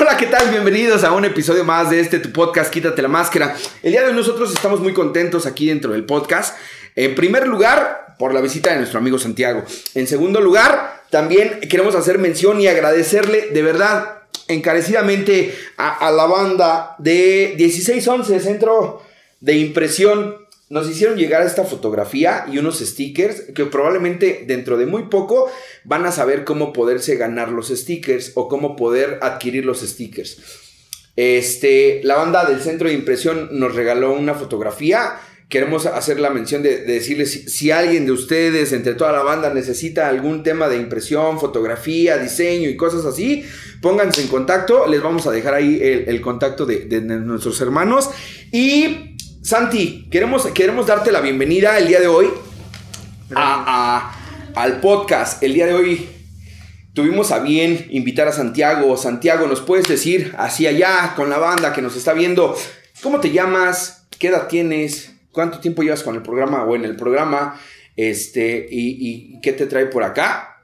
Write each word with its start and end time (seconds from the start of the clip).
Hola, 0.00 0.16
¿qué 0.16 0.28
tal? 0.28 0.48
Bienvenidos 0.48 1.04
a 1.04 1.12
un 1.12 1.26
episodio 1.26 1.62
más 1.62 1.90
de 1.90 2.00
este 2.00 2.20
tu 2.20 2.32
podcast 2.32 2.72
Quítate 2.72 3.02
la 3.02 3.08
Máscara. 3.08 3.54
El 3.82 3.92
día 3.92 4.00
de 4.00 4.08
hoy 4.08 4.14
nosotros 4.14 4.50
estamos 4.50 4.80
muy 4.80 4.94
contentos 4.94 5.44
aquí 5.44 5.66
dentro 5.66 5.92
del 5.92 6.06
podcast. 6.06 6.56
En 6.96 7.14
primer 7.14 7.46
lugar, 7.46 8.16
por 8.18 8.32
la 8.32 8.40
visita 8.40 8.70
de 8.70 8.78
nuestro 8.78 8.98
amigo 8.98 9.18
Santiago. 9.18 9.62
En 9.94 10.06
segundo 10.06 10.40
lugar, 10.40 11.02
también 11.10 11.60
queremos 11.68 11.94
hacer 11.94 12.18
mención 12.18 12.62
y 12.62 12.66
agradecerle 12.66 13.50
de 13.50 13.62
verdad 13.62 14.22
encarecidamente 14.48 15.54
a, 15.76 16.06
a 16.06 16.10
la 16.10 16.24
banda 16.24 16.94
de 16.96 17.54
1611 17.58 18.40
Centro 18.40 19.02
de 19.40 19.56
Impresión 19.56 20.39
nos 20.70 20.88
hicieron 20.88 21.18
llegar 21.18 21.42
esta 21.42 21.64
fotografía 21.64 22.46
y 22.50 22.58
unos 22.58 22.78
stickers 22.78 23.42
que 23.54 23.66
probablemente 23.66 24.44
dentro 24.46 24.78
de 24.78 24.86
muy 24.86 25.08
poco 25.08 25.50
van 25.84 26.06
a 26.06 26.12
saber 26.12 26.44
cómo 26.44 26.72
poderse 26.72 27.16
ganar 27.16 27.50
los 27.50 27.68
stickers 27.68 28.32
o 28.36 28.48
cómo 28.48 28.76
poder 28.76 29.18
adquirir 29.20 29.66
los 29.66 29.80
stickers. 29.80 30.38
Este, 31.16 32.00
la 32.04 32.14
banda 32.14 32.44
del 32.44 32.60
centro 32.60 32.86
de 32.86 32.94
impresión 32.94 33.48
nos 33.50 33.74
regaló 33.74 34.12
una 34.12 34.34
fotografía. 34.34 35.18
Queremos 35.48 35.86
hacer 35.86 36.20
la 36.20 36.30
mención 36.30 36.62
de, 36.62 36.84
decirles 36.84 37.46
si, 37.52 37.72
alguien 37.72 38.06
de 38.06 38.12
ustedes, 38.12 38.72
entre 38.72 38.94
toda 38.94 39.10
la 39.10 39.24
banda, 39.24 39.52
necesita 39.52 40.08
algún 40.08 40.44
tema 40.44 40.68
de 40.68 40.76
impresión, 40.76 41.40
fotografía, 41.40 42.16
diseño 42.16 42.68
y 42.68 42.76
cosas 42.76 43.04
así, 43.04 43.44
pónganse 43.82 44.22
en 44.22 44.28
contacto. 44.28 44.86
Les 44.86 45.02
vamos 45.02 45.26
a 45.26 45.32
dejar 45.32 45.54
ahí 45.54 45.80
el, 45.82 46.20
contacto 46.20 46.64
de, 46.64 46.84
de 46.84 47.00
nuestros 47.00 47.60
hermanos. 47.60 48.08
Y 48.52 49.09
Santi, 49.42 50.06
queremos, 50.10 50.46
queremos 50.48 50.86
darte 50.86 51.10
la 51.10 51.22
bienvenida 51.22 51.78
el 51.78 51.88
día 51.88 51.98
de 51.98 52.08
hoy 52.08 52.28
al 53.34 54.80
podcast. 54.80 55.42
El 55.42 55.54
día 55.54 55.64
de 55.64 55.72
hoy 55.72 56.08
tuvimos 56.92 57.32
a 57.32 57.38
bien 57.38 57.86
invitar 57.88 58.28
a 58.28 58.32
Santiago. 58.32 58.94
Santiago, 58.98 59.46
¿nos 59.46 59.62
puedes 59.62 59.88
decir 59.88 60.34
así 60.36 60.66
allá 60.66 61.14
con 61.16 61.30
la 61.30 61.38
banda 61.38 61.72
que 61.72 61.80
nos 61.80 61.96
está 61.96 62.12
viendo? 62.12 62.54
¿Cómo 63.02 63.18
te 63.20 63.30
llamas? 63.30 64.06
¿Qué 64.18 64.28
edad 64.28 64.46
tienes? 64.46 65.12
¿Cuánto 65.32 65.58
tiempo 65.58 65.82
llevas 65.82 66.02
con 66.02 66.14
el 66.14 66.22
programa 66.22 66.64
o 66.64 66.76
en 66.76 66.84
el 66.84 66.96
programa? 66.96 67.58
Este, 67.96 68.66
y, 68.70 68.98
y 69.36 69.40
qué 69.40 69.54
te 69.54 69.64
trae 69.64 69.86
por 69.86 70.04
acá? 70.04 70.58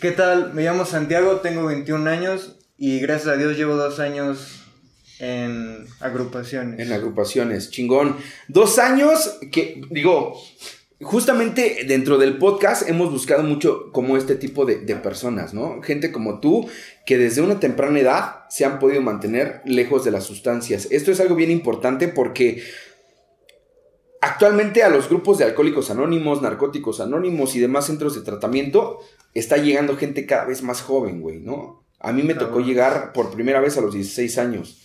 ¿Qué 0.00 0.10
tal? 0.12 0.54
Me 0.54 0.62
llamo 0.62 0.86
Santiago, 0.86 1.40
tengo 1.40 1.66
21 1.66 2.08
años 2.08 2.56
y 2.78 2.98
gracias 3.00 3.28
a 3.28 3.36
Dios 3.36 3.58
llevo 3.58 3.76
dos 3.76 4.00
años 4.00 4.59
en 5.20 5.86
agrupaciones. 6.00 6.80
En 6.80 6.92
agrupaciones, 6.92 7.70
chingón. 7.70 8.16
Dos 8.48 8.78
años 8.78 9.38
que, 9.52 9.82
digo, 9.90 10.40
justamente 11.02 11.84
dentro 11.86 12.18
del 12.18 12.38
podcast 12.38 12.88
hemos 12.88 13.10
buscado 13.10 13.42
mucho 13.42 13.92
como 13.92 14.16
este 14.16 14.34
tipo 14.34 14.64
de, 14.64 14.76
personas, 14.96 15.54
¿no? 15.54 15.82
Gente 15.82 16.10
como 16.10 16.40
tú 16.40 16.68
que 17.04 17.18
desde 17.18 17.42
una 17.42 17.60
temprana 17.60 18.00
edad 18.00 18.34
se 18.48 18.64
han 18.64 18.78
podido 18.78 19.02
mantener 19.02 19.60
lejos 19.64 20.04
de 20.04 20.10
las 20.10 20.24
sustancias. 20.24 20.88
Esto 20.90 21.12
es 21.12 21.20
algo 21.20 21.34
bien 21.34 21.50
importante 21.50 22.08
porque 22.08 22.62
actualmente 24.22 24.82
a 24.82 24.88
los 24.88 25.08
grupos 25.08 25.38
de 25.38 25.44
alcohólicos 25.44 25.90
anónimos, 25.90 26.42
narcóticos 26.42 27.00
anónimos 27.00 27.54
y 27.56 27.60
demás 27.60 27.86
centros 27.86 28.14
de 28.14 28.22
tratamiento 28.22 29.00
está 29.34 29.58
llegando 29.58 29.96
gente 29.96 30.26
cada 30.26 30.46
vez 30.46 30.62
más 30.62 30.82
joven, 30.82 31.20
güey, 31.20 31.40
¿no? 31.40 31.84
A 31.98 32.12
mí 32.12 32.22
me 32.22 32.34
tocó 32.34 32.60
llegar 32.60 33.12
por 33.12 33.30
primera 33.30 33.60
vez 33.60 33.76
a 33.76 33.82
los 33.82 33.92
16 33.92 34.38
años 34.38 34.80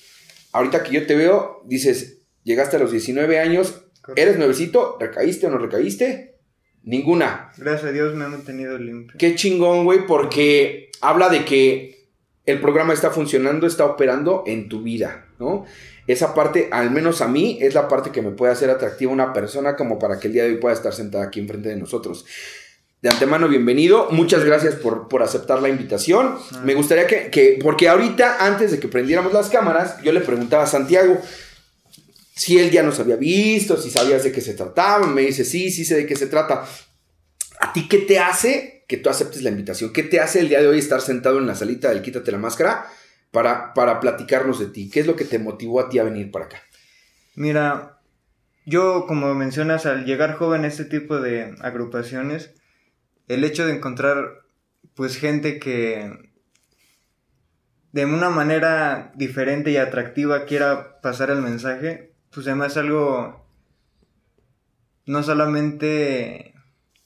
ahorita 0.56 0.84
que 0.84 0.94
yo 0.94 1.06
te 1.06 1.16
veo, 1.16 1.62
dices, 1.66 2.22
llegaste 2.44 2.78
a 2.78 2.80
los 2.80 2.92
19 2.92 3.40
años, 3.40 3.84
eres 4.16 4.38
nuevecito, 4.38 4.98
¿recaíste 5.00 5.48
o 5.48 5.50
no 5.50 5.58
recaíste? 5.58 6.38
Ninguna. 6.84 7.52
Gracias 7.58 7.90
a 7.90 7.92
Dios 7.92 8.16
me 8.16 8.24
han 8.24 8.32
mantenido 8.32 8.78
limpio. 8.78 9.18
Qué 9.20 9.36
chingón, 9.36 9.84
güey, 9.84 10.08
porque 10.08 10.92
habla 11.02 11.28
de 11.28 11.44
que 11.44 12.08
el 12.46 12.62
programa 12.62 12.94
está 12.94 13.12
funcionando, 13.12 13.68
está 13.68 13.86
operando 13.86 14.44
en 14.48 14.70
tu 14.70 14.82
vida, 14.82 15.28
¿no? 15.40 15.66
Esa 16.08 16.34
parte, 16.34 16.70
al 16.72 16.90
menos 16.90 17.22
a 17.22 17.28
mí, 17.28 17.58
es 17.60 17.74
la 17.74 17.90
parte 17.90 18.12
que 18.12 18.22
me 18.22 18.32
puede 18.32 18.54
hacer 18.54 18.70
atractiva 18.70 19.12
una 19.12 19.34
persona 19.34 19.76
como 19.76 20.00
para 20.00 20.20
que 20.20 20.28
el 20.28 20.34
día 20.34 20.44
de 20.44 20.52
hoy 20.52 20.58
pueda 20.58 20.76
estar 20.76 20.94
sentada 20.94 21.26
aquí 21.26 21.42
enfrente 21.42 21.68
de 21.68 21.76
nosotros. 21.76 22.26
De 23.02 23.10
antemano, 23.10 23.48
bienvenido. 23.48 24.10
Muchas 24.12 24.44
gracias 24.44 24.76
por, 24.76 25.08
por 25.08 25.22
aceptar 25.22 25.62
la 25.62 25.70
invitación. 25.70 26.38
Me 26.64 26.74
gustaría 26.74 27.06
que, 27.08 27.60
porque 27.62 27.88
ahorita, 27.88 28.46
antes 28.46 28.72
de 28.72 28.80
que 28.80 28.88
prendiéramos 28.88 29.34
las 29.34 29.50
cámaras, 29.50 30.02
yo 30.02 30.12
le 30.12 30.22
preguntaba 30.22 30.64
a 30.64 30.68
Santiago 30.68 31.22
si 32.36 32.58
él 32.58 32.72
ya 32.72 32.84
nos 32.84 33.00
había 33.00 33.16
visto, 33.16 33.78
si 33.78 33.92
sabías 33.92 34.24
de 34.24 34.32
qué 34.32 34.42
se 34.42 34.54
trataba. 34.54 35.08
Me 35.08 35.22
dice, 35.22 35.46
sí, 35.46 35.72
sí 35.72 35.86
sé 35.86 35.96
de 35.96 36.06
qué 36.06 36.16
se 36.16 36.28
trata. 36.28 36.66
¿A 37.60 37.74
ti 37.74 37.88
qué 37.88 38.00
te 38.00 38.20
hace 38.20 38.86
que 38.88 38.98
tú 38.98 39.10
aceptes 39.10 39.44
la 39.44 39.50
invitación? 39.50 39.94
¿Qué 39.94 40.04
te 40.04 40.20
hace 40.20 40.40
el 40.40 40.50
día 40.50 40.62
de 40.62 40.68
hoy 40.68 40.80
estar 40.80 41.02
sentado 41.02 41.38
en 41.38 41.48
la 41.48 41.56
salita 41.56 41.90
del 41.90 42.02
Quítate 42.02 42.32
la 42.32 42.38
Máscara 42.38 42.88
para, 43.32 43.74
para 43.74 44.00
platicarnos 44.00 44.60
de 44.60 44.68
ti? 44.68 44.90
¿Qué 44.90 45.02
es 45.02 45.08
lo 45.08 45.16
que 45.16 45.26
te 45.26 45.38
motivó 45.40 45.80
a 45.80 45.90
ti 45.90 46.00
a 46.00 46.04
venir 46.04 46.32
para 46.32 46.46
acá? 46.46 46.64
Mira, 47.36 48.00
yo, 48.66 49.06
como 49.08 49.34
mencionas, 49.36 49.86
al 49.86 50.06
llegar 50.06 50.36
joven 50.36 50.66
a 50.66 50.68
este 50.68 50.86
tipo 50.86 51.20
de 51.20 51.56
agrupaciones, 51.62 52.52
el 53.28 53.44
hecho 53.44 53.66
de 53.66 53.76
encontrar 53.76 54.44
pues 54.96 55.18
gente 55.18 55.60
que 55.60 56.32
de 57.92 58.06
una 58.06 58.30
manera 58.30 59.12
diferente 59.16 59.72
y 59.72 59.78
atractiva 59.78 60.46
quiera 60.46 61.00
pasar 61.02 61.30
el 61.30 61.42
mensaje, 61.42 62.14
pues 62.32 62.46
además 62.48 62.74
es 62.74 62.78
algo 62.78 63.46
no 65.06 65.24
solamente 65.24 66.54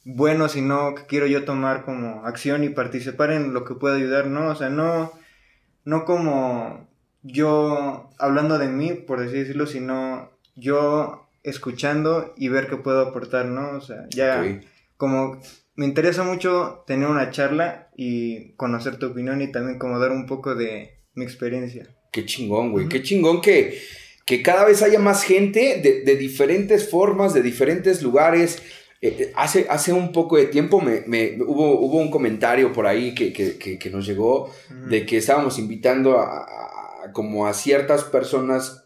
bueno, 0.05 0.49
sino 0.49 0.95
que 0.95 1.05
quiero 1.05 1.27
yo 1.27 1.45
tomar 1.45 1.83
como 1.83 2.25
acción 2.25 2.63
y 2.63 2.69
participar 2.69 3.31
en 3.31 3.53
lo 3.53 3.65
que 3.65 3.75
pueda 3.75 3.95
ayudar, 3.95 4.27
¿no? 4.27 4.49
O 4.49 4.55
sea, 4.55 4.69
no, 4.69 5.11
no 5.85 6.05
como 6.05 6.87
yo 7.21 8.09
hablando 8.17 8.57
de 8.57 8.69
mí, 8.69 8.93
por 8.93 9.19
así 9.19 9.33
decirlo, 9.33 9.67
sino 9.67 10.31
yo 10.55 11.29
escuchando 11.43 12.33
y 12.37 12.49
ver 12.49 12.67
qué 12.67 12.77
puedo 12.77 13.01
aportar, 13.01 13.45
¿no? 13.45 13.77
O 13.77 13.81
sea, 13.81 14.07
ya 14.09 14.61
como 14.97 15.39
me 15.79 15.85
interesa 15.85 16.23
mucho 16.23 16.83
tener 16.85 17.07
una 17.07 17.31
charla 17.31 17.87
y 17.95 18.51
conocer 18.55 18.97
tu 18.97 19.05
opinión 19.05 19.41
y 19.41 19.49
también 19.49 19.79
como 19.79 19.97
dar 19.97 20.11
un 20.11 20.25
poco 20.25 20.53
de 20.53 20.99
mi 21.13 21.23
experiencia. 21.23 21.87
Qué 22.11 22.25
chingón, 22.25 22.73
güey. 22.73 22.89
Qué 22.89 23.01
chingón 23.01 23.39
que, 23.39 23.79
que 24.25 24.43
cada 24.43 24.65
vez 24.65 24.81
haya 24.81 24.99
más 24.99 25.23
gente 25.23 25.79
de, 25.81 26.15
diferentes 26.17 26.89
formas, 26.89 27.33
de 27.33 27.41
diferentes 27.41 28.01
lugares. 28.03 28.61
Eh, 28.99 29.15
eh, 29.19 29.31
hace, 29.37 29.67
hace 29.69 29.93
un 29.93 30.11
poco 30.11 30.35
de 30.35 30.47
tiempo 30.47 30.81
me, 30.81 31.37
hubo, 31.47 31.79
hubo 31.79 31.97
un 31.99 32.11
comentario 32.11 32.73
por 32.73 32.85
ahí 32.85 33.15
que, 33.15 33.89
nos 33.89 34.05
llegó 34.05 34.53
de 34.89 35.05
que 35.05 35.15
estábamos 35.15 35.59
invitando 35.59 36.19
a, 36.19 37.09
como 37.13 37.47
a 37.47 37.53
ciertas 37.53 38.03
personas 38.03 38.83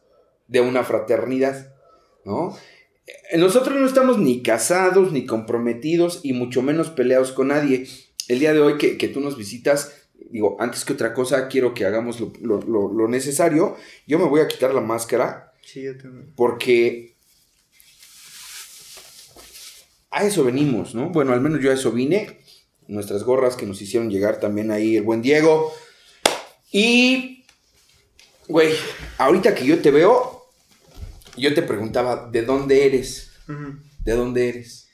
de 0.47 0.61
una 0.61 0.83
fraternidad, 0.83 1.73
¿no? 2.23 2.55
Nosotros 3.37 3.79
no 3.79 3.87
estamos 3.87 4.19
ni 4.19 4.43
casados, 4.43 5.11
ni 5.11 5.25
comprometidos, 5.25 6.19
y 6.23 6.33
mucho 6.33 6.61
menos 6.61 6.89
peleados 6.89 7.31
con 7.31 7.47
nadie. 7.47 7.87
El 8.27 8.39
día 8.39 8.53
de 8.53 8.59
hoy 8.59 8.77
que, 8.77 9.07
tú 9.07 9.21
nos 9.21 9.37
visitas, 9.37 9.91
digo, 10.29 10.55
antes 10.59 10.85
que 10.85 10.93
otra 10.93 11.13
cosa, 11.13 11.47
quiero 11.47 11.73
que 11.73 11.85
hagamos 11.85 12.23
lo, 12.41 13.07
necesario. 13.07 13.75
Yo 14.05 14.19
me 14.19 14.25
voy 14.25 14.41
a 14.41 14.47
quitar 14.47 14.73
la 14.73 14.81
máscara. 14.81 15.51
Sí, 15.61 15.81
yo 15.81 15.97
también. 15.97 16.31
Porque 16.35 17.15
a 20.11 20.25
eso 20.25 20.43
venimos, 20.43 20.93
¿no? 20.93 21.09
Bueno, 21.09 21.33
al 21.33 21.41
menos 21.41 21.59
yo 21.59 21.71
a 21.71 21.73
eso 21.73 21.91
vine. 21.91 22.37
Nuestras 22.87 23.23
gorras 23.23 23.55
que 23.55 23.65
nos 23.65 23.81
hicieron 23.81 24.11
llegar 24.11 24.39
también 24.39 24.69
ahí 24.69 24.95
el 24.95 25.03
buen 25.03 25.23
Diego. 25.23 25.73
Y, 26.71 27.45
güey, 28.47 28.73
ahorita 29.17 29.55
que 29.55 29.65
yo 29.65 29.79
te 29.79 29.89
veo, 29.89 30.42
yo 31.37 31.53
te 31.53 31.61
preguntaba, 31.61 32.29
¿de 32.31 32.43
dónde 32.43 32.85
eres? 32.85 33.31
¿De 34.03 34.13
dónde 34.13 34.49
eres? 34.49 34.89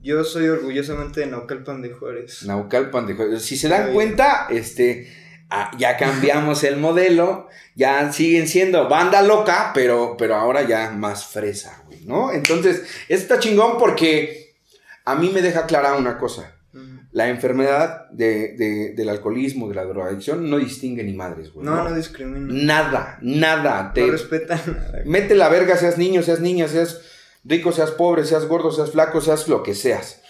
Yo 0.00 0.24
soy 0.24 0.48
orgullosamente 0.48 1.20
de 1.20 1.26
Naucalpan 1.26 1.80
de 1.80 1.90
Juárez. 1.90 2.42
Naucalpan 2.44 3.06
de 3.06 3.14
Juárez. 3.14 3.42
Si 3.42 3.56
se 3.56 3.68
dan 3.68 3.92
cuenta, 3.92 4.48
este, 4.50 5.12
ah, 5.48 5.70
ya 5.78 5.96
cambiamos 5.96 6.64
el 6.64 6.76
modelo, 6.76 7.48
ya 7.76 8.12
siguen 8.12 8.48
siendo 8.48 8.88
banda 8.88 9.22
loca, 9.22 9.70
pero, 9.74 10.16
pero 10.18 10.34
ahora 10.34 10.62
ya 10.62 10.90
más 10.90 11.26
fresa, 11.26 11.84
güey, 11.86 12.04
¿no? 12.04 12.32
Entonces, 12.32 12.82
está 13.08 13.38
chingón 13.38 13.78
porque 13.78 14.56
a 15.04 15.14
mí 15.14 15.30
me 15.32 15.42
deja 15.42 15.66
clara 15.66 15.94
una 15.94 16.18
cosa. 16.18 16.56
La 17.12 17.28
enfermedad 17.28 18.08
del 18.10 19.08
alcoholismo, 19.08 19.68
de 19.68 19.74
la 19.74 19.84
drogadicción, 19.84 20.48
no 20.48 20.58
distingue 20.58 21.04
ni 21.04 21.12
madres, 21.12 21.52
güey. 21.52 21.64
No, 21.66 21.84
no, 21.84 21.94
discrimina. 21.94 22.48
Nada, 22.50 23.18
nada. 23.20 23.92
Te, 23.92 24.00
no 24.06 24.12
respeta 24.12 24.56
nada. 24.66 25.02
Mete 25.04 25.34
la 25.34 25.50
verga, 25.50 25.76
seas 25.76 25.98
niño, 25.98 26.22
seas 26.22 26.40
niña, 26.40 26.68
seas 26.68 27.02
rico, 27.44 27.70
seas 27.70 27.90
pobre, 27.90 28.24
seas 28.24 28.46
gordo, 28.46 28.72
seas 28.72 28.92
flaco, 28.92 29.20
seas 29.20 29.46
lo 29.46 29.62
que 29.62 29.74
seas. 29.74 30.22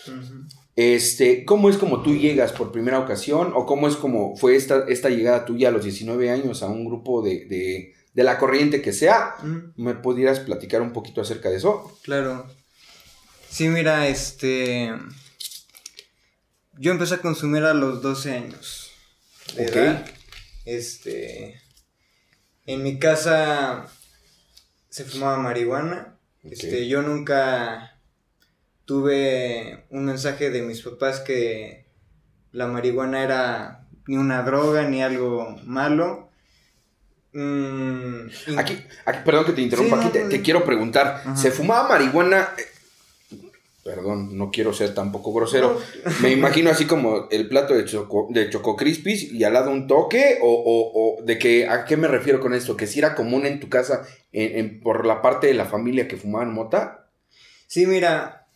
Este, 0.74 1.44
¿cómo 1.44 1.68
es 1.68 1.76
como 1.76 2.02
tú 2.02 2.16
llegas 2.16 2.50
por 2.50 2.72
primera 2.72 2.98
ocasión? 2.98 3.52
¿O 3.54 3.64
cómo 3.64 3.86
es 3.86 3.94
como 3.94 4.36
fue 4.36 4.56
esta, 4.56 4.84
esta 4.88 5.08
llegada 5.08 5.44
tuya 5.44 5.68
a 5.68 5.72
los 5.72 5.84
19 5.84 6.30
años 6.30 6.62
a 6.64 6.66
un 6.66 6.84
grupo 6.84 7.22
de, 7.22 7.44
de, 7.44 7.94
de 8.12 8.24
la 8.24 8.38
corriente 8.38 8.82
que 8.82 8.92
sea? 8.92 9.36
¿Me 9.76 9.94
pudieras 9.94 10.40
platicar 10.40 10.82
un 10.82 10.92
poquito 10.92 11.20
acerca 11.20 11.48
de 11.48 11.58
eso? 11.58 11.96
Claro. 12.02 12.46
Sí, 13.48 13.68
mira, 13.68 14.08
este 14.08 14.90
yo 16.82 16.90
empecé 16.90 17.14
a 17.14 17.18
consumir 17.18 17.62
a 17.62 17.74
los 17.74 18.02
12 18.02 18.32
años. 18.32 18.90
De 19.54 19.66
edad. 19.66 20.04
Este. 20.64 21.60
En 22.66 22.82
mi 22.82 22.98
casa 22.98 23.86
se 24.88 25.04
fumaba 25.04 25.38
marihuana. 25.38 26.18
Este, 26.42 26.88
yo 26.88 27.02
nunca 27.02 28.00
tuve 28.84 29.84
un 29.90 30.06
mensaje 30.06 30.50
de 30.50 30.62
mis 30.62 30.82
papás 30.82 31.20
que 31.20 31.86
la 32.50 32.66
marihuana 32.66 33.22
era 33.22 33.86
ni 34.08 34.16
una 34.16 34.42
droga 34.42 34.82
ni 34.82 35.04
algo 35.04 35.56
malo. 35.64 36.30
Mm, 37.32 38.26
aquí, 38.58 38.84
perdón 39.24 39.44
que 39.44 39.52
te 39.52 39.62
interrumpa, 39.62 40.00
aquí 40.00 40.18
te, 40.28 40.42
quiero 40.42 40.64
preguntar, 40.64 41.22
¿se 41.36 41.52
fumaba 41.52 41.88
marihuana? 41.88 42.48
Perdón, 43.84 44.38
no 44.38 44.50
quiero 44.52 44.72
ser 44.72 44.94
tampoco 44.94 45.32
grosero. 45.32 45.80
Me 46.22 46.30
imagino 46.30 46.70
así 46.70 46.86
como 46.86 47.28
el 47.30 47.48
plato 47.48 47.74
de 47.74 47.84
Choco, 47.84 48.28
de 48.30 48.48
Choco 48.48 48.76
Crispis 48.76 49.32
y 49.32 49.42
al 49.42 49.54
lado 49.54 49.70
un 49.70 49.88
toque, 49.88 50.38
o, 50.40 51.18
de 51.24 51.38
que, 51.38 51.68
¿a 51.68 51.84
qué 51.84 51.96
me 51.96 52.06
refiero 52.06 52.40
con 52.40 52.54
esto? 52.54 52.76
¿Que 52.76 52.86
si 52.86 53.00
era 53.00 53.14
común 53.14 53.44
en 53.44 53.58
tu 53.58 53.68
casa 53.68 54.06
por 54.82 55.04
la 55.04 55.20
parte 55.20 55.48
de 55.48 55.54
la 55.54 55.64
familia 55.64 56.06
que 56.06 56.16
fumaban 56.16 56.54
mota? 56.54 57.08
Sí, 57.66 57.86
mira, 57.86 58.46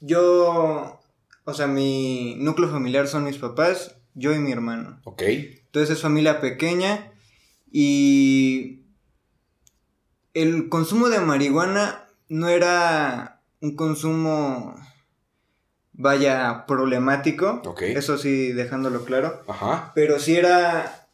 yo, 0.00 1.00
o 1.44 1.54
sea, 1.54 1.66
mi 1.66 2.36
núcleo 2.38 2.70
familiar 2.70 3.08
son 3.08 3.24
mis 3.24 3.38
papás, 3.38 3.96
yo 4.14 4.34
y 4.34 4.38
mi 4.38 4.52
hermano. 4.52 5.00
Ok. 5.04 5.22
Entonces 5.22 5.96
es 5.96 6.02
familia 6.02 6.40
pequeña 6.40 7.12
y 7.72 8.82
el 10.32 10.68
consumo 10.68 11.08
de 11.08 11.18
marihuana 11.18 12.06
no 12.28 12.48
era 12.48 13.35
un 13.60 13.76
consumo, 13.76 14.74
vaya, 15.92 16.64
problemático. 16.66 17.62
Eso 17.80 18.18
sí, 18.18 18.52
dejándolo 18.52 19.04
claro. 19.04 19.42
Ajá. 19.48 19.92
Pero 19.94 20.18
sí 20.18 20.36
era, 20.36 21.08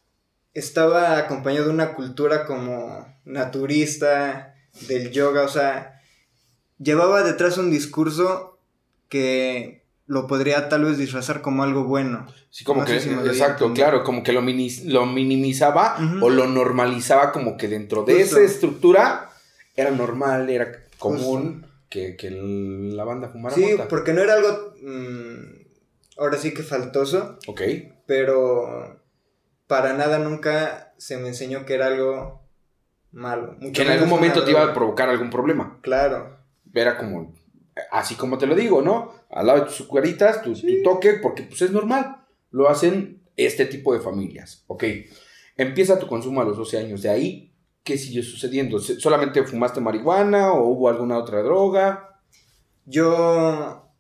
estaba 0.55 1.19
acompañado 1.19 1.67
de 1.67 1.73
una 1.73 1.95
cultura 1.95 2.47
como 2.47 3.07
naturista, 3.25 4.55
del 4.89 5.11
yoga, 5.11 5.43
o 5.43 5.49
sea, 5.49 6.01
llevaba 6.79 7.23
detrás 7.23 7.59
un 7.59 7.71
discurso 7.71 8.59
que 9.09 9.85
lo 10.07 10.27
podría 10.27 10.69
tal 10.69 10.85
vez 10.85 10.99
disfrazar 10.99 11.43
como 11.43 11.63
algo 11.63 11.85
bueno. 11.85 12.27
Sí, 12.51 12.65
como 12.65 12.85
que, 12.85 12.97
exacto, 12.97 13.73
claro, 13.73 14.03
como 14.05 14.23
que 14.23 14.33
lo, 14.33 14.41
lo 14.41 15.07
minimizaba 15.07 15.97
o 16.21 16.29
lo 16.29 16.47
normalizaba 16.47 17.33
como 17.33 17.57
que 17.57 17.69
dentro 17.69 18.05
de 18.05 18.21
esa 18.21 18.41
estructura 18.41 19.31
era 19.75 19.91
normal, 19.91 20.51
era 20.51 20.73
común 20.99 21.67
que, 21.93 22.31
la 22.31 23.05
banda 23.05 23.29
fumara 23.29 23.55
Sí, 23.55 23.77
porque 23.89 24.13
no 24.13 24.23
era 24.23 24.35
algo, 24.35 24.75
mm, 24.81 26.19
ahora 26.19 26.39
sí 26.39 26.55
que 26.55 26.63
faltoso. 26.63 27.39
Ok. 27.47 27.61
Pero 28.07 29.01
para 29.67 29.93
nada 29.93 30.19
nunca 30.19 30.95
se 30.97 31.19
me 31.19 31.29
enseñó 31.29 31.67
que 31.67 31.75
era 31.75 31.87
algo 31.87 32.43
malo. 33.11 33.57
que 33.73 33.83
en 33.83 33.89
algún 33.91 34.09
momento 34.09 34.45
te 34.45 34.51
iba 34.51 34.63
a 34.63 34.75
provocar 34.75 35.09
algún 35.09 35.31
problema. 35.31 35.79
Claro. 35.83 36.39
Era 36.75 36.97
como, 36.97 37.35
así 37.91 38.15
como 38.15 38.39
te 38.39 38.47
lo 38.47 38.55
digo, 38.55 38.83
¿no? 38.83 39.13
Al 39.31 39.47
lado 39.47 39.61
de 39.61 39.65
tus 39.67 39.75
azucaritas, 39.75 40.43
tu, 40.43 40.55
toque, 40.83 41.15
porque 41.15 41.43
pues 41.43 41.61
es 41.63 41.71
normal. 41.71 42.25
Lo 42.51 42.69
hacen 42.69 43.23
este 43.37 43.67
tipo 43.67 43.93
de 43.95 44.01
familias. 44.01 44.65
Ok. 44.67 44.85
Empieza 45.57 45.99
tu 45.99 46.07
consumo 46.07 46.41
a 46.41 46.45
los 46.45 46.57
12 46.57 46.79
años. 46.79 47.03
De 47.03 47.11
ahí, 47.11 47.52
¿qué 47.85 47.99
sigue 47.99 48.23
sucediendo? 48.23 48.79
¿Solamente 48.79 49.45
fumaste 49.45 49.81
marihuana 49.81 50.53
o 50.53 50.69
hubo 50.69 50.89
alguna 50.89 51.19
otra 51.19 51.43
droga? 51.43 52.21
Yo 52.85 53.91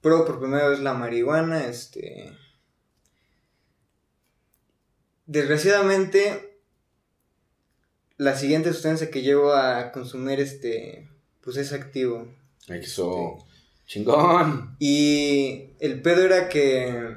pruebo 0.00 0.24
por 0.24 0.40
primera 0.40 0.68
vez 0.68 0.80
la 0.80 0.94
marihuana, 0.94 1.66
este... 1.66 2.32
Desgraciadamente, 5.26 6.60
la 8.18 8.36
siguiente 8.36 8.72
sustancia 8.72 9.10
que 9.10 9.22
llevo 9.22 9.54
a 9.54 9.90
consumir, 9.90 10.38
este, 10.38 11.08
pues 11.40 11.56
es 11.56 11.72
activo. 11.72 12.28
Eso. 12.68 13.38
Chingón. 13.86 14.76
Y 14.78 15.70
el 15.80 16.00
pedo 16.02 16.22
era 16.24 16.48
que. 16.48 17.16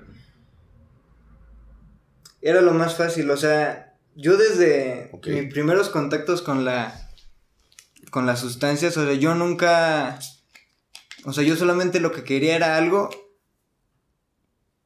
Era 2.41 2.61
lo 2.61 2.73
más 2.73 2.95
fácil. 2.95 3.29
O 3.29 3.37
sea, 3.37 3.86
yo 4.17 4.35
desde 4.35 5.11
mis 5.25 5.53
primeros 5.53 5.89
contactos 5.89 6.41
con 6.41 6.65
la. 6.65 7.03
Con 8.09 8.25
las 8.25 8.39
sustancias, 8.39 8.97
o 8.97 9.05
sea, 9.05 9.13
yo 9.13 9.35
nunca. 9.35 10.19
O 11.25 11.33
sea, 11.33 11.43
yo 11.43 11.55
solamente 11.55 11.99
lo 11.99 12.11
que 12.11 12.23
quería 12.23 12.55
era 12.55 12.77
algo 12.77 13.09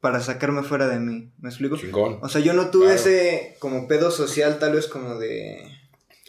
para 0.00 0.20
sacarme 0.20 0.62
fuera 0.62 0.88
de 0.88 0.98
mí. 0.98 1.32
¿Me 1.38 1.48
explico? 1.48 1.76
Chingón. 1.76 2.18
O 2.20 2.28
sea, 2.28 2.40
yo 2.40 2.52
no 2.52 2.70
tuve 2.70 2.94
ese 2.94 3.56
como 3.58 3.88
pedo 3.88 4.10
social, 4.10 4.58
tal 4.58 4.74
vez 4.74 4.86
como 4.86 5.18
de. 5.18 5.62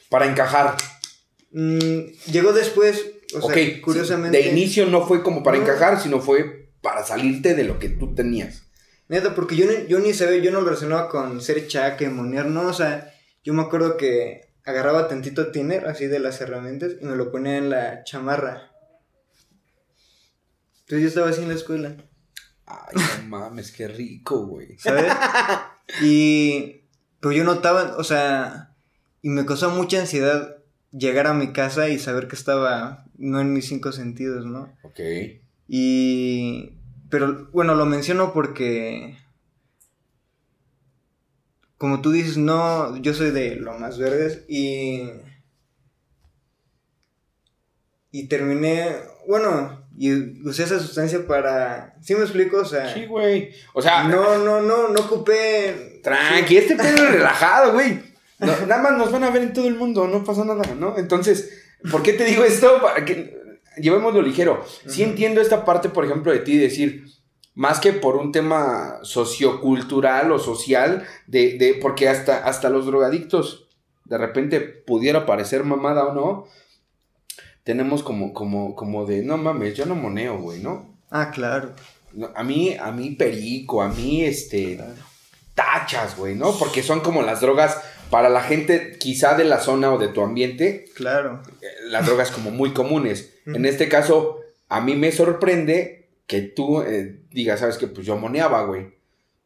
Para 0.10 0.28
encajar. 0.28 0.78
Mm, 1.52 2.00
llegó 2.32 2.54
después, 2.54 3.04
o 3.36 3.52
curiosamente. 3.82 4.38
De 4.38 4.50
inicio 4.50 4.86
no 4.86 5.06
fue 5.06 5.24
como 5.24 5.44
para 5.44 5.58
encajar, 5.58 6.00
sino 6.00 6.22
fue 6.22 6.70
para 6.82 7.04
salirte 7.04 7.54
de 7.54 7.64
lo 7.66 7.80
que 7.80 7.90
tú 7.90 8.16
tenías. 8.16 8.63
Neta, 9.14 9.36
porque 9.36 9.56
yo, 9.56 9.68
yo 9.88 10.00
ni 10.00 10.12
sabía, 10.12 10.42
yo 10.42 10.50
no 10.50 10.62
lo 10.62 10.66
relacionaba 10.66 11.08
con 11.08 11.40
ser 11.40 11.68
chaque, 11.68 12.10
monear, 12.10 12.48
no, 12.48 12.68
o 12.68 12.74
sea, 12.74 13.14
yo 13.44 13.54
me 13.54 13.62
acuerdo 13.62 13.96
que 13.96 14.56
agarraba 14.66 15.08
tantito 15.08 15.52
tiner, 15.52 15.86
así 15.86 16.08
de 16.08 16.18
las 16.18 16.42
herramientas, 16.42 16.94
y 17.00 17.06
me 17.06 17.16
lo 17.16 17.32
ponía 17.32 17.58
en 17.58 17.70
la 17.70 18.04
chamarra. 18.06 18.72
Entonces 20.80 21.02
yo 21.02 21.08
estaba 21.10 21.30
así 21.30 21.44
en 21.44 21.50
la 21.50 21.54
escuela. 21.54 21.96
Ay, 22.66 22.96
no 22.96 23.28
mames, 23.38 23.72
qué 23.72 23.88
rico, 23.88 24.48
güey. 24.48 24.80
¿Sabes? 24.80 25.14
Y. 26.02 26.82
Pero 27.20 27.34
yo 27.34 27.44
notaba, 27.44 27.96
o 27.98 28.04
sea. 28.04 28.74
Y 29.22 29.30
me 29.30 29.46
causó 29.46 29.70
mucha 29.70 30.00
ansiedad 30.00 30.58
llegar 30.92 31.28
a 31.28 31.36
mi 31.36 31.54
casa 31.54 31.88
y 31.88 32.00
saber 32.00 32.28
que 32.28 32.36
estaba 32.36 33.06
no 33.20 33.40
en 33.40 33.54
mis 33.54 33.68
cinco 33.68 33.92
sentidos, 33.92 34.48
¿no? 34.48 34.76
Ok. 34.82 35.00
Y... 35.68 36.80
Pero 37.14 37.48
bueno, 37.52 37.76
lo 37.76 37.86
menciono 37.86 38.34
porque... 38.34 39.20
Como 41.78 42.02
tú 42.02 42.12
dices, 42.12 42.38
no, 42.38 42.98
yo 42.98 43.14
soy 43.14 43.30
de 43.30 43.56
lo 43.58 43.78
más 43.78 44.00
verdes 44.00 44.46
y... 44.48 45.12
Y 48.10 48.28
terminé, 48.28 48.96
bueno, 49.28 49.86
y 49.96 50.42
usé 50.48 50.64
esa 50.64 50.80
sustancia 50.80 51.28
para... 51.28 51.96
¿Sí 52.02 52.16
me 52.16 52.22
explico? 52.22 52.58
O 52.58 52.66
sea... 52.66 52.92
Sí, 52.92 53.06
güey. 53.06 53.52
O 53.76 53.82
sea... 53.84 54.06
No, 54.06 54.40
no, 54.40 54.64
no, 54.64 54.88
no 54.88 55.00
ocupé... 55.00 56.00
Tranqui, 56.02 56.58
este 56.58 56.76
pedo 56.76 57.06
relajado, 57.12 57.74
güey 57.74 58.12
nada 58.40 58.82
más 58.82 58.98
nos 58.98 59.12
van 59.12 59.24
a 59.24 59.30
ver 59.30 59.44
en 59.44 59.54
todo 59.54 59.68
el 59.68 59.76
mundo, 59.76 60.06
no 60.08 60.24
pasa 60.26 60.44
nada, 60.44 60.64
¿no? 60.76 60.98
Entonces, 60.98 61.64
¿por 61.90 62.04
qué 62.04 62.12
te 62.12 62.26
digo 62.26 62.44
esto? 62.44 62.82
Para 62.82 63.06
que 63.06 63.44
llevémoslo 63.78 64.22
ligero. 64.22 64.66
Sí 64.88 65.04
entiendo 65.04 65.42
esta 65.42 65.66
parte, 65.66 65.90
por 65.90 66.06
ejemplo, 66.06 66.32
de 66.32 66.40
ti, 66.40 66.58
decir, 66.58 67.06
más 67.56 67.80
que 67.80 67.94
por 67.94 68.16
un 68.16 68.32
tema 68.32 69.00
sociocultural 69.04 70.32
o 70.32 70.40
social, 70.40 71.06
de, 71.28 71.58
de, 71.58 71.76
porque 71.76 72.10
hasta, 72.10 72.46
hasta 72.46 72.70
los 72.70 72.86
drogadictos, 72.86 73.68
de 74.06 74.18
repente 74.18 74.60
pudiera 74.60 75.26
parecer 75.26 75.64
mamada 75.64 76.06
o 76.06 76.14
no, 76.14 76.48
tenemos 77.64 78.04
como, 78.04 78.34
como, 78.34 78.76
como 78.76 79.06
de, 79.06 79.24
no 79.24 79.38
mames, 79.38 79.76
yo 79.76 79.86
no 79.86 79.96
moneo, 79.96 80.40
güey, 80.40 80.62
¿no? 80.62 80.98
Ah, 81.10 81.32
claro. 81.32 81.74
A 82.36 82.44
mí, 82.44 82.76
a 82.80 82.92
mí 82.92 83.12
perico, 83.12 83.82
a 83.82 83.90
mí, 83.90 84.24
este, 84.24 84.80
tachas, 85.56 86.18
güey, 86.18 86.36
¿no? 86.36 86.52
Porque 86.58 86.84
son 86.84 87.00
como 87.00 87.22
las 87.22 87.42
drogas 87.42 87.82
para 88.10 88.30
la 88.30 88.42
gente 88.42 88.98
quizá 89.00 89.36
de 89.36 89.46
la 89.46 89.60
zona 89.60 89.92
o 89.92 89.98
de 89.98 90.08
tu 90.10 90.22
ambiente, 90.22 90.86
claro. 90.96 91.42
Eh, 91.62 91.68
las 91.88 92.06
drogas 92.06 92.32
como 92.32 92.52
muy 92.52 92.72
comunes. 92.72 93.34
En 93.46 93.66
este 93.66 93.90
caso, 93.90 94.40
a 94.70 94.82
mí 94.82 94.96
me 94.96 95.12
sorprende 95.12 96.03
que 96.28 96.42
tú 96.42 96.82
eh, 96.82 97.22
digas, 97.32 97.60
sabes 97.60 97.78
que 97.78 97.88
pues 97.88 98.06
yo 98.06 98.18
moneaba, 98.18 98.66
güey. 98.66 98.94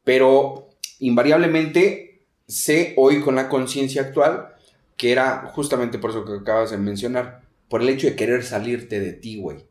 Pero 0.04 0.70
invariablemente 1.00 2.26
sé 2.48 2.94
hoy 2.98 3.22
con 3.22 3.36
la 3.36 3.50
conciencia 3.50 4.02
actual 4.02 4.54
que 4.98 5.12
era 5.12 5.52
justamente 5.54 6.00
por 6.00 6.10
eso 6.10 6.26
que 6.26 6.34
acabas 6.34 6.72
de 6.72 6.78
mencionar, 6.78 7.44
por 7.70 7.82
el 7.82 7.90
hecho 7.90 8.08
de 8.08 8.16
querer 8.16 8.44
salirte 8.44 9.00
de 9.00 9.14
ti, 9.14 9.40
güey. 9.40 9.66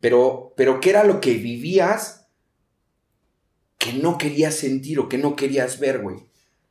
Pero, 0.00 0.54
pero 0.56 0.80
¿qué 0.80 0.90
era 0.90 1.04
lo 1.04 1.20
que 1.20 1.34
vivías 1.34 2.26
que 3.78 3.92
no 3.92 4.16
querías 4.16 4.54
sentir 4.54 4.98
o 4.98 5.08
que 5.08 5.18
no 5.18 5.36
querías 5.36 5.78
ver, 5.78 6.00
güey? 6.00 6.16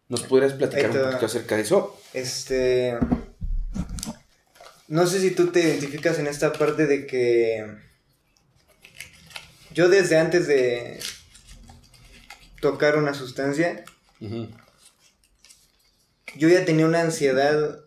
¿Nos 0.09 0.23
podrías 0.23 0.53
platicar 0.53 0.89
un 0.89 1.03
poquito 1.03 1.25
acerca 1.27 1.55
de 1.55 1.61
eso? 1.61 1.97
Este. 2.13 2.97
No 4.89 5.07
sé 5.07 5.21
si 5.21 5.31
tú 5.31 5.47
te 5.47 5.61
identificas 5.61 6.19
en 6.19 6.27
esta 6.27 6.51
parte 6.51 6.87
de 6.87 7.05
que. 7.05 7.65
Yo 9.73 9.87
desde 9.87 10.17
antes 10.17 10.47
de 10.47 10.99
tocar 12.59 12.97
una 12.97 13.13
sustancia, 13.13 13.85
yo 16.35 16.49
ya 16.49 16.65
tenía 16.65 16.85
una 16.85 17.01
ansiedad 17.01 17.79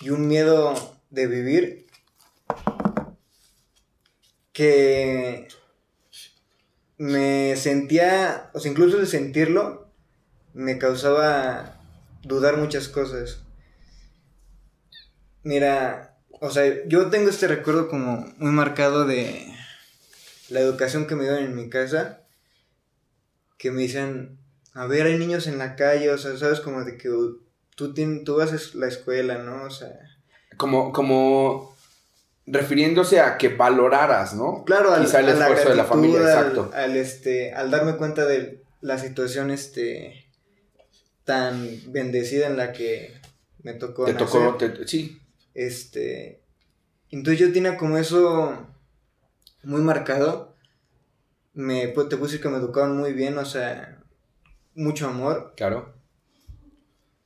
y 0.00 0.10
un 0.10 0.28
miedo 0.28 0.98
de 1.10 1.26
vivir 1.26 1.86
que 4.52 5.48
me 6.98 7.56
sentía, 7.56 8.50
o 8.52 8.60
sea, 8.60 8.70
incluso 8.70 8.98
de 8.98 9.06
sentirlo, 9.06 9.90
me 10.52 10.78
causaba 10.78 11.80
dudar 12.22 12.58
muchas 12.58 12.88
cosas. 12.88 13.42
Mira, 15.42 16.18
o 16.40 16.50
sea, 16.50 16.86
yo 16.86 17.08
tengo 17.08 17.30
este 17.30 17.48
recuerdo 17.48 17.88
como 17.88 18.32
muy 18.36 18.52
marcado 18.52 19.06
de 19.06 19.52
la 20.52 20.60
educación 20.60 21.06
que 21.06 21.16
me 21.16 21.24
dieron 21.24 21.42
en 21.42 21.56
mi 21.56 21.68
casa, 21.68 22.20
que 23.58 23.70
me 23.70 23.82
dicen, 23.82 24.38
a 24.74 24.86
ver, 24.86 25.06
hay 25.06 25.18
niños 25.18 25.46
en 25.46 25.58
la 25.58 25.76
calle, 25.76 26.10
o 26.10 26.18
sea, 26.18 26.36
sabes 26.36 26.60
como 26.60 26.84
de 26.84 26.96
que 26.96 27.08
tú, 27.74 27.94
tienes, 27.94 28.24
tú 28.24 28.36
vas 28.36 28.52
a 28.52 28.78
la 28.78 28.88
escuela, 28.88 29.38
¿no? 29.38 29.64
O 29.64 29.70
sea... 29.70 29.92
Como, 30.56 30.92
como 30.92 31.74
refiriéndose 32.46 33.20
a 33.20 33.38
que 33.38 33.48
valoraras, 33.48 34.34
¿no? 34.34 34.64
Claro, 34.64 34.92
al, 34.92 35.04
Quizá 35.04 35.20
el 35.20 35.30
esfuerzo 35.30 35.70
de 35.70 35.76
la 35.76 35.84
familia, 35.84 36.20
exacto. 36.20 36.70
Al, 36.74 36.96
este, 36.96 37.52
al 37.54 37.70
darme 37.70 37.96
cuenta 37.96 38.26
de 38.26 38.62
la 38.80 38.98
situación, 38.98 39.50
este, 39.50 40.26
tan 41.24 41.66
bendecida 41.88 42.46
en 42.46 42.56
la 42.58 42.72
que 42.72 43.14
me 43.62 43.74
tocó. 43.74 44.04
Te 44.04 44.14
tocó, 44.14 44.58
sí. 44.86 45.18
Este, 45.54 46.42
entonces 47.10 47.40
yo 47.40 47.52
tenía 47.52 47.76
como 47.76 47.96
eso 47.96 48.66
muy 49.62 49.82
marcado. 49.82 50.56
Me, 51.54 51.88
pues, 51.88 52.08
te 52.08 52.16
puse 52.16 52.40
que 52.40 52.48
me 52.48 52.58
educaron 52.58 52.96
muy 52.96 53.12
bien, 53.12 53.38
o 53.38 53.44
sea, 53.44 54.02
mucho 54.74 55.08
amor. 55.08 55.52
Claro. 55.56 55.94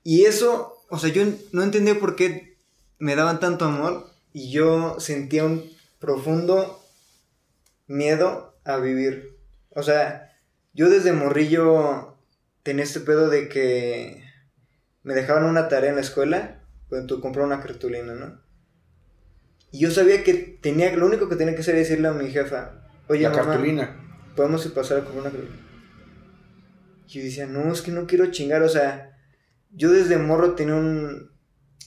Y 0.02 0.24
eso, 0.24 0.84
o 0.88 0.98
sea, 0.98 1.10
yo 1.10 1.24
no 1.52 1.62
entendía 1.62 1.98
por 1.98 2.16
qué 2.16 2.56
me 2.98 3.16
daban 3.16 3.40
tanto 3.40 3.64
amor 3.64 4.10
y 4.32 4.50
yo 4.50 5.00
sentía 5.00 5.44
un 5.44 5.64
profundo 5.98 6.82
miedo 7.86 8.56
a 8.64 8.76
vivir. 8.78 9.36
O 9.70 9.82
sea, 9.82 10.32
yo 10.74 10.88
desde 10.90 11.12
morrillo 11.12 12.16
tenía 12.62 12.84
este 12.84 13.00
pedo 13.00 13.28
de 13.28 13.48
que 13.48 14.22
me 15.02 15.14
dejaban 15.14 15.44
una 15.44 15.68
tarea 15.68 15.90
en 15.90 15.96
la 15.96 16.02
escuela, 16.02 16.60
pues 16.88 17.06
tú 17.06 17.20
comprar 17.20 17.46
una 17.46 17.60
cartulina, 17.60 18.14
¿no? 18.14 18.40
Y 19.76 19.80
yo 19.80 19.90
sabía 19.90 20.24
que 20.24 20.32
tenía, 20.32 20.96
lo 20.96 21.04
único 21.04 21.28
que 21.28 21.36
tenía 21.36 21.54
que 21.54 21.60
hacer 21.60 21.74
era 21.74 21.82
decirle 21.82 22.08
a 22.08 22.12
mi 22.12 22.30
jefa, 22.30 22.80
oye, 23.08 23.24
la 23.24 23.32
cartulina. 23.32 23.94
Podemos 24.34 24.64
ir 24.64 24.72
pasar 24.72 24.96
a 24.96 25.00
comprar 25.04 25.20
una 25.20 25.30
cartulina. 25.30 25.60
Y 27.06 27.10
yo 27.10 27.22
decía, 27.22 27.46
no, 27.46 27.70
es 27.70 27.82
que 27.82 27.90
no 27.90 28.06
quiero 28.06 28.30
chingar, 28.30 28.62
o 28.62 28.70
sea, 28.70 29.18
yo 29.70 29.92
desde 29.92 30.16
morro 30.16 30.54
tenía 30.54 30.76
un... 30.76 31.30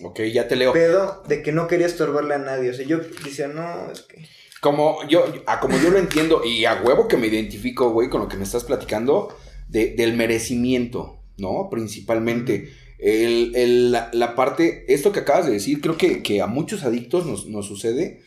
Ok, 0.04 0.20
ya 0.32 0.48
te 0.48 0.56
leo. 0.56 0.72
Pedo 0.72 1.24
de 1.28 1.42
que 1.42 1.52
no 1.52 1.68
quería 1.68 1.88
estorbarle 1.88 2.36
a 2.36 2.38
nadie, 2.38 2.70
o 2.70 2.74
sea, 2.76 2.86
yo 2.86 3.00
decía, 3.00 3.48
no, 3.48 3.92
es 3.92 4.02
que... 4.02 4.24
Como 4.62 5.00
yo, 5.08 5.26
a 5.48 5.60
como 5.60 5.76
yo 5.80 5.90
lo 5.90 5.98
entiendo, 5.98 6.44
y 6.46 6.66
a 6.66 6.84
huevo 6.84 7.08
que 7.08 7.18
me 7.18 7.26
identifico, 7.26 7.90
güey, 7.90 8.08
con 8.08 8.22
lo 8.22 8.28
que 8.28 8.38
me 8.38 8.44
estás 8.44 8.66
platicando, 8.66 9.36
de, 9.68 9.96
del 9.96 10.16
merecimiento, 10.16 11.24
¿no? 11.40 11.70
Principalmente. 11.72 12.72
El, 13.00 13.92
la, 13.92 14.36
parte, 14.36 14.86
esto 14.94 15.12
que 15.12 15.22
acabas 15.22 15.46
de 15.46 15.54
decir, 15.54 15.80
creo 15.82 15.98
que, 15.98 16.42
a 16.42 16.48
muchos 16.48 16.84
adictos 16.84 17.26
nos, 17.48 17.66
sucede. 17.66 18.22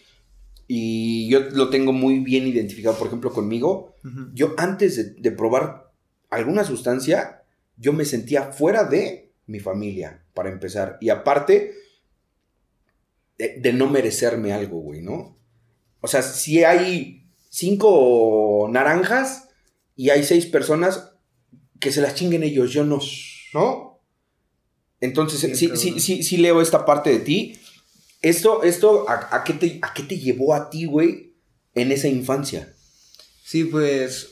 Y 0.66 1.28
yo 1.28 1.40
lo 1.50 1.68
tengo 1.68 1.92
muy 1.92 2.20
bien 2.20 2.46
identificado, 2.46 2.96
por 2.96 3.08
ejemplo, 3.08 3.32
conmigo. 3.32 3.94
Yo 4.32 4.54
antes 4.56 4.96
de, 4.96 5.20
de, 5.20 5.30
probar 5.30 5.92
alguna 6.30 6.64
sustancia, 6.64 7.42
yo 7.76 7.92
me 7.92 8.04
sentía 8.04 8.52
fuera 8.52 8.84
de 8.84 9.32
mi 9.46 9.60
familia, 9.60 10.24
para 10.32 10.50
empezar. 10.50 10.96
Y 11.00 11.10
aparte, 11.10 11.74
de, 13.36 13.60
de 13.60 13.72
no 13.72 13.88
merecerme 13.90 14.52
algo, 14.52 14.78
güey, 14.78 15.02
¿no? 15.02 15.36
O 16.00 16.08
sea, 16.08 16.22
si 16.22 16.64
hay 16.64 17.28
cinco 17.50 18.68
naranjas 18.70 19.50
y 19.94 20.10
hay 20.10 20.24
seis 20.24 20.46
personas, 20.46 21.12
que 21.82 21.92
se 21.92 22.00
las 22.00 22.14
chinguen 22.14 22.44
ellos, 22.44 22.72
yo 22.72 22.84
no, 22.84 23.00
¿no? 23.52 23.91
Entonces, 25.02 25.40
sí, 25.59 25.71
sí, 25.75 25.99
sí, 25.99 26.23
sí, 26.23 26.37
leo 26.37 26.62
esta 26.62 26.87
parte 26.87 27.11
de 27.11 27.18
ti. 27.18 27.59
Esto, 28.23 28.62
esto, 28.62 29.04
¿a, 29.09 29.42
qué, 29.42 29.52
te, 29.52 29.80
¿a 29.82 29.92
qué 29.92 30.04
te 30.04 30.16
llevó 30.16 30.54
a 30.54 30.71
ti, 30.71 30.85
güey, 30.85 31.35
en 31.75 31.90
esa 31.90 32.06
infancia? 32.06 32.73
Sí, 33.42 33.64
pues... 33.64 34.28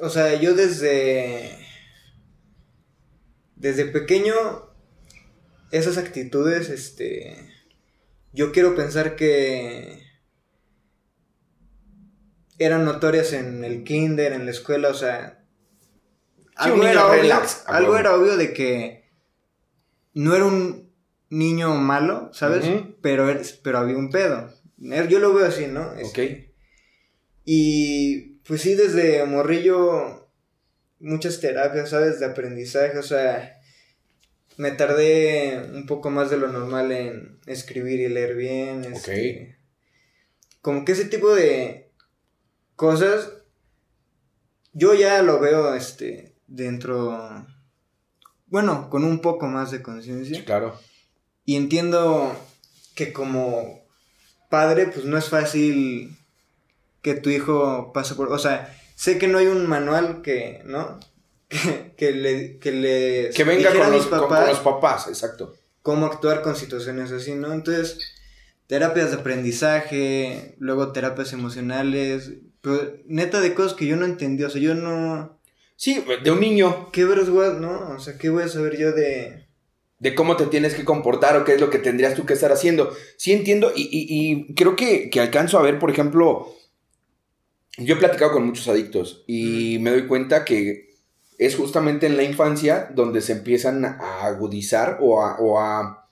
O 0.00 0.08
sea, 0.08 0.40
yo 0.40 0.54
desde... 0.54 1.58
Desde 3.54 3.84
pequeño, 3.84 4.34
esas 5.70 5.98
actitudes, 5.98 6.70
este... 6.70 7.36
Yo 8.32 8.50
quiero 8.50 8.74
pensar 8.74 9.14
que 9.14 10.02
eran 12.58 12.86
notorias 12.86 13.34
en 13.34 13.62
el 13.62 13.84
kinder, 13.84 14.32
en 14.32 14.46
la 14.46 14.52
escuela, 14.52 14.88
o 14.88 14.94
sea, 14.94 15.37
algo, 16.58 16.86
era 16.86 17.06
obvio, 17.06 17.34
algo 17.66 17.96
era 17.96 18.14
obvio 18.14 18.36
de 18.36 18.52
que 18.52 19.10
no 20.14 20.34
era 20.34 20.44
un 20.44 20.92
niño 21.30 21.74
malo, 21.74 22.30
¿sabes? 22.32 22.66
pero, 23.00 23.26
pero 23.62 23.78
había 23.78 23.96
un 23.96 24.10
pedo. 24.10 24.52
Yo 24.76 25.18
lo 25.18 25.32
veo 25.32 25.46
así, 25.46 25.66
¿no? 25.66 25.82
ok. 25.90 25.98
Este, 25.98 26.54
y 27.44 28.40
pues 28.46 28.62
sí, 28.62 28.74
desde 28.74 29.24
morrillo, 29.24 30.30
muchas 31.00 31.40
terapias, 31.40 31.90
¿sabes? 31.90 32.20
De 32.20 32.26
aprendizaje, 32.26 32.98
o 32.98 33.02
sea, 33.02 33.58
me 34.56 34.72
tardé 34.72 35.70
un 35.72 35.86
poco 35.86 36.10
más 36.10 36.30
de 36.30 36.36
lo 36.36 36.48
normal 36.48 36.92
en 36.92 37.40
escribir 37.46 38.00
y 38.00 38.08
leer 38.08 38.34
bien. 38.34 38.84
Este, 38.84 39.58
como 40.60 40.84
que 40.84 40.92
ese 40.92 41.04
tipo 41.04 41.34
de 41.34 41.92
cosas, 42.76 43.32
yo 44.72 44.94
ya 44.94 45.22
lo 45.22 45.40
veo, 45.40 45.74
este, 45.74 46.27
dentro, 46.48 47.46
bueno, 48.46 48.90
con 48.90 49.04
un 49.04 49.20
poco 49.20 49.46
más 49.46 49.70
de 49.70 49.82
conciencia. 49.82 50.44
Claro. 50.44 50.78
Y 51.44 51.56
entiendo 51.56 52.34
que 52.94 53.12
como 53.12 53.86
padre, 54.50 54.86
pues 54.86 55.04
no 55.04 55.16
es 55.16 55.28
fácil 55.28 56.16
que 57.02 57.14
tu 57.14 57.30
hijo 57.30 57.92
pase 57.92 58.14
por, 58.14 58.32
o 58.32 58.38
sea, 58.38 58.74
sé 58.96 59.18
que 59.18 59.28
no 59.28 59.38
hay 59.38 59.46
un 59.46 59.66
manual 59.66 60.22
que, 60.22 60.62
¿no? 60.64 60.98
Que, 61.96 62.12
le, 62.12 62.58
que 62.58 62.70
le 62.70 63.30
que 63.34 63.42
venga 63.42 63.72
con 63.72 63.90
los, 63.90 64.06
papás, 64.06 64.40
con 64.40 64.48
los 64.50 64.60
papás, 64.60 65.08
exacto. 65.08 65.56
Cómo 65.82 66.06
actuar 66.06 66.42
con 66.42 66.54
situaciones 66.54 67.10
así, 67.10 67.34
¿no? 67.34 67.52
Entonces, 67.52 67.98
terapias 68.68 69.10
de 69.10 69.16
aprendizaje, 69.16 70.54
luego 70.58 70.92
terapias 70.92 71.32
emocionales, 71.32 72.34
pero 72.60 72.92
neta 73.06 73.40
de 73.40 73.54
cosas 73.54 73.74
que 73.74 73.86
yo 73.86 73.96
no 73.96 74.04
entendí, 74.04 74.44
o 74.44 74.50
sea, 74.50 74.60
yo 74.60 74.76
no 74.76 75.37
Sí, 75.78 76.04
de 76.24 76.30
un 76.32 76.40
niño. 76.40 76.90
¿Qué 76.90 77.04
vergüenza, 77.04 77.60
no? 77.60 77.90
O 77.94 78.00
sea, 78.00 78.18
¿qué 78.18 78.30
voy 78.30 78.42
a 78.42 78.48
saber 78.48 78.76
yo 78.76 78.90
de...? 78.92 79.46
De 80.00 80.14
cómo 80.14 80.36
te 80.36 80.46
tienes 80.46 80.74
que 80.74 80.84
comportar 80.84 81.36
o 81.36 81.44
qué 81.44 81.54
es 81.54 81.60
lo 81.60 81.70
que 81.70 81.78
tendrías 81.78 82.14
tú 82.14 82.26
que 82.26 82.32
estar 82.34 82.50
haciendo. 82.50 82.92
Sí 83.16 83.32
entiendo 83.32 83.72
y, 83.74 84.54
creo 84.54 84.74
que, 84.74 85.08
alcanzo 85.20 85.56
a 85.58 85.62
ver, 85.62 85.78
por 85.78 85.90
ejemplo, 85.90 86.52
yo 87.78 87.94
he 87.94 87.98
platicado 87.98 88.32
con 88.32 88.46
muchos 88.46 88.66
adictos 88.68 89.24
y 89.28 89.78
me 89.80 89.90
doy 89.90 90.06
cuenta 90.06 90.44
que 90.44 90.94
es 91.38 91.56
justamente 91.56 92.06
en 92.06 92.16
la 92.16 92.24
infancia 92.24 92.90
donde 92.94 93.20
se 93.20 93.32
empiezan 93.32 93.84
a 93.84 94.26
agudizar 94.26 94.98
o 95.00 95.20
a, 95.60 96.04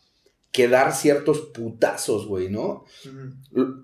quedar 0.52 0.94
ciertos 0.94 1.40
putazos, 1.52 2.26
güey, 2.26 2.48
¿no? 2.48 2.84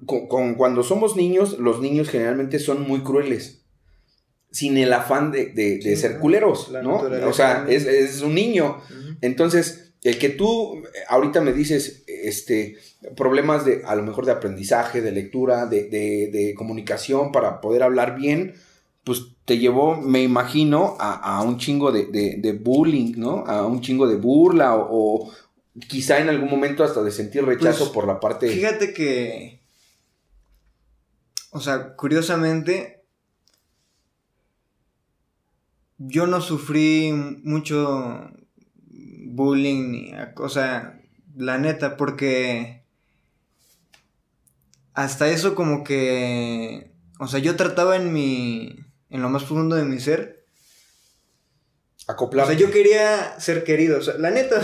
con, 0.06 0.54
cuando 0.54 0.82
somos 0.82 1.16
niños, 1.16 1.58
los 1.58 1.80
niños 1.80 2.08
generalmente 2.08 2.58
son 2.58 2.82
muy 2.82 3.00
crueles 3.00 3.61
sin 4.52 4.76
el 4.76 4.92
afán 4.92 5.32
de, 5.32 5.96
ser 5.96 6.18
culeros, 6.18 6.70
¿no? 6.70 6.96
O 7.26 7.32
sea, 7.32 7.66
es, 7.68 8.20
un 8.20 8.34
niño. 8.34 8.78
Entonces, 9.20 9.92
el 10.02 10.18
que 10.18 10.28
tú 10.28 10.82
ahorita 11.08 11.40
me 11.40 11.52
dices, 11.52 12.04
este, 12.06 12.76
problemas 13.16 13.64
de, 13.64 13.82
a 13.86 13.94
lo 13.94 14.02
mejor 14.02 14.26
de 14.26 14.32
aprendizaje, 14.32 15.00
de 15.00 15.12
lectura, 15.12 15.66
de, 15.66 16.54
comunicación 16.56 17.32
para 17.32 17.60
poder 17.60 17.82
hablar 17.82 18.16
bien, 18.16 18.54
pues 19.04 19.22
te 19.44 19.58
llevó, 19.58 19.96
me 19.96 20.22
imagino, 20.22 20.96
a, 21.00 21.42
un 21.42 21.58
chingo 21.58 21.90
de, 21.90 22.60
bullying, 22.62 23.14
¿no? 23.16 23.44
A 23.46 23.66
un 23.66 23.80
chingo 23.80 24.06
de 24.06 24.16
burla 24.16 24.76
o, 24.76 25.32
quizá 25.88 26.18
en 26.18 26.28
algún 26.28 26.50
momento 26.50 26.84
hasta 26.84 27.02
de 27.02 27.10
sentir 27.10 27.44
rechazo 27.44 27.84
pues, 27.84 27.90
por 27.90 28.06
la 28.06 28.20
parte... 28.20 28.48
Fíjate 28.48 28.92
que... 28.92 29.62
O 31.50 31.60
sea, 31.60 31.94
curiosamente, 31.96 33.01
yo 36.08 36.26
no 36.26 36.40
sufrí 36.40 37.12
mucho 37.44 38.30
bullying, 39.26 40.12
o 40.36 40.48
sea, 40.48 41.00
la 41.34 41.58
neta, 41.58 41.96
porque 41.96 42.84
hasta 44.94 45.28
eso 45.28 45.54
como 45.54 45.84
que, 45.84 46.92
o 47.18 47.26
sea, 47.26 47.40
yo 47.40 47.56
trataba 47.56 47.96
en 47.96 48.12
mi, 48.12 48.76
en 49.10 49.22
lo 49.22 49.28
más 49.28 49.44
profundo 49.44 49.76
de 49.76 49.84
mi 49.84 50.00
ser. 50.00 50.46
Acoplar. 52.08 52.44
O 52.44 52.48
sea, 52.48 52.58
yo 52.58 52.70
quería 52.70 53.38
ser 53.38 53.64
querido, 53.64 53.98
o 53.98 54.02
sea, 54.02 54.14
la 54.18 54.30
neta, 54.30 54.62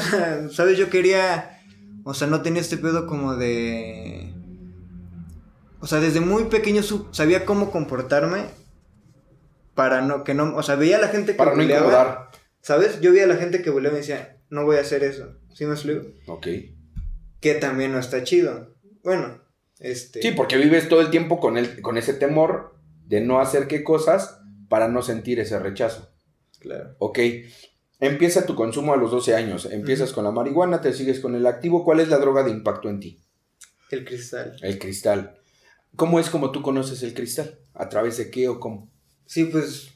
¿sabes? 0.51 0.77
Yo 0.77 0.91
quería, 0.91 1.63
o 2.05 2.15
sea, 2.15 2.27
no 2.27 2.43
tenía 2.43 2.61
este 2.61 2.77
pedo 2.77 3.07
como 3.07 3.37
de... 3.37 4.35
O 5.81 5.87
sea, 5.87 6.01
desde 6.01 6.21
muy 6.21 6.45
pequeño 6.45 6.83
sabía 7.13 7.45
cómo 7.45 7.71
comportarme 7.71 8.47
para 9.79 10.01
no, 10.01 10.25
que 10.25 10.35
no, 10.35 10.57
o 10.57 10.63
sea, 10.65 10.75
veía 10.75 10.97
a 10.97 11.01
la 11.01 11.07
gente 11.07 11.31
que 11.31 11.39
Para 11.39 11.53
no 11.53 11.59
buleaba, 11.59 11.87
incomodar. 11.87 12.31
¿sabes? 12.63 13.01
Yo 13.01 13.13
veía 13.13 13.27
a 13.27 13.29
la 13.29 13.37
gente 13.37 13.63
que 13.63 13.71
buleaba 13.71 13.95
y 13.95 14.01
me 14.01 14.01
decía, 14.01 14.37
no 14.51 14.65
voy 14.65 14.77
a 14.77 14.81
hacer 14.81 15.05
eso, 15.05 15.37
¿sí 15.55 15.67
me 15.67 15.75
explico? 15.75 16.05
Ok. 16.27 16.49
Que 17.39 17.55
también 17.55 17.93
no 17.93 18.01
está 18.01 18.25
chido. 18.25 18.75
Bueno, 19.05 19.41
este... 19.79 20.21
Sí, 20.21 20.33
porque 20.33 20.57
vives 20.57 20.89
todo 20.89 21.01
el 21.01 21.11
tiempo 21.11 21.39
con, 21.39 21.57
el, 21.57 21.81
con 21.81 21.97
ese 21.97 22.13
temor 22.13 22.75
de 23.07 23.21
no 23.21 23.39
hacer 23.39 23.69
qué 23.69 23.85
cosas 23.85 24.41
para 24.69 24.89
no 24.89 25.01
sentir 25.01 25.39
ese 25.39 25.61
rechazo. 25.61 26.11
Claro. 26.59 26.97
Ok. 26.99 27.21
Empieza 28.01 28.47
tu 28.47 28.57
consumo 28.57 28.95
a 28.95 28.97
los 28.97 29.13
12 29.13 29.37
años. 29.37 29.69
Empiezas 29.71 30.13
con 30.13 30.25
la 30.25 30.33
marihuana, 30.33 30.81
te 30.81 30.93
sigues 30.93 31.21
con 31.21 31.37
el 31.37 31.47
activo. 31.47 31.85
¿Cuál 31.85 32.01
es 32.01 32.09
la 32.09 32.19
droga 32.19 32.43
de 32.43 32.51
impacto 32.51 32.89
en 32.89 32.99
ti? 32.99 33.23
El 33.93 34.05
cristal. 34.05 34.57
El 34.61 34.81
cristal. 34.81 35.39
¿Cómo 35.95 36.19
es 36.19 36.31
como 36.31 36.51
tú 36.51 36.63
conoces 36.63 37.05
el 37.05 37.15
cristal? 37.15 37.61
¿A 37.75 37.89
través 37.89 38.17
de 38.17 38.29
qué 38.29 38.49
o 38.49 38.59
cómo? 38.59 38.91
Sí, 39.29 39.45
pues 39.45 39.91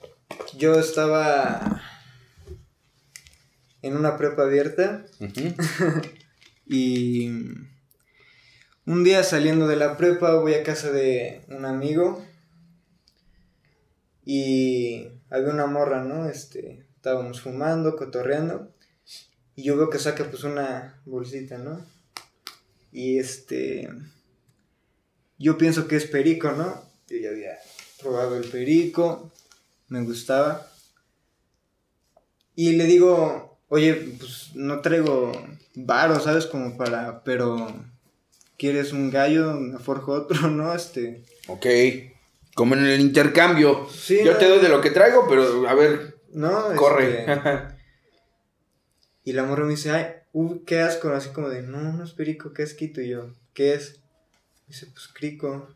yo 0.59 0.79
estaba 0.79 1.81
en 3.81 3.97
una 3.97 4.19
prepa 4.19 4.43
abierta 4.43 5.07
y 6.67 7.29
un 8.85 9.05
día 9.05 9.25
saliendo 9.25 9.67
de 9.67 9.77
la 9.77 9.97
prepa 9.97 10.35
voy 10.35 10.53
a 10.53 10.63
casa 10.63 10.93
de 10.93 11.47
un 11.49 11.65
amigo 11.65 12.23
y 14.27 15.09
había 15.31 15.49
una 15.49 15.65
morra, 15.67 16.05
¿no? 16.05 16.29
Este, 16.29 16.85
estábamos 16.95 17.41
fumando, 17.41 17.97
cotorreando 17.97 18.71
y 19.57 19.63
yo 19.63 19.79
veo 19.79 19.89
que 19.89 19.99
saca 19.99 20.29
pues 20.29 20.45
una 20.45 21.01
bolsita, 21.07 21.57
¿no? 21.57 21.83
Y 22.93 23.17
este 23.19 23.89
yo 25.39 25.57
pienso 25.57 25.89
que 25.89 25.97
es 25.97 26.05
perico, 26.05 26.53
¿no? 26.53 26.85
Yo 27.09 27.17
ya 27.17 27.31
había 27.31 27.59
probado 28.03 28.37
el 28.37 28.49
perico, 28.49 29.31
me 29.89 30.03
gustaba. 30.03 30.67
Y 32.55 32.73
le 32.77 32.85
digo, 32.85 33.59
oye, 33.69 33.95
pues 34.19 34.51
no 34.55 34.81
traigo 34.81 35.33
varo, 35.75 36.21
¿sabes? 36.21 36.47
Como 36.47 36.77
para, 36.77 37.23
pero 37.25 37.73
¿quieres 38.59 38.93
un 38.93 39.11
gallo? 39.11 39.55
Me 39.55 39.79
forjo 39.79 40.13
otro, 40.13 40.49
¿no? 40.51 40.75
Este, 40.75 41.25
Ok. 41.49 41.67
Como 42.55 42.75
en 42.75 42.85
el 42.85 43.01
intercambio. 43.01 43.89
Sí, 43.91 44.19
Yo 44.25 44.33
no. 44.33 44.39
te 44.39 44.47
doy 44.47 44.61
de 44.61 44.69
lo 44.69 44.81
que 44.83 44.91
traigo, 44.91 45.27
pero 45.27 45.67
a 45.67 45.75
ver, 45.75 46.19
no, 46.35 46.75
corre. 46.77 47.21
este, 47.33 47.41
y 49.25 49.33
la 49.33 49.45
morra 49.45 49.65
me 49.65 49.71
dice, 49.71 49.91
ay, 49.91 50.07
uh, 50.33 50.63
qué 50.65 50.81
asco, 50.81 51.09
así 51.11 51.31
como 51.31 51.49
de, 51.49 51.63
no, 51.63 51.81
no 51.95 52.05
es 52.05 52.13
perico, 52.13 52.53
qué 52.53 52.63
asquito. 52.65 53.01
Y 53.01 53.09
yo, 53.09 53.31
¿qué 53.55 53.73
es? 53.75 54.01
Dice, 54.69 54.87
pues 54.93 55.09
crico. 55.09 55.69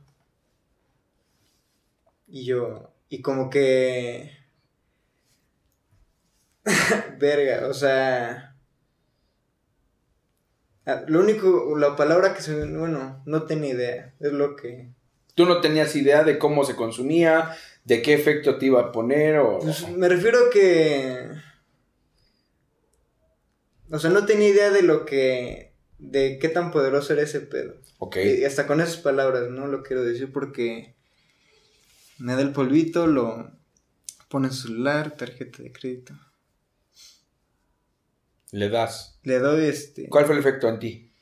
Y 2.26 2.44
yo, 2.44 2.92
y 3.08 3.22
como 3.22 3.50
que... 3.50 4.32
Verga, 7.18 7.68
o 7.68 7.74
sea... 7.74 8.56
ah, 10.86 11.04
Lo 11.06 11.20
único, 11.20 11.76
la 11.78 11.94
palabra 11.94 12.34
que 12.34 12.42
se. 12.42 12.54
Bueno, 12.66 13.22
no 13.24 13.44
tenía 13.44 13.74
idea, 13.74 14.14
es 14.18 14.32
lo 14.32 14.56
que... 14.56 14.90
Tú 15.34 15.44
no 15.44 15.60
tenías 15.60 15.94
idea 15.94 16.24
de 16.24 16.38
cómo 16.38 16.64
se 16.64 16.74
consumía, 16.74 17.54
de 17.84 18.00
qué 18.02 18.14
efecto 18.14 18.56
te 18.56 18.66
iba 18.66 18.80
a 18.80 18.92
poner 18.92 19.38
o... 19.38 19.58
Pues 19.60 19.88
me 19.90 20.08
refiero 20.08 20.50
que... 20.50 21.28
O 23.90 23.98
sea, 23.98 24.10
no 24.10 24.24
tenía 24.26 24.48
idea 24.48 24.70
de 24.70 24.82
lo 24.82 25.04
que... 25.04 25.74
De 25.98 26.38
qué 26.38 26.48
tan 26.48 26.70
poderoso 26.70 27.12
era 27.12 27.22
ese 27.22 27.40
pedo. 27.40 27.74
Ok. 27.98 28.16
Y 28.16 28.44
hasta 28.44 28.66
con 28.66 28.80
esas 28.80 28.96
palabras, 28.96 29.48
no 29.50 29.66
lo 29.66 29.82
quiero 29.82 30.02
decir 30.02 30.32
porque 30.32 30.96
me 32.18 32.34
da 32.34 32.42
el 32.42 32.52
polvito, 32.52 33.06
lo 33.06 33.50
pone 34.28 34.48
en 34.48 34.52
su 34.54 34.68
celular, 34.68 35.16
tarjeta 35.16 35.62
de 35.62 35.72
crédito. 35.72 36.14
Le 38.52 38.68
das. 38.68 39.18
Le 39.22 39.38
doy 39.38 39.64
este. 39.66 40.08
¿Cuál 40.08 40.24
fue 40.26 40.34
el 40.34 40.40
efecto 40.40 40.68
en 40.68 40.78
ti? 40.78 41.12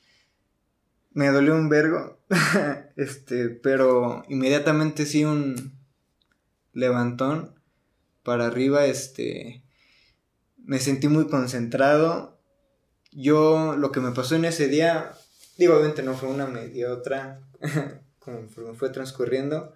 Me 1.13 1.29
dolió 1.29 1.55
un 1.55 1.69
vergo. 1.69 2.19
este, 2.97 3.49
pero 3.49 4.25
inmediatamente 4.29 5.07
sí 5.07 5.25
un 5.25 5.73
levantón 6.73 7.55
para 8.23 8.47
arriba, 8.47 8.85
este. 8.87 9.65
Me 10.59 10.79
sentí 10.81 11.09
muy 11.09 11.27
concentrado. 11.29 12.41
Yo, 13.13 13.77
lo 13.77 13.93
que 13.93 14.01
me 14.01 14.13
pasó 14.13 14.35
en 14.35 14.45
ese 14.45 14.69
día, 14.69 15.13
digo, 15.57 15.75
obviamente 15.75 16.03
no 16.03 16.15
fue 16.15 16.29
una 16.29 16.47
media 16.47 16.93
otra, 16.93 17.41
como 18.19 18.49
fue- 18.49 18.75
fue 18.75 18.91
transcurriendo. 18.91 19.73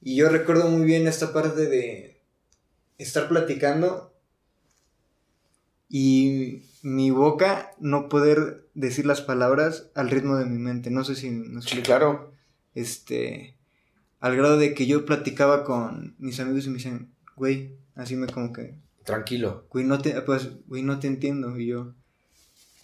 Y 0.00 0.16
yo 0.16 0.28
recuerdo 0.28 0.68
muy 0.68 0.84
bien 0.86 1.06
esta 1.06 1.32
parte 1.32 1.66
de 1.66 2.22
estar 2.98 3.28
platicando 3.28 4.14
y 5.88 6.62
mi 6.82 7.10
boca 7.10 7.72
no 7.78 8.08
poder 8.08 8.68
decir 8.74 9.04
las 9.06 9.20
palabras 9.20 9.90
al 9.94 10.10
ritmo 10.10 10.36
de 10.36 10.46
mi 10.46 10.58
mente. 10.58 10.90
No 10.90 11.04
sé 11.04 11.16
si 11.16 11.30
me 11.30 11.58
explico. 11.60 11.86
claro. 11.86 12.32
Este, 12.74 13.56
al 14.20 14.36
grado 14.36 14.56
de 14.56 14.74
que 14.74 14.86
yo 14.86 15.04
platicaba 15.04 15.64
con 15.64 16.14
mis 16.18 16.38
amigos 16.40 16.66
y 16.66 16.70
me 16.70 16.76
dicen, 16.76 17.12
güey, 17.36 17.76
así 17.96 18.16
me 18.16 18.28
como 18.28 18.52
que, 18.52 18.76
Tranquilo. 19.04 19.66
güey, 19.70 19.84
no 19.84 20.00
te, 20.00 20.20
pues, 20.22 20.48
güey, 20.66 20.82
no 20.82 21.00
te 21.00 21.08
entiendo. 21.08 21.58
Y 21.58 21.66
yo, 21.66 21.94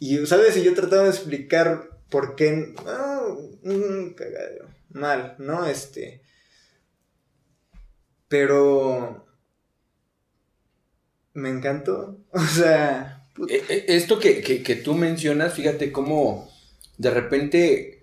y, 0.01 0.27
¿sabes? 0.27 0.57
Y 0.57 0.65
yo 0.65 0.75
trataba 0.75 1.05
de 1.05 1.11
explicar 1.11 1.91
por 2.11 2.35
qué, 2.35 2.75
ah, 2.87 3.25
un 3.63 4.15
cagadero, 4.15 4.67
mal, 4.91 5.37
¿no? 5.39 5.67
Este, 5.67 6.21
pero 8.29 9.27
me 11.35 11.51
encantó, 11.51 12.19
o 12.33 12.41
sea, 12.41 13.29
puta. 13.35 13.53
E- 13.55 13.63
e- 13.69 13.85
Esto 13.97 14.19
que, 14.19 14.41
que- 14.43 14.63
que 14.63 14.77
tú 14.77 14.95
mencionas, 14.95 15.55
fíjate 15.55 15.93
cómo 15.93 16.49
de 16.99 17.11
repente 17.11 18.03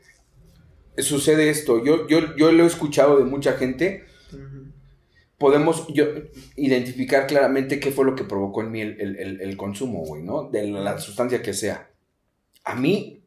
sucede 0.97 1.49
esto. 1.49 1.83
Yo, 1.83 2.07
yo, 2.07 2.35
yo 2.35 2.51
lo 2.51 2.63
he 2.63 2.67
escuchado 2.67 3.17
de 3.17 3.25
mucha 3.25 3.53
gente. 3.53 4.05
Podemos 5.39 5.87
yo, 5.93 6.05
identificar 6.55 7.27
claramente 7.27 7.79
qué 7.79 7.91
fue 7.91 8.05
lo 8.05 8.15
que 8.15 8.23
provocó 8.23 8.61
en 8.61 8.71
mí 8.71 8.81
el, 8.81 9.01
el- 9.01 9.17
el- 9.17 9.41
el 9.41 9.57
consumo, 9.57 10.05
güey, 10.05 10.23
¿no? 10.23 10.49
De 10.49 10.67
la 10.67 10.99
sustancia 10.99 11.41
que 11.41 11.53
sea. 11.53 11.89
A 12.63 12.75
mí 12.75 13.25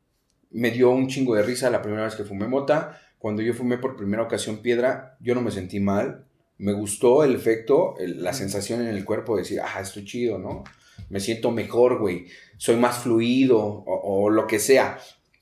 me 0.50 0.70
dio 0.70 0.90
un 0.90 1.08
chingo 1.08 1.34
de 1.34 1.42
risa 1.42 1.68
la 1.68 1.82
primera 1.82 2.04
vez 2.04 2.14
que 2.14 2.24
fumé 2.24 2.46
mota. 2.46 3.00
Cuando 3.18 3.42
yo 3.42 3.52
fumé 3.52 3.76
por 3.76 3.96
primera 3.96 4.22
ocasión 4.22 4.58
piedra, 4.62 5.16
yo 5.20 5.34
no 5.34 5.42
me 5.42 5.50
sentí 5.50 5.80
mal. 5.80 6.25
Me 6.58 6.72
gustó 6.72 7.22
el 7.24 7.34
efecto, 7.34 7.94
el- 7.98 8.22
la 8.22 8.32
sensación 8.32 8.80
en 8.80 8.88
el 8.88 9.04
cuerpo 9.04 9.36
de 9.36 9.42
decir, 9.42 9.60
ah, 9.62 9.80
estoy 9.80 10.04
chido, 10.04 10.38
¿no? 10.38 10.64
Me 11.10 11.20
siento 11.20 11.50
mejor, 11.50 11.98
güey. 11.98 12.26
Soy 12.56 12.76
más 12.76 12.98
fluido 12.98 13.58
o, 13.58 14.24
o 14.24 14.30
lo 14.30 14.46
que 14.46 14.58
sea. 14.58 14.98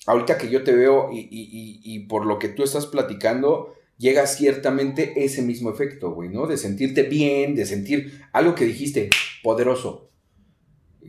Ahorita 0.07 0.37
que 0.37 0.50
yo 0.50 0.64
te 0.64 0.72
veo 0.74 1.11
y, 1.12 1.18
y- 1.20 1.29
y- 1.31 1.81
y 1.94 1.98
por 2.07 2.27
lo 2.27 2.38
que 2.38 2.48
tú 2.48 2.62
estás 2.64 2.87
platicando, 2.87 3.72
llega 3.96 4.27
ciertamente 4.27 5.24
ese 5.24 5.40
mismo 5.42 5.70
efecto, 5.70 6.11
güey, 6.12 6.29
¿no? 6.29 6.46
De 6.48 6.57
sentirte 6.57 7.05
bien, 7.05 7.55
de 7.55 7.64
sentir 7.64 8.20
algo 8.33 8.55
que 8.57 8.64
dijiste, 8.64 9.11
poderoso. 9.42 10.11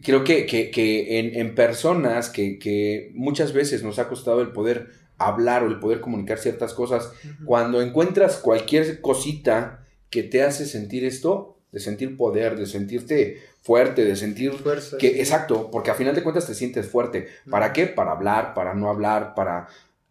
Creo 0.03 0.23
que, 0.23 0.45
que- 0.45 0.69
que 0.71 1.19
en, 1.19 1.35
en 1.35 1.55
personas 1.55 2.29
que, 2.29 2.59
que 2.59 3.11
muchas 3.15 3.53
veces 3.53 3.81
nos 3.81 3.97
ha 3.97 4.07
costado 4.07 4.41
el 4.41 4.51
poder 4.51 4.89
hablar 5.17 5.63
o 5.63 5.67
el 5.67 5.79
poder 5.79 5.99
comunicar 6.01 6.37
ciertas 6.37 6.73
cosas, 6.73 7.11
cuando 7.45 7.81
encuentras 7.81 8.37
cualquier 8.37 9.01
cosita 9.01 9.84
que 10.15 10.23
te 10.23 10.43
hace 10.43 10.65
sentir 10.65 11.03
esto, 11.03 11.57
de 11.73 11.81
sentir 11.81 12.15
poder, 12.15 12.55
de 12.57 12.67
sentirte 12.67 13.43
fuerte, 13.61 14.05
de 14.05 14.15
sentir 14.15 14.53
Fuerza. 14.53 14.97
que, 14.97 15.09
sí. 15.09 15.19
exacto, 15.19 15.69
porque 15.69 15.91
a 15.91 15.93
final 15.93 16.15
de 16.15 16.23
cuentas 16.23 16.47
te 16.47 16.55
sientes 16.55 16.87
fuerte. 16.87 17.27
¿Para 17.49 17.73
qué? 17.73 17.85
Para 17.85 18.13
hablar, 18.13 18.53
para 18.53 18.73
no 18.73 18.89
hablar, 18.89 19.35
para 19.35 19.67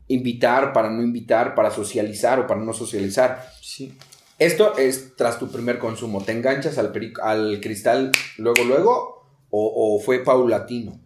invitar, 0.07 0.75
para 0.75 0.91
no 0.91 1.03
invitar, 1.03 1.55
para 1.55 1.71
socializar 1.71 2.39
o 2.39 2.47
para 2.47 2.61
no 2.61 2.75
socializar. 2.75 3.49
Sí. 3.63 3.97
Esto 4.39 4.77
es 4.77 5.17
tras 5.17 5.39
tu 5.39 5.51
primer 5.51 5.79
consumo. 5.79 6.23
¿Te 6.23 6.33
enganchas 6.33 6.77
al, 6.77 6.93
al 7.23 7.61
cristal 7.63 8.13
luego, 8.37 8.63
luego? 8.65 9.25
O, 9.49 9.97
o 9.97 10.01
fue 10.01 10.23
paulatino? 10.23 11.01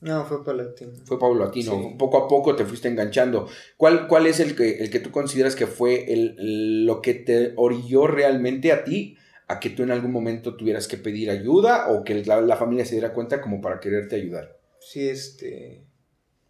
No, 0.00 0.24
fue 0.24 0.44
palatino. 0.44 0.92
Fue 1.04 1.18
paulatino. 1.18 1.72
Sí. 1.72 1.94
Poco 1.98 2.18
a 2.18 2.28
poco 2.28 2.54
te 2.54 2.64
fuiste 2.64 2.88
enganchando. 2.88 3.48
¿Cuál, 3.76 4.06
cuál 4.06 4.26
es 4.26 4.38
el 4.38 4.54
que, 4.54 4.78
el 4.78 4.90
que 4.90 5.00
tú 5.00 5.10
consideras 5.10 5.56
que 5.56 5.66
fue 5.66 6.12
el, 6.12 6.86
lo 6.86 7.02
que 7.02 7.14
te 7.14 7.52
orilló 7.56 8.06
realmente 8.06 8.72
a 8.72 8.84
ti 8.84 9.16
a 9.48 9.60
que 9.60 9.70
tú 9.70 9.82
en 9.82 9.90
algún 9.90 10.12
momento 10.12 10.56
tuvieras 10.56 10.86
que 10.86 10.98
pedir 10.98 11.30
ayuda 11.30 11.88
o 11.88 12.04
que 12.04 12.22
la, 12.24 12.40
la 12.42 12.56
familia 12.56 12.84
se 12.84 12.92
diera 12.92 13.14
cuenta 13.14 13.40
como 13.40 13.60
para 13.60 13.80
quererte 13.80 14.16
ayudar? 14.16 14.60
Sí, 14.78 15.08
este. 15.08 15.84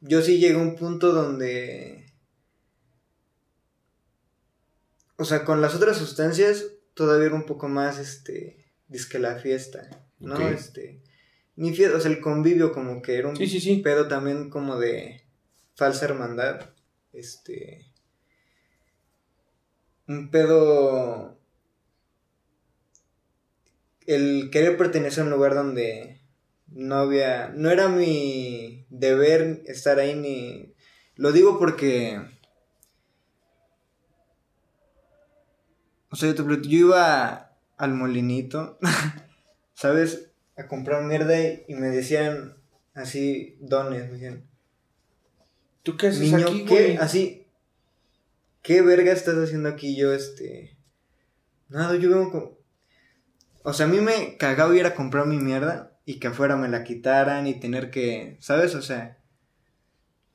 Yo 0.00 0.20
sí 0.20 0.38
llegué 0.38 0.58
a 0.58 0.62
un 0.62 0.74
punto 0.74 1.12
donde. 1.12 2.06
O 5.16 5.24
sea, 5.24 5.44
con 5.44 5.60
las 5.60 5.74
otras 5.74 5.96
sustancias 5.96 6.66
todavía 6.94 7.26
era 7.26 7.34
un 7.34 7.46
poco 7.46 7.68
más, 7.68 7.98
este. 7.98 8.66
Disque 8.88 9.18
la 9.18 9.36
fiesta, 9.36 9.88
¿no? 10.18 10.38
Este. 10.48 11.02
Ni 11.58 11.74
fiesta, 11.74 11.96
o 11.96 12.00
sea, 12.00 12.12
el 12.12 12.20
convivio 12.20 12.70
como 12.70 13.02
que 13.02 13.18
era 13.18 13.28
un 13.28 13.34
Sí, 13.34 13.48
sí, 13.48 13.58
sí. 13.58 13.78
pedo 13.78 14.06
también 14.06 14.48
como 14.48 14.78
de 14.78 15.24
falsa 15.74 16.04
hermandad. 16.04 16.70
Este. 17.12 17.84
Un 20.06 20.30
pedo. 20.30 21.36
el 24.06 24.50
querer 24.52 24.76
pertenecer 24.76 25.22
a 25.22 25.24
un 25.24 25.32
lugar 25.32 25.56
donde 25.56 26.20
no 26.68 26.94
había, 26.94 27.48
no 27.48 27.70
era 27.70 27.88
mi 27.88 28.86
deber 28.88 29.62
estar 29.66 29.98
ahí 29.98 30.14
ni, 30.14 30.76
lo 31.16 31.32
digo 31.32 31.58
porque, 31.58 32.20
o 36.08 36.14
sea, 36.14 36.32
yo, 36.32 36.44
yo 36.44 36.78
iba 36.78 37.58
al 37.76 37.94
molinito, 37.94 38.78
¿sabes? 39.74 40.30
A 40.58 40.66
comprar 40.66 41.04
mierda 41.04 41.34
y 41.40 41.74
me 41.74 41.88
decían 41.88 42.56
así 42.92 43.56
dones, 43.60 44.06
me 44.06 44.12
decían. 44.12 44.44
¿Tú 45.82 45.96
qué 45.96 46.08
haces 46.08 46.20
Niño, 46.20 46.48
aquí, 46.48 46.64
¿qué? 46.66 46.98
Así, 47.00 47.46
¿qué 48.62 48.82
verga 48.82 49.12
estás 49.12 49.36
haciendo 49.36 49.70
aquí? 49.70 49.96
Yo, 49.96 50.12
este, 50.12 50.76
nada, 51.70 51.96
yo 51.96 52.10
vengo 52.10 52.30
con... 52.30 52.58
O 53.62 53.72
sea, 53.72 53.86
a 53.86 53.88
mí 53.88 54.00
me 54.00 54.36
cagaba 54.36 54.76
ir 54.76 54.84
a 54.84 54.94
comprar 54.94 55.26
mi 55.26 55.38
mierda 55.38 55.98
y 56.04 56.18
que 56.18 56.28
afuera 56.28 56.56
me 56.56 56.68
la 56.68 56.84
quitaran 56.84 57.46
y 57.46 57.54
tener 57.60 57.90
que, 57.90 58.36
¿sabes? 58.40 58.74
O 58.74 58.82
sea, 58.82 59.18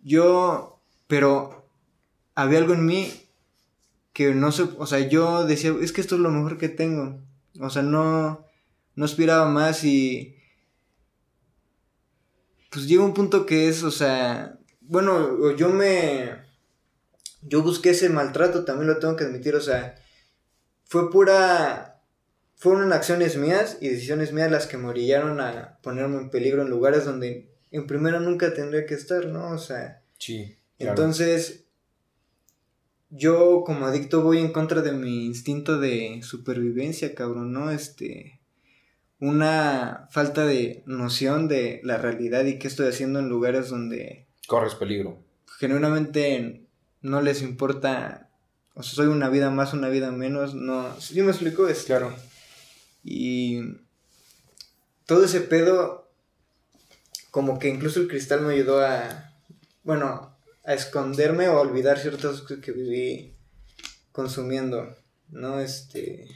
yo, 0.02 0.82
pero 1.08 1.68
había 2.36 2.60
algo 2.60 2.74
en 2.74 2.86
mí 2.86 3.12
que 4.14 4.36
no 4.36 4.52
sé, 4.52 4.64
o 4.78 4.86
sea, 4.86 5.00
yo 5.00 5.46
decía, 5.46 5.74
es 5.82 5.92
que 5.92 6.02
esto 6.02 6.16
es 6.16 6.22
lo 6.22 6.30
mejor 6.30 6.58
que 6.58 6.70
tengo. 6.70 7.20
O 7.60 7.70
sea, 7.70 7.82
no, 7.82 8.46
no 8.96 9.06
aspiraba 9.06 9.48
más 9.50 9.84
y... 9.84 10.36
Pues 12.70 12.88
llega 12.88 13.04
un 13.04 13.14
punto 13.14 13.46
que 13.46 13.68
es, 13.68 13.84
o 13.84 13.92
sea, 13.92 14.58
bueno, 14.82 15.56
yo 15.56 15.70
me... 15.70 16.42
Yo 17.42 17.62
busqué 17.62 17.90
ese 17.90 18.10
maltrato, 18.10 18.64
también 18.64 18.88
lo 18.88 19.00
tengo 19.00 19.16
que 19.16 19.26
admitir, 19.26 19.56
o 19.56 19.62
sea, 19.62 19.96
fue 20.86 21.12
pura... 21.12 22.02
Fueron 22.56 22.94
acciones 22.94 23.36
mías 23.36 23.78
y 23.82 23.90
decisiones 23.90 24.32
mías 24.32 24.50
las 24.50 24.68
que 24.68 24.78
me 24.78 24.88
orillaron 24.88 25.42
a 25.42 25.80
ponerme 25.84 26.18
en 26.18 26.30
peligro 26.30 26.62
en 26.62 26.70
lugares 26.70 27.04
donde 27.04 27.50
en 27.72 27.88
primera 27.88 28.22
nunca 28.22 28.54
tendría 28.54 28.86
que 28.86 28.94
estar, 28.94 29.26
¿no? 29.26 29.50
O 29.52 29.58
sea, 29.58 30.02
Sí. 30.18 30.56
claro. 30.78 30.92
entonces 30.94 31.66
yo 33.10 33.64
como 33.66 33.86
adicto 33.86 34.24
voy 34.24 34.40
en 34.40 34.54
contra 34.54 34.82
de 34.82 34.94
mi 34.94 35.26
instinto 35.26 35.78
de 35.78 36.22
supervivencia, 36.24 37.14
cabrón, 37.14 37.52
¿no? 37.52 37.70
Este, 37.70 38.40
una 39.24 40.10
falta 40.12 40.46
de 40.46 40.84
noción 40.86 41.48
de 41.48 41.80
la 41.84 41.98
realidad 41.98 42.44
y 42.44 42.60
qué 42.60 42.68
estoy 42.68 42.90
haciendo 42.90 43.20
en 43.20 43.30
lugares 43.30 43.70
donde 43.70 44.28
Corres 44.48 44.76
peligro. 44.76 45.18
genuinamente 45.60 46.66
no 47.02 47.22
les 47.22 47.42
importa, 47.42 48.30
o 48.74 48.84
sea, 48.84 48.96
soy 48.96 49.08
una 49.08 49.30
vida 49.30 49.50
más, 49.50 49.72
una 49.72 49.88
vida 49.88 50.12
menos, 50.12 50.56
no, 50.56 51.00
¿sí 51.00 51.22
me 51.22 51.32
explico? 51.32 51.70
Este, 51.70 51.88
Claro. 51.88 52.14
Y 53.06 53.62
todo 55.06 55.24
ese 55.24 55.40
pedo, 55.40 56.10
como 57.32 57.60
que 57.60 57.70
incluso 57.70 58.02
el 58.02 58.10
cristal 58.10 58.42
me 58.42 58.54
ayudó 58.54 58.86
a, 58.86 59.32
bueno, 59.86 60.36
a 60.66 60.74
esconderme 60.74 61.48
o 61.48 61.58
a 61.58 61.62
olvidar 61.62 61.98
ciertas 61.98 62.42
cosas 62.42 62.60
que 62.60 62.72
viví 62.74 63.34
consumiendo, 64.12 64.94
¿no? 65.30 65.62
Este, 65.62 66.28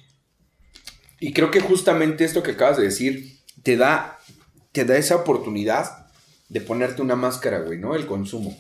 Y 1.19 1.33
creo 1.33 1.51
que 1.51 1.59
justamente 1.59 2.25
esto 2.25 2.43
que 2.43 2.51
acabas 2.51 2.77
de 2.77 2.83
decir 2.83 3.39
te 3.63 3.75
da, 3.77 4.19
te 4.71 4.85
da 4.85 4.97
esa 4.97 5.15
oportunidad 5.15 6.07
de 6.49 6.61
ponerte 6.61 7.01
una 7.01 7.15
máscara, 7.15 7.59
güey, 7.59 7.79
¿no? 7.79 7.95
El 7.95 8.05
consumo. 8.05 8.57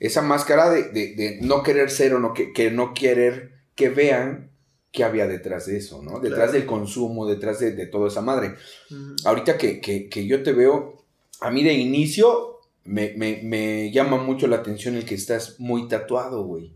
Esa 0.00 0.20
máscara 0.20 0.68
de, 0.70 0.82
de- 0.90 1.14
de 1.14 1.38
no 1.40 1.62
querer 1.62 1.90
ser 1.90 2.12
o 2.14 2.18
no 2.20 2.34
que, 2.34 2.52
que 2.52 2.70
no 2.70 2.92
querer 2.92 3.52
que 3.74 3.88
vean 3.88 4.50
qué 4.92 5.02
había 5.04 5.26
detrás 5.26 5.66
de 5.66 5.78
eso, 5.78 6.02
¿no? 6.02 6.20
Detrás 6.20 6.50
Claro. 6.50 6.52
del 6.52 6.66
consumo, 6.66 7.26
detrás 7.26 7.60
de, 7.60 7.72
de 7.72 7.86
toda 7.86 8.08
esa 8.08 8.20
madre. 8.20 8.54
ujú. 8.90 9.14
Ahorita 9.24 9.56
que, 9.56 9.80
que- 9.80 10.08
que 10.10 10.26
yo 10.26 10.42
te 10.42 10.52
veo, 10.52 11.04
a 11.40 11.50
mí 11.50 11.62
de 11.64 11.72
inicio 11.74 12.60
me, 12.84 13.14
me- 13.16 13.40
me 13.42 13.90
llama 13.92 14.16
mucho 14.18 14.46
la 14.46 14.56
atención 14.56 14.94
el 14.96 15.04
que 15.06 15.14
estás 15.14 15.58
muy 15.58 15.88
tatuado, 15.88 16.44
güey. 16.44 16.74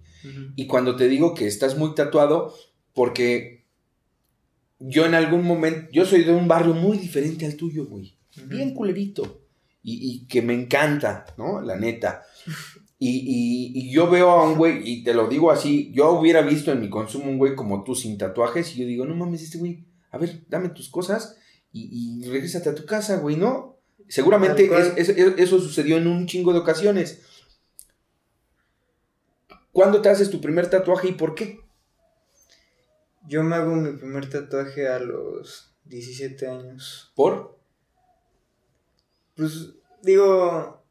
Y 0.56 0.66
cuando 0.66 0.96
te 0.96 1.08
digo 1.08 1.34
que 1.34 1.46
estás 1.46 1.76
muy 1.78 1.94
tatuado, 1.94 2.54
porque 2.94 3.59
yo 4.80 5.04
en 5.06 5.14
algún 5.14 5.44
momento, 5.44 5.88
yo 5.92 6.04
soy 6.04 6.24
de 6.24 6.32
un 6.32 6.48
barrio 6.48 6.74
muy 6.74 6.98
diferente 6.98 7.46
al 7.46 7.54
tuyo, 7.56 7.86
güey. 7.86 8.16
Bien 8.46 8.74
culerito. 8.74 9.42
Y, 9.82 10.10
y 10.10 10.26
que 10.26 10.42
me 10.42 10.54
encanta, 10.54 11.26
¿no? 11.38 11.60
La 11.60 11.76
neta. 11.76 12.22
Y, 12.98 13.08
y- 13.08 13.72
y 13.88 13.92
yo 13.92 14.10
veo 14.10 14.30
a 14.30 14.46
un 14.48 14.56
güey, 14.58 14.86
y 14.88 15.02
te 15.02 15.14
lo 15.14 15.26
digo 15.28 15.50
así, 15.50 15.90
yo 15.94 16.10
hubiera 16.12 16.42
visto 16.42 16.70
en 16.70 16.80
mi 16.80 16.90
consumo 16.90 17.30
un 17.30 17.38
güey 17.38 17.54
como 17.54 17.82
tú 17.82 17.94
sin 17.94 18.18
tatuajes, 18.18 18.74
y 18.74 18.80
yo 18.80 18.86
digo, 18.86 19.06
no 19.06 19.14
mames, 19.14 19.42
este 19.42 19.56
güey, 19.58 19.84
a 20.10 20.18
ver, 20.18 20.42
dame 20.48 20.68
tus 20.70 20.88
cosas 20.90 21.36
y, 21.72 22.20
y 22.22 22.28
regrésate 22.28 22.68
a 22.68 22.74
tu 22.74 22.84
casa, 22.84 23.16
güey, 23.16 23.36
¿no? 23.36 23.76
Seguramente 24.08 24.66
es- 24.96 25.08
es- 25.08 25.34
eso 25.38 25.58
sucedió 25.60 25.96
en 25.96 26.06
un 26.08 26.26
chingo 26.26 26.52
de 26.52 26.58
ocasiones. 26.58 27.22
¿Cuándo 29.72 30.02
te 30.02 30.08
haces 30.08 30.30
tu 30.30 30.40
primer 30.40 30.68
tatuaje 30.68 31.08
y 31.08 31.12
por 31.12 31.34
qué? 31.34 31.60
Yo 33.30 33.44
me 33.44 33.54
hago 33.54 33.76
mi 33.76 33.92
primer 33.96 34.28
tatuaje 34.28 34.88
a 34.88 34.98
los 34.98 35.72
17 35.84 36.48
años. 36.48 37.12
¿Por? 37.14 37.60
Pues 39.36 39.70
digo, 40.02 40.82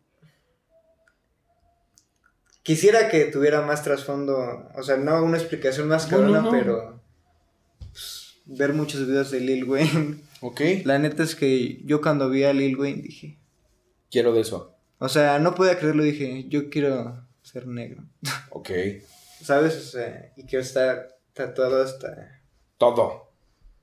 quisiera 2.63 3.09
que 3.09 3.25
tuviera 3.25 3.61
más 3.61 3.83
trasfondo, 3.83 4.69
o 4.73 4.83
sea, 4.83 4.95
no 4.95 5.21
una 5.21 5.37
explicación 5.37 5.89
más 5.89 6.09
No, 6.09 6.19
no, 6.19 6.23
cabrona, 6.23 6.41
no. 6.43 6.51
pero 6.51 7.03
pues, 7.91 8.35
ver 8.45 8.73
muchos 8.73 9.05
videos 9.05 9.31
de 9.31 9.39
Lil 9.41 9.65
Wayne. 9.65 10.17
Ok. 10.41 10.61
La 10.85 10.97
neta 10.99 11.23
es 11.23 11.35
que 11.35 11.81
yo 11.83 11.99
cuando 12.01 12.29
vi 12.29 12.45
a 12.45 12.53
Lil 12.53 12.77
Wayne 12.79 13.01
dije, 13.01 13.37
Quiero 14.09 14.31
de 14.31 14.39
eso. 14.39 14.73
o 14.97 15.09
sea, 15.09 15.37
no 15.39 15.53
podía 15.53 15.77
creerlo, 15.77 16.01
dije, 16.03 16.45
yo 16.47 16.69
quiero 16.69 17.27
ser 17.41 17.67
negro, 17.67 18.05
Ok. 18.51 18.69
¿sabes? 19.43 19.75
O 19.75 19.81
sea, 19.81 20.31
y 20.37 20.43
quiero 20.45 20.63
estar 20.63 21.18
tatuado 21.45 21.81
hasta... 21.83 22.41
Todo. 22.77 23.29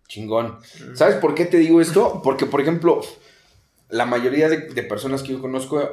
Chingón. 0.08 0.58
¿Sabes 0.94 1.16
por 1.16 1.34
qué 1.34 1.46
te 1.46 1.56
digo 1.56 1.80
esto? 1.80 2.20
Porque, 2.22 2.46
por 2.46 2.60
ejemplo, 2.60 3.00
la 3.88 4.06
mayoría 4.06 4.48
de, 4.48 4.58
de 4.68 4.82
personas 4.84 5.22
que 5.22 5.32
yo 5.32 5.40
conozco, 5.40 5.80
eh, 5.82 5.88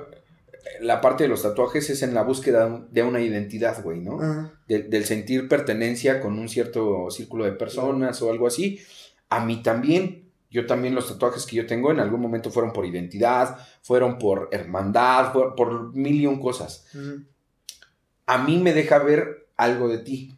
la 0.81 1.01
parte 1.01 1.23
de 1.23 1.29
los 1.29 1.41
tatuajes 1.41 1.89
es 1.89 2.01
en 2.03 2.13
la 2.13 2.21
búsqueda 2.23 2.85
de 2.91 3.03
una 3.03 3.21
identidad, 3.21 3.81
güey, 3.83 3.99
¿no? 4.01 4.21
De- 4.67 4.83
del 4.83 5.05
sentir 5.05 5.47
pertenencia 5.47 6.21
con 6.21 6.37
un 6.37 6.47
cierto 6.47 7.09
círculo 7.09 7.45
de 7.45 7.53
personas 7.53 8.21
o 8.21 8.29
algo 8.31 8.45
así. 8.47 8.79
A 9.29 9.43
mí 9.43 9.63
también. 9.63 10.21
Yo 10.51 10.67
también 10.67 10.93
los 10.93 11.07
tatuajes 11.07 11.47
que 11.47 11.55
yo 11.55 11.65
tengo 11.65 11.89
en 11.91 11.99
algún 11.99 12.21
momento 12.21 12.51
fueron 12.51 12.71
por 12.73 12.85
identidad, 12.85 13.57
fueron 13.81 14.19
por 14.19 14.49
hermandad, 14.51 15.33
fue- 15.33 15.55
por 15.55 15.95
mil 15.95 16.21
y 16.21 16.27
un 16.27 16.39
cosas. 16.39 16.85
A 18.27 18.37
mí 18.37 18.59
me 18.59 18.73
deja 18.73 18.99
ver 18.99 19.47
algo 19.57 19.87
de 19.89 19.97
ti. 19.97 20.37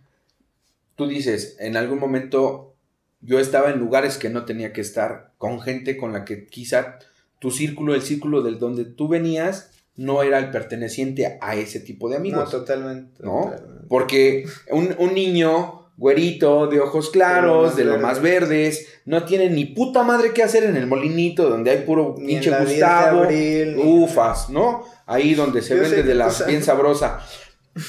Tú 0.95 1.07
dices, 1.07 1.55
en 1.59 1.77
algún 1.77 1.99
momento 1.99 2.73
yo 3.21 3.39
estaba 3.39 3.71
en 3.71 3.79
lugares 3.79 4.17
que 4.17 4.29
no 4.29 4.45
tenía 4.45 4.71
que 4.73 4.81
estar, 4.81 5.31
con 5.37 5.59
gente 5.61 5.97
con 5.97 6.13
la 6.13 6.25
que 6.25 6.45
quizá 6.47 6.99
tu 7.39 7.51
círculo, 7.51 7.95
el 7.95 8.01
círculo 8.01 8.41
del 8.41 8.59
donde 8.59 8.85
tú 8.85 9.07
venías, 9.07 9.71
no 9.95 10.23
era 10.23 10.39
el 10.39 10.51
perteneciente 10.51 11.37
a 11.41 11.55
ese 11.55 11.79
tipo 11.79 12.07
de 12.09 12.15
No, 12.15 12.19
amigos. 12.19 12.51
totalmente. 12.51 13.23
¿no? 13.23 13.45
totalmente. 13.51 13.85
Porque 13.87 14.45
un, 14.71 14.95
un 14.97 15.13
niño 15.13 15.89
güerito, 15.97 16.67
de 16.67 16.81
ojos 16.81 17.09
claros, 17.09 17.75
De 17.77 17.85
de 17.85 17.91
lo 17.91 17.99
más 17.99 18.21
verdes, 18.21 18.85
no 19.05 19.23
tiene 19.23 19.49
ni 19.49 19.63
puta 19.65 20.03
madre 20.03 20.33
que 20.33 20.43
hacer 20.43 20.65
en 20.65 20.75
el 20.75 20.87
molinito 20.87 21.49
donde 21.49 21.71
hay 21.71 21.81
puro 21.83 22.15
Ni 22.19 22.33
pinche 22.33 22.49
la 22.49 22.59
10 22.59 22.69
de 22.69 22.75
Gustavo, 22.75 23.23
abril, 23.23 23.75
ufas, 23.77 24.49
¿no? 24.49 24.83
Ahí 25.05 25.33
donde 25.35 25.61
se 25.61 25.75
Yo 25.75 25.81
vende 25.81 26.03
de 26.03 26.15
la 26.15 26.25
cosa. 26.25 26.45
bien 26.47 26.63
sabrosa. 26.63 27.19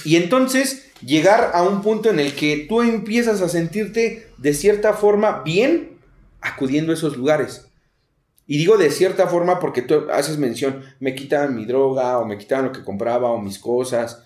Y 0.05 0.15
entonces 0.17 0.86
llegar 1.05 1.51
a 1.55 1.63
un 1.63 1.83
punto 1.83 2.11
en 2.11 2.21
el 2.21 2.35
que 2.35 2.67
tú 2.69 2.83
empiezas 2.83 3.43
a 3.43 3.49
sentirte 3.49 4.31
de 4.39 4.55
cierta 4.55 4.93
forma 4.95 5.43
bien 5.43 5.99
acudiendo 6.41 6.93
a 6.93 6.95
esos 6.95 7.17
lugares. 7.17 7.69
Y 8.47 8.59
digo 8.59 8.77
de 8.77 8.91
cierta 8.91 9.27
forma 9.27 9.59
porque 9.59 9.83
tú 9.83 10.07
haces 10.11 10.39
mención, 10.39 10.83
me 11.01 11.15
quitaban 11.15 11.57
mi 11.57 11.65
droga 11.65 12.19
o 12.19 12.25
me 12.25 12.39
quitaban 12.39 12.67
lo 12.67 12.73
que 12.73 12.85
compraba 12.85 13.31
o 13.31 13.41
mis 13.41 13.59
cosas. 13.59 14.23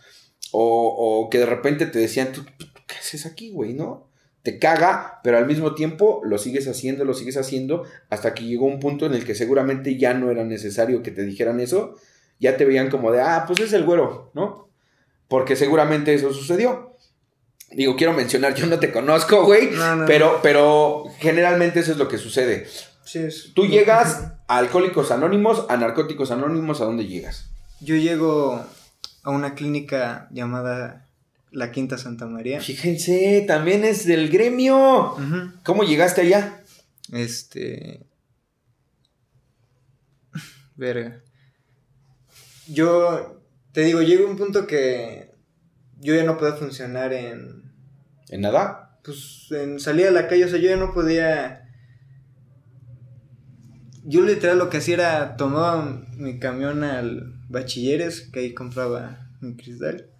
O, 0.53 1.23
o 1.23 1.31
que 1.31 1.39
de 1.39 1.47
repente 1.47 1.87
te 1.87 1.99
decían, 1.99 2.33
¿tú, 2.33 2.45
qué 2.87 2.97
haces 2.97 3.25
aquí, 3.25 3.51
güey? 3.51 3.73
¿No? 3.73 4.09
Te 4.43 4.59
caga, 4.59 5.21
pero 5.23 5.39
al 5.39 5.47
mismo 5.47 5.75
tiempo 5.75 6.23
lo 6.25 6.39
sigues 6.39 6.67
haciendo, 6.67 7.05
lo 7.05 7.15
sigues 7.15 7.37
haciendo, 7.37 7.85
hasta 8.09 8.35
que 8.35 8.45
llegó 8.45 8.67
un 8.67 8.81
punto 8.81 9.07
en 9.07 9.15
el 9.15 9.25
que 9.25 9.35
seguramente 9.35 9.97
ya 9.97 10.15
no 10.15 10.31
era 10.31 10.45
necesario 10.45 11.03
que 11.03 11.11
te 11.11 11.25
dijeran 11.25 11.61
eso. 11.61 11.95
Ya 12.39 12.57
te 12.57 12.65
veían 12.65 12.91
como 12.91 13.13
de, 13.13 13.21
ah, 13.21 13.45
pues 13.47 13.61
es 13.61 13.73
el 13.75 13.85
güero, 13.85 14.31
¿no? 14.35 14.70
Porque 15.31 15.57
seguramente 15.57 16.13
eso 16.13 16.35
sucedió. 16.35 16.97
Digo, 17.71 17.95
quiero 17.97 18.13
mencionar, 18.13 18.55
yo 18.55 18.67
no 18.67 18.79
te 18.81 18.91
conozco, 18.93 19.45
güey, 19.45 19.71
No, 19.71 19.95
no, 19.95 20.05
pero, 20.07 20.41
pero 20.43 21.05
generalmente 21.21 21.79
eso 21.81 21.93
es 21.93 21.99
lo 21.99 22.09
que 22.09 22.19
sucede. 22.19 22.67
Sí, 23.05 23.21
es- 23.21 23.53
Tú 23.55 23.67
llegas 23.67 24.33
a 24.49 24.59
Alcohólicos 24.59 25.13
Anónimos, 25.13 25.65
a 25.69 25.77
Narcóticos 25.77 26.33
Anónimos, 26.33 26.81
¿a 26.81 26.85
dónde 26.85 27.07
llegas? 27.07 27.49
Yo 27.81 27.95
llego 27.95 28.63
a 29.23 29.31
una 29.31 29.55
clínica 29.55 30.27
llamada 30.33 31.07
La 31.53 31.71
Quinta 31.71 31.97
Santa 31.97 32.27
María. 32.27 32.61
Fíjense, 32.61 33.45
también 33.47 33.85
es 33.85 34.05
del 34.07 34.31
gremio. 34.31 35.15
¿Cómo 35.65 35.85
llegaste 35.85 36.23
allá? 36.23 36.61
Este. 37.13 38.05
Verga. 40.77 41.21
Yo 42.67 43.40
te 43.73 43.83
digo, 43.83 44.03
llega 44.03 44.29
un 44.29 44.37
punto 44.37 44.67
que 44.67 45.35
yo 46.01 46.15
ya 46.15 46.25
no 46.25 46.37
puedo 46.37 46.57
funcionar 46.57 47.13
en. 47.13 47.73
¿En 48.29 48.41
nada? 48.41 48.99
Pues 49.05 49.49
en 49.51 49.81
salir 49.81 50.07
a 50.07 50.11
la 50.11 50.29
calle, 50.29 50.45
o 50.45 50.49
sea, 50.49 50.59
yo 50.59 50.69
ya 50.69 50.77
no 50.77 50.93
podía. 50.93 51.69
Yo 54.05 54.23
literal 54.23 54.59
lo 54.59 54.71
que 54.71 54.79
hacía 54.79 54.95
era 54.95 55.37
tomaba 55.37 56.03
mi 56.17 56.39
camión 56.39 56.85
al 56.85 57.35
bachilleres, 57.49 58.23
que 58.33 58.41
ahí 58.41 58.55
compraba 58.55 59.29
mi 59.41 59.57
cristal. 59.57 60.11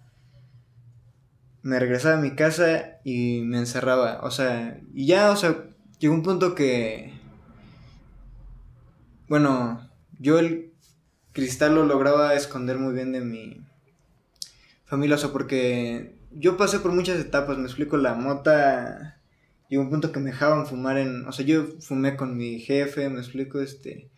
Me 1.63 1.79
regresaba 1.79 2.17
a 2.17 2.21
mi 2.21 2.35
casa 2.35 2.99
y 3.03 3.41
me 3.41 3.57
encerraba. 3.57 4.21
O 4.23 4.31
sea, 4.31 4.79
y 4.93 5.07
ya, 5.07 5.31
o 5.31 5.35
sea, 5.35 5.63
llegó 5.99 6.13
un 6.13 6.23
punto 6.23 6.55
que. 6.55 7.13
Bueno, 9.27 9.89
yo 10.19 10.39
el 10.39 10.70
cristal 11.33 11.75
lo 11.75 11.85
lograba 11.85 12.35
esconder 12.35 12.77
muy 12.77 12.93
bien 12.93 13.11
de 13.11 13.21
mi 13.21 13.61
familia, 14.85 15.15
o 15.15 15.19
sea, 15.19 15.31
porque 15.31 16.15
yo 16.31 16.57
pasé 16.57 16.79
por 16.79 16.91
muchas 16.91 17.19
etapas, 17.19 17.57
me 17.57 17.65
explico, 17.65 17.97
la 17.97 18.13
mota 18.13 19.21
llegó 19.69 19.83
un 19.83 19.89
punto 19.89 20.11
que 20.11 20.19
me 20.19 20.31
dejaban 20.31 20.67
fumar 20.67 20.97
en, 20.97 21.25
o 21.27 21.31
sea, 21.31 21.45
yo 21.45 21.65
fumé 21.79 22.17
con 22.17 22.35
mi 22.35 22.59
jefe, 22.59 23.09
me 23.09 23.19
explico, 23.19 23.61
este, 23.61 24.09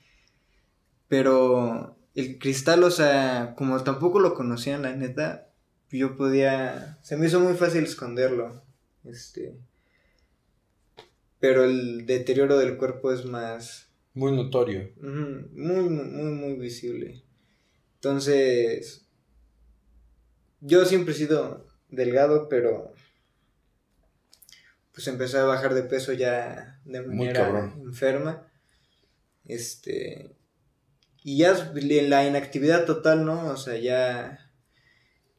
pero 1.08 1.96
el 2.16 2.40
cristal, 2.40 2.84
o 2.84 2.92
sea, 2.92 3.54
como 3.56 3.82
tampoco 3.84 4.20
lo 4.20 4.34
conocían, 4.34 4.82
la 4.82 4.96
neta, 4.96 5.50
yo 5.92 6.16
podía, 6.16 6.98
se 7.04 7.18
me 7.18 7.28
hizo 7.28 7.40
muy 7.40 7.54
fácil 7.54 7.84
esconderlo, 7.84 8.64
este, 9.04 9.56
pero 11.40 11.66
el 11.66 12.08
deterioro 12.08 12.58
del 12.58 12.78
cuerpo 12.78 13.12
es 13.12 13.26
más... 13.26 13.93
Muy 14.14 14.32
notorio. 14.32 14.92
Muy, 15.02 15.50
muy, 15.54 15.90
muy, 15.90 16.32
muy 16.32 16.54
visible. 16.54 17.24
Entonces, 17.96 19.08
yo 20.62 20.86
siempre 20.86 21.14
he 21.14 21.18
sido 21.18 21.68
delgado, 21.90 22.48
pero 22.50 22.94
pues 24.94 25.08
empecé 25.08 25.38
a 25.38 25.46
bajar 25.46 25.74
de 25.74 25.84
peso 25.84 26.14
ya 26.14 26.80
de 26.86 27.02
manera 27.02 27.74
enferma. 27.82 28.48
Este, 29.46 30.36
y 31.24 31.38
ya 31.38 31.74
la 31.76 32.28
inactividad 32.28 32.86
total, 32.86 33.26
¿no? 33.26 33.48
O 33.48 33.58
sea, 33.58 33.78
ya... 33.78 34.52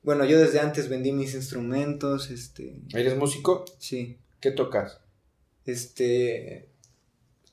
Bueno, 0.03 0.25
yo 0.25 0.39
desde 0.39 0.61
antes 0.61 0.89
vendí 0.89 1.13
mis 1.13 1.35
instrumentos, 1.35 2.31
este... 2.31 2.83
¿Eres 2.93 3.17
músico? 3.17 3.65
Sí. 3.79 4.19
¿Qué 4.41 4.51
tocas? 4.51 5.01
Este... 5.65 6.74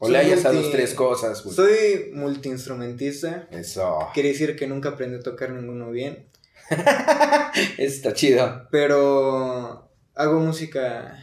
O 0.04 0.10
le 0.10 0.18
hayas 0.18 0.46
a 0.46 0.52
dos, 0.52 0.72
tres 0.72 0.96
cosas, 0.96 1.44
güey. 1.44 1.56
Soy 1.56 2.12
multiinstrumentista. 2.12 3.48
Eso. 3.52 4.00
Quiere 4.16 4.30
decir 4.30 4.56
que 4.56 4.66
nunca 4.66 4.90
aprendí 4.90 5.18
a 5.18 5.20
tocar 5.20 5.52
ninguno 5.52 5.92
bien. 5.92 6.26
Está 7.78 8.12
chido. 8.12 8.68
Pero 8.72 9.92
hago 10.16 10.40
música 10.40 11.20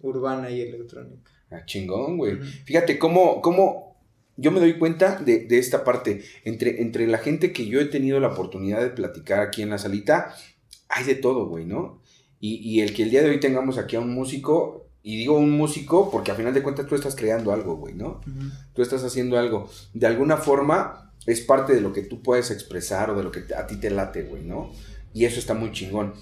urbana 0.00 0.50
y 0.50 0.60
electrónica. 0.60 1.30
Ah, 1.52 1.64
chingón, 1.66 2.18
güey. 2.18 2.38
Fíjate 2.64 2.98
cómo, 2.98 3.40
cómo 3.40 3.96
yo 4.36 4.50
me 4.50 4.58
doy 4.58 4.76
cuenta 4.76 5.20
de, 5.20 5.46
esta 5.50 5.84
parte. 5.84 6.24
Entre, 6.44 6.82
entre 6.82 7.06
la 7.06 7.18
gente 7.18 7.52
que 7.52 7.68
yo 7.68 7.80
he 7.80 7.84
tenido 7.84 8.18
la 8.18 8.32
oportunidad 8.32 8.80
de 8.80 8.90
platicar 8.90 9.38
aquí 9.38 9.62
en 9.62 9.70
la 9.70 9.78
salita, 9.78 10.34
hay 10.88 11.04
de 11.04 11.14
todo, 11.14 11.46
güey, 11.46 11.64
¿no? 11.64 12.02
Y, 12.40 12.56
y 12.56 12.80
el 12.80 12.92
que 12.92 13.04
el 13.04 13.10
día 13.10 13.22
de 13.22 13.30
hoy 13.30 13.38
tengamos 13.38 13.78
aquí 13.78 13.94
a 13.94 14.00
un 14.00 14.12
músico, 14.12 14.85
y 15.06 15.16
digo 15.16 15.38
un 15.38 15.52
músico 15.52 16.10
porque 16.10 16.32
al 16.32 16.36
final 16.36 16.52
de 16.52 16.64
cuentas 16.64 16.88
tú 16.88 16.96
estás 16.96 17.14
creando 17.14 17.52
algo, 17.52 17.76
güey, 17.76 17.94
¿no? 17.94 18.20
Tú 18.74 18.82
estás 18.82 19.04
haciendo 19.04 19.38
algo. 19.38 19.70
De 19.94 20.04
alguna 20.08 20.36
forma 20.36 21.14
es 21.26 21.40
parte 21.42 21.76
de 21.76 21.80
lo 21.80 21.92
que 21.92 22.02
tú 22.02 22.24
puedes 22.24 22.50
expresar 22.50 23.10
o 23.10 23.16
de 23.16 23.22
lo 23.22 23.30
que 23.30 23.44
a 23.54 23.68
ti 23.68 23.76
te 23.76 23.88
late, 23.88 24.24
güey, 24.24 24.42
¿no? 24.42 24.72
Y 25.14 25.24
eso 25.24 25.38
está 25.38 25.54
muy 25.54 25.70
chingón. 25.70 26.14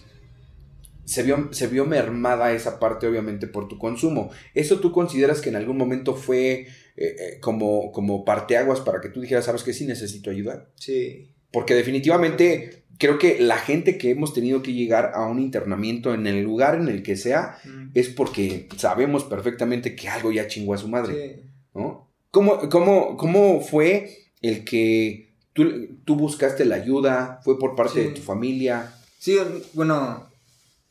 Se 1.07 1.23
vio, 1.23 1.49
se 1.53 1.67
vio 1.69 1.87
mermada 1.87 2.53
esa 2.53 2.79
parte, 2.79 3.07
obviamente, 3.07 3.47
por 3.47 3.69
tu 3.69 3.79
consumo. 3.79 4.31
¿Eso 4.53 4.81
tú 4.81 4.93
consideras 4.93 5.41
que 5.41 5.49
en 5.49 5.57
algún 5.57 5.79
momento 5.79 6.15
fue 6.15 6.53
eh, 6.53 6.69
eh, 6.99 7.39
como, 7.41 7.91
como 7.91 8.23
parteaguas 8.27 8.81
para 8.81 9.01
que 9.01 9.09
tú 9.09 9.23
dijeras, 9.23 9.47
sabes 9.47 9.63
que 9.63 9.73
sí 9.73 9.87
necesito 9.87 10.29
ayuda? 10.29 10.69
Sí. 10.75 11.31
Porque 11.51 11.75
definitivamente 11.75 12.84
creo 12.99 13.19
que 13.19 13.41
la 13.41 13.59
gente 13.59 13.99
que 13.99 14.11
hemos 14.11 14.35
tenido 14.35 14.63
que 14.63 14.73
llegar 14.73 15.13
a 15.15 15.27
un 15.27 15.39
internamiento 15.39 16.15
en 16.15 16.27
el 16.27 16.43
lugar 16.43 16.75
en 16.77 16.89
el 16.89 17.03
que 17.03 17.17
sea 17.17 17.59
es 17.95 18.09
porque 18.09 18.69
sabemos 18.77 19.25
perfectamente 19.25 19.97
que 19.97 20.09
algo 20.09 20.33
ya 20.33 20.47
chingó 20.47 20.75
a 20.75 20.79
su 20.79 20.89
madre. 20.89 21.45
¿no? 21.75 22.09
¿Cómo, 22.31 22.69
cómo, 22.69 23.61
fue 23.61 24.29
el 24.43 24.65
que 24.65 25.35
tú, 25.53 26.17
buscaste 26.17 26.65
la 26.65 26.77
ayuda? 26.77 27.41
¿Fue 27.45 27.59
por 27.59 27.77
parte 27.77 28.01
de 28.01 28.11
tu 28.11 28.21
familia? 28.21 28.93
Sí, 29.19 29.37
bueno, 29.73 30.29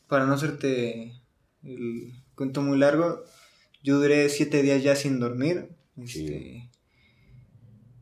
para 0.08 0.26
no 0.26 0.34
hacerte 0.34 1.12
el 1.62 2.12
cuento 2.34 2.62
muy 2.62 2.78
largo, 2.78 3.22
yo 3.82 3.98
duré 3.98 4.28
siete 4.28 4.62
días 4.62 4.82
ya 4.82 4.96
sin 4.96 5.20
dormir. 5.20 5.68
Este, 6.02 6.70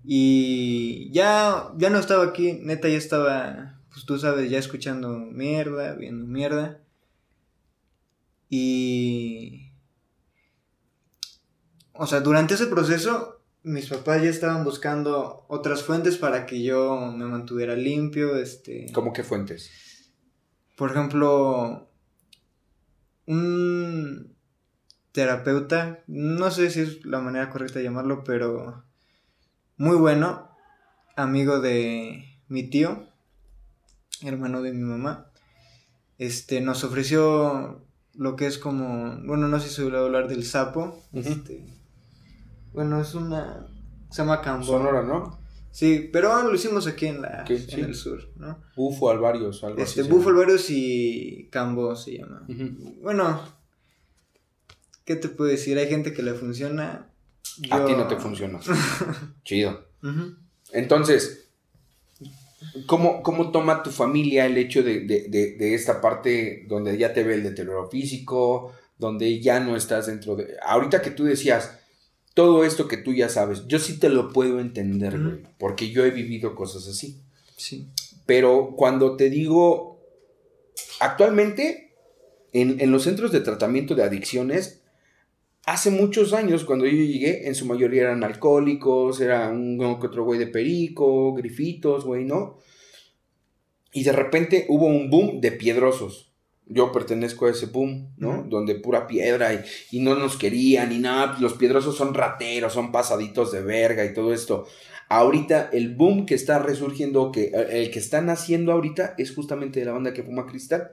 y 0.05 1.11
ya, 1.13 1.73
ya 1.77 1.91
no 1.91 1.99
estaba 1.99 2.25
aquí, 2.25 2.55
neta, 2.63 2.89
ya 2.89 2.97
estaba 2.97 3.72
pues 3.93 4.07
tú 4.07 4.19
sabes, 4.19 4.51
ya 4.51 4.59
escuchando 4.59 5.19
mierda, 5.19 5.95
viendo 5.95 6.27
mierda. 6.27 6.81
Y... 8.49 9.71
O 11.93 12.07
sea, 12.07 12.21
durante 12.21 12.55
ese 12.55 12.67
proceso, 12.67 13.43
mis 13.63 13.89
papás 13.89 14.23
ya 14.23 14.31
estaban 14.31 14.65
buscando 14.65 15.45
otras 15.49 15.83
fuentes 15.83 16.17
para 16.17 16.47
que 16.47 16.63
yo 16.63 17.13
me 17.15 17.27
mantuviera 17.27 17.77
limpio, 17.77 18.37
este... 18.37 18.87
¿Cómo 18.93 19.13
qué 19.13 19.23
fuentes? 19.23 20.11
Por 20.77 20.91
ejemplo, 20.91 21.91
un 23.27 24.35
terapeuta, 25.13 26.03
no 26.07 26.51
sé 26.51 26.71
si 26.71 26.81
es 26.81 27.05
la 27.05 27.21
manera 27.21 27.51
correcta 27.51 27.79
de 27.79 27.85
llamarlo, 27.85 28.25
pero 28.25 28.85
muy 29.77 29.97
bueno, 29.97 30.51
amigo 31.15 31.61
de 31.61 32.25
mi 32.49 32.69
tío, 32.71 33.12
hermano 34.23 34.63
de 34.63 34.73
mi 34.73 34.83
mamá, 34.83 35.31
este, 36.19 36.61
nos 36.61 36.85
ofreció 36.85 37.85
lo 38.15 38.37
que 38.37 38.47
es 38.47 38.59
como, 38.59 39.17
bueno, 39.25 39.49
no 39.49 39.59
sé 39.61 39.69
si 39.69 39.77
se 39.77 39.85
voy 39.85 39.95
a 39.95 40.01
hablar 40.01 40.29
del 40.29 40.45
sapo, 40.45 41.03
este, 41.13 41.67
bueno, 42.73 43.01
es 43.01 43.15
una, 43.15 43.67
se 44.11 44.19
llama 44.19 44.41
Cambo. 44.43 44.67
Sonora, 44.67 45.03
¿no? 45.03 45.41
Sí, 45.71 46.11
pero 46.13 46.43
lo 46.43 46.55
hicimos 46.55 46.87
aquí 46.87 47.07
en, 47.07 47.23
la, 47.23 47.45
en 47.49 47.85
el 47.85 47.95
sur, 47.95 48.29
¿no? 48.37 48.63
Bufo 48.77 49.11
Alvarios, 49.11 49.65
algo 49.65 49.83
este, 49.83 50.03
Bufo 50.03 50.29
Alvarios 50.29 50.67
y 50.69 51.49
Cambo 51.51 51.97
se 51.97 52.19
llama. 52.19 52.47
Bueno, 53.01 53.41
¿qué 55.07 55.17
te 55.17 55.31
puedo 55.31 55.51
decir? 55.51 55.79
Hay 55.79 55.89
gente 55.89 56.13
que 56.13 56.23
le 56.23 56.35
funciona. 56.35 57.09
A 57.71 57.85
ti 57.87 57.93
no 57.95 58.07
te 58.07 58.17
funciona. 58.17 58.61
Chido. 59.45 59.87
Entonces, 60.73 61.42
¿Cómo, 62.87 63.23
¿Cómo, 63.23 63.51
toma 63.51 63.83
tu 63.83 63.91
familia 63.91 64.47
el 64.47 64.57
hecho 64.57 64.83
de, 64.83 65.57
esta 65.75 66.01
parte 66.01 66.65
donde 66.69 66.97
ya 66.97 67.13
te 67.13 67.25
ve 67.25 67.35
el 67.35 67.43
deterioro 67.43 67.89
físico, 67.89 68.73
donde 68.99 69.41
ya 69.41 69.61
no 69.61 69.77
estás 69.77 70.07
dentro 70.07 70.37
de... 70.37 70.57
Ahorita 70.65 71.03
que 71.03 71.11
tú 71.11 71.25
decías, 71.25 71.79
todo 72.35 72.65
esto 72.65 72.89
que 72.89 72.97
tú 72.97 73.13
ya 73.13 73.29
sabes, 73.29 73.67
yo 73.67 73.79
sí 73.79 73.99
te 73.99 74.09
lo 74.09 74.33
puedo 74.33 74.61
entender, 74.61 75.21
güey, 75.21 75.43
porque 75.59 75.91
yo 75.91 76.05
he 76.05 76.11
vivido 76.11 76.55
cosas 76.55 76.89
así. 76.89 77.23
Sí. 77.57 77.89
Pero 78.27 78.75
cuando 78.77 79.17
te 79.17 79.31
digo, 79.31 80.01
actualmente, 81.01 81.95
en, 82.53 82.81
en 82.81 82.91
los 82.91 83.05
centros 83.05 83.33
de 83.33 83.41
tratamiento 83.41 83.95
de 83.95 84.05
adicciones, 84.05 84.82
hace 85.65 85.91
muchos 85.91 86.33
años, 86.33 86.65
cuando 86.65 86.87
yo 86.87 86.93
llegué, 86.93 87.47
en 87.47 87.55
su 87.55 87.67
mayoría 87.67 88.03
eran 88.03 88.25
alcohólicos, 88.25 89.21
era 89.21 89.49
un 89.51 89.79
que 89.79 90.07
otro 90.07 90.25
güey 90.25 90.39
de 90.39 90.47
perico, 90.49 91.35
grifitos, 91.35 92.05
güey, 92.05 92.25
¿no? 92.25 92.59
Y 93.93 94.05
de 94.05 94.13
repente 94.13 94.67
hubo 94.69 94.87
un 94.87 95.11
boom 95.11 95.41
de 95.41 95.53
piedrosos. 95.53 96.33
Yo 96.65 96.91
pertenezco 96.93 97.47
a 97.47 97.51
ese 97.51 97.67
boom, 97.67 98.15
¿no? 98.17 98.45
Donde 98.45 98.77
pura 98.77 99.07
piedra 99.07 99.53
y, 99.53 99.61
y, 99.91 100.01
no 100.01 100.15
nos 100.15 100.37
querían 100.37 100.89
ni 100.89 100.99
nada. 100.99 101.37
Los 101.41 101.55
piedrosos 101.55 101.97
son 101.97 102.15
rateros, 102.15 102.73
son 102.73 102.93
pasaditos 102.93 103.53
de 103.53 103.61
verga 103.61 104.05
y 104.05 104.15
todo 104.15 104.33
esto. 104.33 104.67
Ahorita 105.09 105.69
el 105.73 105.95
boom 105.95 106.25
que 106.25 106.35
está 106.35 106.59
resurgiendo, 106.59 107.31
que 107.33 107.53
el 107.71 107.91
que 107.91 107.99
están 107.99 108.31
haciendo 108.31 108.73
ahorita 108.73 109.15
es 109.19 109.35
justamente 109.35 109.81
de 109.81 109.87
la 109.87 109.93
banda 109.93 110.15
que 110.15 110.23
fuma 110.23 110.47
cristal. 110.47 110.93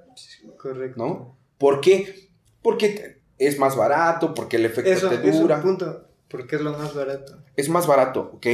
Correcto. 0.58 1.02
¿No? 1.02 1.40
¿Por 1.58 1.80
qué? 1.80 2.28
Porque 2.62 3.19
es 3.40 3.58
más 3.58 3.76
barato, 3.76 4.34
porque 4.34 4.58
el 4.58 4.66
efecto 4.66 5.10
te 5.10 5.32
dura. 5.32 5.56
Eso, 5.56 5.64
punto. 5.64 6.06
Porque 6.28 6.58
es 6.58 6.62
lo 6.62 6.78
más 6.78 6.94
barato. 6.94 7.42
Es 7.56 7.70
más 7.70 7.88
barato, 7.88 8.32
ok. 8.36 8.46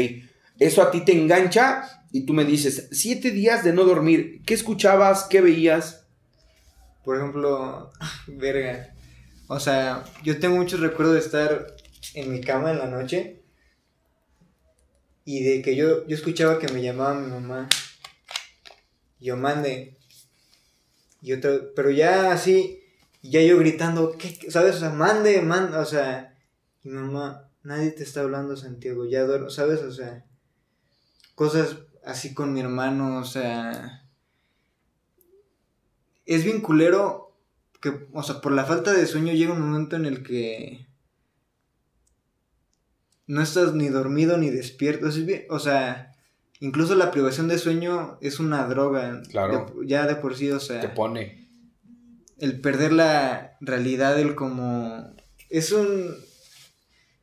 Eso 0.60 0.82
a 0.82 0.92
ti 0.92 1.02
te 1.04 1.12
engancha 1.12 2.06
y 2.12 2.26
tú 2.26 2.34
me 2.34 2.46
dices, 2.46 2.88
siete 2.92 3.32
días 3.32 3.64
de 3.64 3.74
no 3.74 3.84
dormir, 3.84 4.42
¿qué 4.46 4.54
escuchabas? 4.54 5.26
¿Qué 5.26 5.42
veías? 5.42 6.06
Por 7.04 7.18
ejemplo, 7.18 7.92
verga. 8.28 8.96
O 9.48 9.60
sea, 9.60 10.06
yo 10.24 10.40
tengo 10.40 10.56
muchos 10.56 10.80
recuerdos 10.80 11.16
de 11.16 11.20
estar 11.20 11.76
en 12.14 12.32
mi 12.32 12.42
cama 12.42 12.72
en 12.72 12.80
la 12.80 12.88
noche 12.88 13.42
y 15.26 15.44
de 15.44 15.62
que 15.62 15.76
yo, 15.76 16.08
yo 16.08 16.16
escuchaba 16.16 16.60
que 16.60 16.72
me 16.72 16.82
llamaba 16.82 17.16
mi 17.16 17.28
mamá. 17.28 17.68
Yo 19.20 19.36
mande. 19.36 19.98
Y 21.22 21.34
otro, 21.34 21.74
pero 21.76 21.90
ya 21.90 22.32
así, 22.32 22.85
ya 23.30 23.42
yo 23.42 23.58
gritando, 23.58 24.18
¿qué, 24.18 24.52
¿sabes? 24.52 24.76
O 24.76 24.80
sea, 24.80 24.90
mande, 24.90 25.42
mande, 25.42 25.78
o 25.78 25.86
sea, 25.86 26.38
y 26.84 26.90
mamá, 26.90 27.50
nadie 27.64 27.92
te 27.92 28.04
está 28.04 28.22
hablando, 28.22 28.56
Santiago, 28.56 29.06
ya 29.06 29.24
duermo, 29.24 29.50
¿sabes? 29.50 29.82
O 29.82 29.92
sea, 29.92 30.26
cosas 31.36 31.78
así 32.04 32.34
con 32.34 32.54
mi 32.54 32.62
hermano, 32.62 33.20
o 33.20 33.24
sea, 33.24 34.08
es 36.26 36.44
bien 36.44 36.62
culero 36.62 37.36
que, 37.82 38.08
o 38.14 38.24
sea, 38.24 38.42
por 38.42 38.52
la 38.52 38.66
falta 38.66 38.94
de 38.94 39.06
sueño 39.06 39.34
llega 39.34 39.54
un 39.54 39.62
momento 39.62 39.96
en 39.96 40.06
el 40.06 40.24
que 40.24 40.88
no 43.28 43.42
estás 43.42 43.74
ni 43.74 43.90
dormido 43.90 44.38
ni 44.38 44.50
despierto, 44.50 45.08
es 45.08 45.26
bien, 45.26 45.46
o 45.50 45.60
sea, 45.60 46.16
Incluso 46.60 46.96
la 46.96 47.12
privación 47.12 47.48
de 47.48 47.58
sueño 47.58 48.18
es 48.22 48.40
una 48.40 48.66
droga. 48.68 49.22
Claro. 49.30 49.68
ya 49.84 50.08
de 50.08 50.16
por 50.16 50.36
sí, 50.36 50.52
o 50.52 50.60
sea. 50.60 50.82
Te 50.82 50.90
pone. 50.90 51.45
El 52.38 52.60
perder 52.62 52.92
la 52.92 53.58
realidad, 53.62 54.20
el 54.20 54.36
como. 54.36 55.14
Es 55.50 55.72
un. 55.72 56.16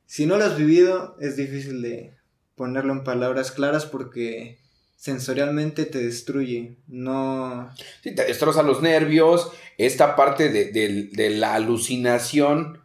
Si 0.07 0.27
no 0.27 0.37
lo 0.37 0.45
has 0.45 0.57
vivido, 0.57 1.17
es 1.21 1.37
difícil 1.37 1.83
de 1.83 2.15
ponerlo 2.55 2.93
en 2.93 3.05
palabras 3.05 3.51
claras 3.51 3.87
porque 3.87 4.59
sensorialmente 4.97 5.85
te 5.85 6.03
destruye. 6.03 6.77
No. 6.87 7.71
Sí, 8.03 8.15
te 8.15 8.25
destroza 8.25 8.63
los 8.63 8.83
nervios. 8.83 9.51
Esta 9.79 10.17
parte 10.17 10.49
de, 10.49 11.31
la 11.31 11.55
alucinación 11.55 12.81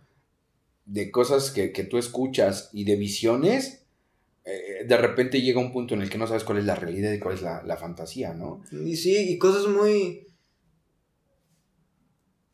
de 0.85 1.11
cosas 1.11 1.51
que, 1.51 1.71
que 1.71 1.83
tú 1.83 1.97
escuchas 1.97 2.69
y 2.73 2.85
de 2.85 2.95
visiones 2.95 3.87
eh, 4.47 4.85
de 4.87 4.97
repente 4.97 5.41
llega 5.41 5.59
un 5.59 5.73
punto 5.73 5.93
en 5.93 6.01
el 6.01 6.09
que 6.09 6.17
no 6.17 6.25
sabes 6.25 6.45
cuál 6.45 6.59
es 6.59 6.65
la 6.65 6.75
realidad 6.75 7.11
y 7.11 7.19
cuál 7.19 7.35
es 7.35 7.41
la, 7.41 7.77
fantasía, 7.77 8.33
¿no? 8.33 8.63
Y 8.71 8.95
sí, 8.95 9.31
y 9.31 9.37
cosas 9.37 9.67
muy... 9.67 10.25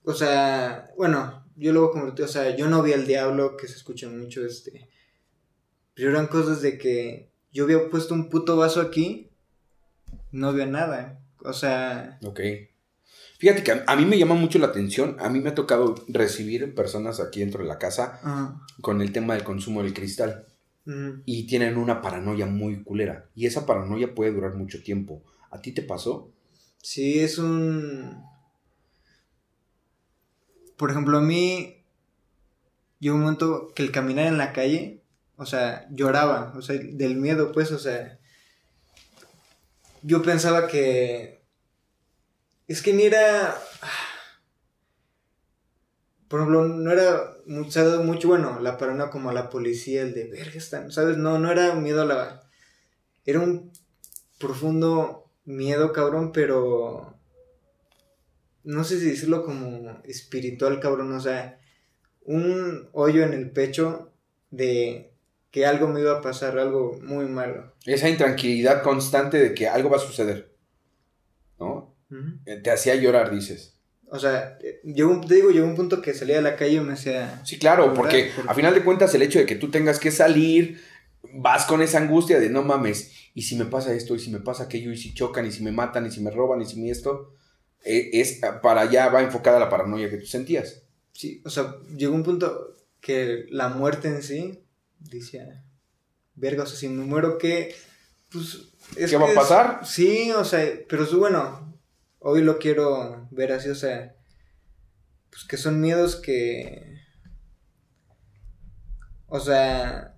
O 0.04 0.14
sea, 0.14 0.92
bueno, 0.98 1.46
yo 1.56 1.72
luego 1.72 1.92
convertí, 1.92 2.24
o 2.24 2.28
sea, 2.28 2.56
yo 2.56 2.68
no 2.68 2.84
vi 2.84 2.94
al 2.94 3.08
diablo, 3.08 3.58
que 3.58 3.68
se 3.68 3.76
escucha 3.76 4.10
mucho, 4.10 4.46
este... 4.46 4.90
Pero 5.94 6.10
eran 6.10 6.28
cosas 6.28 6.62
de 6.62 6.78
que 6.78 7.30
yo 7.52 7.66
había 7.66 7.90
puesto 7.90 8.14
un 8.14 8.30
puto 8.30 8.58
vaso 8.58 8.82
aquí, 8.82 9.30
no 10.32 10.54
veo 10.54 10.66
nada, 10.66 11.22
o 11.40 11.54
sea... 11.54 12.20
Ok. 12.26 12.40
Fíjate 13.38 13.64
que 13.64 13.84
a, 13.86 13.96
mí 13.96 14.06
me 14.06 14.18
llama 14.18 14.36
mucho 14.36 14.58
la 14.58 14.68
atención, 14.68 15.18
a 15.20 15.30
mí 15.30 15.40
me 15.40 15.50
ha 15.50 15.56
tocado 15.56 15.96
recibir 16.08 16.74
personas 16.74 17.20
aquí 17.20 17.42
dentro 17.42 17.62
de 17.62 17.68
la 17.68 17.78
casa 17.78 18.58
con 18.82 19.02
el 19.02 19.12
tema 19.12 19.34
del 19.36 19.44
consumo 19.44 19.84
del 19.84 19.94
cristal 19.94 20.48
y 21.26 21.46
tienen 21.46 21.78
una 21.78 22.02
paranoia 22.02 22.46
muy 22.46 22.84
culera. 22.84 23.30
Y 23.36 23.46
esa 23.46 23.66
paranoia 23.66 24.16
puede 24.16 24.32
durar 24.32 24.56
mucho 24.56 24.82
tiempo. 24.82 25.24
¿A 25.52 25.62
ti 25.62 25.74
te 25.74 25.82
pasó? 25.82 26.32
Sí, 26.82 27.20
es 27.20 27.38
un... 27.38 28.24
Por 30.78 30.92
ejemplo, 30.92 31.18
a 31.18 31.22
mí 31.22 31.84
llegó 33.00 33.16
un 33.16 33.22
momento 33.22 33.72
que 33.76 33.84
el 33.84 33.92
caminar 33.92 34.28
en 34.28 34.38
la 34.38 34.54
calle, 34.54 35.04
o 35.38 35.46
sea, 35.46 35.88
lloraba, 35.92 36.54
o 36.56 36.62
sea, 36.62 36.78
del 36.82 37.16
miedo, 37.16 37.52
pues, 37.52 37.72
o 37.72 37.80
sea, 37.80 38.20
yo 40.02 40.22
pensaba 40.22 40.68
que... 40.68 41.44
Es 42.68 42.82
que 42.82 42.94
ni 42.94 43.04
era 43.04 43.56
por 46.34 46.40
ejemplo, 46.40 46.68
no 46.68 46.92
era 46.92 47.32
mucho, 47.46 48.04
mucho 48.04 48.28
bueno, 48.28 48.60
la 48.60 48.80
paranoia 48.80 49.12
como 49.12 49.30
a 49.30 49.34
la 49.34 49.52
policía, 49.52 50.02
el 50.02 50.16
de 50.16 50.32
verga 50.32 50.60
¿sabes? 50.90 51.16
No, 51.16 51.38
no 51.38 51.52
era 51.52 51.76
miedo 51.76 52.02
a 52.02 52.06
la. 52.06 52.50
Era 53.24 53.40
un 53.40 53.72
profundo 54.40 55.30
miedo, 55.46 55.94
cabrón, 55.94 56.32
pero. 56.32 57.13
No 58.64 58.84
sé 58.84 59.00
si 59.00 59.06
decirlo 59.06 59.44
como 59.44 60.02
espiritual, 60.04 60.80
cabrón, 60.80 61.14
o 61.14 61.20
sea, 61.20 61.60
un 62.22 62.90
hoyo 62.94 63.24
en 63.24 63.34
el 63.34 63.52
pecho 63.52 64.14
de 64.52 65.14
que 65.52 65.66
algo 65.66 65.88
me 65.88 66.00
iba 66.00 66.18
a 66.18 66.22
pasar, 66.22 66.58
algo 66.58 66.98
muy 67.02 67.26
malo. 67.26 67.74
Esa 67.86 68.10
intranquilidad 68.10 68.82
constante 68.82 69.38
de 69.38 69.54
que 69.54 69.68
algo 69.68 69.90
va 69.90 69.98
a 69.98 70.00
suceder, 70.00 70.56
¿no? 71.60 71.96
Te 72.46 72.72
hacía 72.72 72.96
llorar, 72.96 73.32
dices. 73.32 73.78
O 74.08 74.20
sea, 74.20 74.58
llegó, 74.84 75.20
te 75.22 75.36
digo, 75.36 75.50
llegó 75.50 75.66
un 75.66 75.76
punto 75.76 76.02
que 76.02 76.14
salía 76.14 76.38
a 76.38 76.42
la 76.42 76.56
calle 76.56 76.76
y 76.76 76.80
me 76.80 76.94
hacía... 76.94 77.44
Sí, 77.46 77.58
claro, 77.58 77.94
porque 77.94 78.32
a 78.48 78.54
final 78.54 78.74
de 78.74 78.84
cuentas 78.84 79.14
el 79.16 79.24
hecho 79.24 79.40
de 79.40 79.46
que 79.46 79.56
tú 79.56 79.72
tengas 79.72 80.00
que 80.00 80.12
salir, 80.12 80.80
vas 81.34 81.66
con 81.66 81.82
esa 81.82 81.98
angustia 81.98 82.40
de 82.40 82.50
no 82.50 82.62
mames, 82.64 83.12
y 83.34 83.42
si 83.42 83.56
me 83.56 83.66
pasa 83.66 83.94
esto, 83.94 84.16
y 84.16 84.20
si 84.20 84.30
me 84.30 84.40
pasa 84.40 84.64
aquello, 84.64 84.92
y 84.92 84.98
si 84.98 85.14
chocan, 85.14 85.48
y 85.48 85.52
si 85.52 85.64
me 85.64 85.72
matan, 85.72 86.06
y 86.06 86.12
si 86.12 86.22
me 86.22 86.30
roban, 86.30 86.62
y 86.62 86.66
si 86.66 86.80
me 86.80 86.90
esto, 86.90 87.34
eh, 87.34 87.43
es 87.84 88.40
para 88.62 88.82
allá 88.82 89.10
va 89.10 89.22
enfocada 89.22 89.60
la 89.60 89.70
paranoia 89.70 90.10
que 90.10 90.18
tú 90.18 90.26
sentías. 90.26 90.84
Sí, 91.12 91.42
o 91.46 91.50
sea, 91.50 91.76
llegó 91.96 92.16
un 92.16 92.24
punto 92.24 92.78
que 93.02 93.46
la 93.50 93.70
muerte 93.70 94.08
en 94.08 94.24
sí, 94.24 94.64
decía, 95.00 95.64
verga, 96.36 96.64
o 96.64 96.66
sea, 96.66 96.78
si 96.78 96.88
me 96.88 97.04
muero, 97.06 97.38
¿qué? 97.38 97.76
Pues... 98.32 98.70
¿Qué 98.96 99.18
va 99.18 99.30
a 99.30 99.34
pasar? 99.34 99.86
sí, 99.86 100.32
o 100.32 100.44
sea, 100.44 100.66
pero 100.88 101.06
bueno, 101.18 101.80
hoy 102.20 102.42
lo 102.42 102.60
quiero 102.60 103.28
ver 103.32 103.52
así, 103.52 103.70
o 103.70 103.76
sea, 103.76 104.16
pues 105.30 105.46
que 105.46 105.58
son 105.58 105.82
miedos 105.82 106.16
que, 106.16 107.00
o 109.28 109.40
sea, 109.40 110.16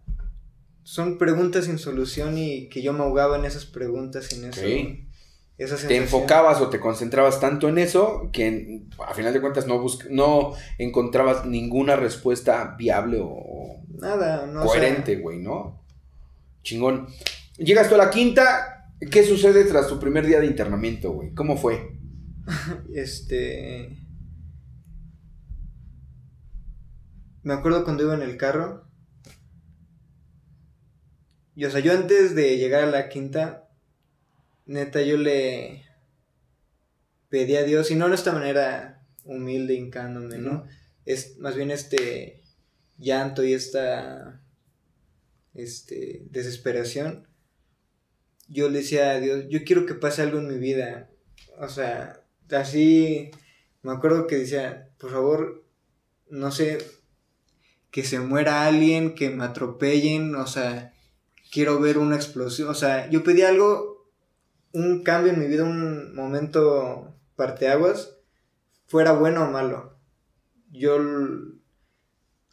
son 0.83 1.17
preguntas 1.17 1.65
sin 1.65 1.79
solución 1.79 2.37
y 2.37 2.69
que 2.69 2.81
yo 2.81 2.93
me 2.93 3.03
ahogaba 3.03 3.37
en 3.37 3.45
esas 3.45 3.65
preguntas, 3.65 4.31
en 4.33 4.45
eso. 4.45 4.61
Te 5.57 5.95
enfocabas 5.95 6.59
o 6.61 6.69
te 6.69 6.79
concentrabas 6.79 7.39
tanto 7.39 7.69
en 7.69 7.77
eso 7.77 8.29
que 8.33 8.83
a 9.07 9.13
final 9.13 9.33
de 9.33 9.41
cuentas 9.41 9.67
no, 9.67 9.83
no 10.09 10.53
encontrabas 10.77 11.45
ninguna 11.45 11.95
respuesta 11.95 12.75
viable 12.77 13.19
o 13.21 13.81
Nada, 13.99 14.45
no 14.45 14.65
coherente, 14.65 15.15
güey, 15.15 15.39
¿no? 15.39 15.81
Chingón. 16.63 17.07
Llegas 17.57 17.87
tú 17.87 17.95
a 17.95 17.99
la 17.99 18.09
quinta, 18.09 18.75
¿Qué 18.99 19.25
sucede 19.25 19.65
tras 19.65 19.87
tu 19.87 19.99
primer 19.99 20.25
día 20.25 20.39
de 20.39 20.45
internamiento, 20.45 21.11
güey? 21.11 21.33
¿Cómo 21.33 21.57
fue? 21.57 21.97
este. 22.93 23.97
Me 27.43 27.53
acuerdo 27.53 27.83
cuando 27.83 28.03
iba 28.03 28.15
en 28.15 28.21
el 28.21 28.37
carro. 28.37 28.89
Y 31.55 31.65
o 31.65 31.71
sea, 31.71 31.79
yo 31.79 31.93
antes 31.93 32.35
de 32.35 32.57
llegar 32.57 32.83
a 32.83 32.87
la 32.87 33.09
quinta, 33.09 33.64
neta, 34.65 35.01
yo 35.01 35.17
le 35.17 35.85
pedí 37.29 37.55
a 37.55 37.63
Dios, 37.63 37.91
y 37.91 37.95
no 37.95 38.09
de 38.09 38.15
esta 38.15 38.31
manera 38.31 39.05
humilde, 39.23 39.73
hincándome, 39.73 40.37
¿no? 40.37 40.65
Es 41.05 41.37
más 41.37 41.55
bien 41.55 41.71
este 41.71 42.41
llanto 42.97 43.43
y 43.43 43.53
esta 43.53 44.41
este 45.53 46.23
desesperación. 46.29 47.27
Yo 48.47 48.69
le 48.69 48.79
decía 48.79 49.11
a 49.11 49.19
Dios, 49.19 49.45
yo 49.49 49.63
quiero 49.63 49.85
que 49.85 49.95
pase 49.95 50.21
algo 50.21 50.39
en 50.39 50.47
mi 50.47 50.57
vida. 50.57 51.09
O 51.57 51.67
sea, 51.67 52.21
así, 52.51 53.31
me 53.81 53.91
acuerdo 53.91 54.27
que 54.27 54.37
decía, 54.37 54.89
por 54.99 55.11
favor, 55.11 55.65
no 56.29 56.51
sé, 56.51 56.77
que 57.91 58.03
se 58.03 58.19
muera 58.19 58.65
alguien, 58.65 59.15
que 59.15 59.29
me 59.29 59.45
atropellen, 59.45 60.35
o 60.35 60.47
sea, 60.47 60.93
quiero 61.51 61.79
ver 61.79 61.97
una 61.97 62.17
explosión, 62.17 62.67
o 62.67 62.73
sea, 62.73 63.09
yo 63.09 63.23
pedí 63.23 63.41
algo, 63.41 63.94
un 64.75 65.03
cambio 65.03 65.31
en 65.31 65.39
mi 65.39 65.47
vida, 65.47 65.63
un 65.63 66.13
momento 66.13 67.15
parteaguas, 67.37 68.17
fuera 68.85 69.13
bueno 69.13 69.45
o 69.45 69.51
malo. 69.51 69.97
Yo, 70.69 70.97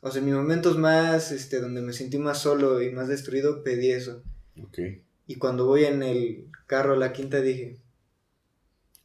o 0.00 0.10
sea, 0.10 0.20
en 0.20 0.26
mis 0.26 0.34
momentos 0.34 0.78
más, 0.78 1.32
este, 1.32 1.60
donde 1.60 1.82
me 1.82 1.92
sentí 1.92 2.18
más 2.18 2.38
solo 2.38 2.80
y 2.80 2.90
más 2.92 3.08
destruido, 3.08 3.64
pedí 3.64 3.90
eso. 3.90 4.22
Y 5.26 5.34
cuando 5.34 5.66
voy 5.66 5.84
en 5.84 6.04
el 6.04 6.48
carro 6.66 6.94
a 6.94 6.96
la 6.96 7.12
quinta 7.12 7.40
dije, 7.40 7.80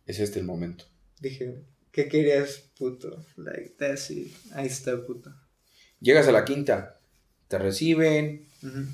es 0.06 0.20
este 0.20 0.40
el 0.40 0.46
momento. 0.46 0.86
Dije, 1.20 1.64
¿qué 1.92 2.08
querías, 2.08 2.70
puto? 2.78 3.26
Like, 3.36 3.76
that's 3.80 4.12
it. 4.12 4.32
Ahí 4.54 4.68
está, 4.68 5.04
puto. 5.04 5.34
Llegas 6.00 6.28
a 6.28 6.32
la 6.32 6.46
quinta, 6.46 7.00
te 7.48 7.58
reciben, 7.58 8.48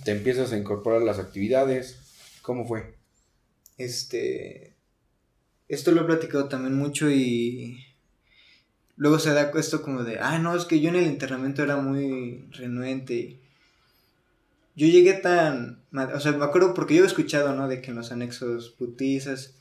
te 0.06 0.12
empiezas 0.12 0.54
a 0.54 0.58
incorporar 0.58 1.02
las 1.02 1.20
actividades. 1.20 2.00
¿Cómo 2.42 2.66
fue? 2.66 3.03
Este. 3.78 4.76
Esto 5.68 5.92
lo 5.92 6.02
he 6.02 6.06
platicado 6.06 6.48
también 6.48 6.76
mucho 6.76 7.10
y. 7.10 7.84
Luego 8.96 9.18
se 9.20 9.34
da 9.34 9.52
esto 9.56 9.82
como 9.82 10.04
de, 10.04 10.20
ah, 10.20 10.38
no, 10.38 10.56
es 10.56 10.66
que 10.66 10.80
yo 10.80 10.90
en 10.90 10.98
el 10.98 11.08
internamiento 11.08 11.64
era 11.64 11.78
muy 11.78 12.48
renuente. 12.52 13.40
Yo 14.76 14.88
llegué 14.88 15.14
tan. 15.14 15.82
O 16.14 16.20
sea, 16.20 16.32
me 16.34 16.46
acuerdo 16.46 16.74
porque 16.74 16.96
yo 16.96 17.04
he 17.04 17.08
escuchado, 17.08 17.56
¿no? 17.56 17.68
De 17.68 17.82
que 17.82 17.92
en 17.92 17.98
los 17.98 18.12
anexos 18.12 18.70
putizas 18.70 19.56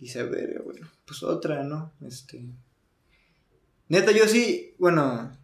Dice, 0.00 0.20
a 0.20 0.24
ver, 0.24 0.62
bueno, 0.64 0.90
pues 1.06 1.22
otra, 1.22 1.62
¿no? 1.62 1.92
Este. 2.00 2.42
Neta, 3.88 4.12
yo 4.12 4.26
sí, 4.26 4.74
bueno, 4.78 5.36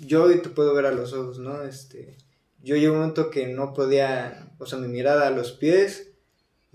yo 0.00 0.24
hoy 0.24 0.40
te 0.40 0.48
puedo 0.48 0.72
ver 0.72 0.86
a 0.86 0.92
los 0.92 1.12
ojos, 1.12 1.38
¿no? 1.38 1.62
Este. 1.62 2.16
yo 2.62 2.76
a 2.76 2.92
un 2.92 2.98
momento 3.00 3.30
que 3.30 3.48
no 3.48 3.74
podía, 3.74 4.50
o 4.58 4.64
sea, 4.64 4.78
mi 4.78 4.88
mirada 4.88 5.26
a 5.26 5.30
los 5.30 5.52
pies, 5.52 6.07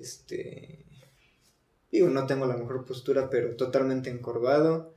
este, 0.04 0.86
digo, 1.92 2.10
no 2.10 2.26
tengo 2.26 2.46
la 2.46 2.58
mejor 2.58 2.86
postura, 2.86 3.30
pero 3.30 3.56
totalmente 3.56 4.10
encorvado. 4.10 4.94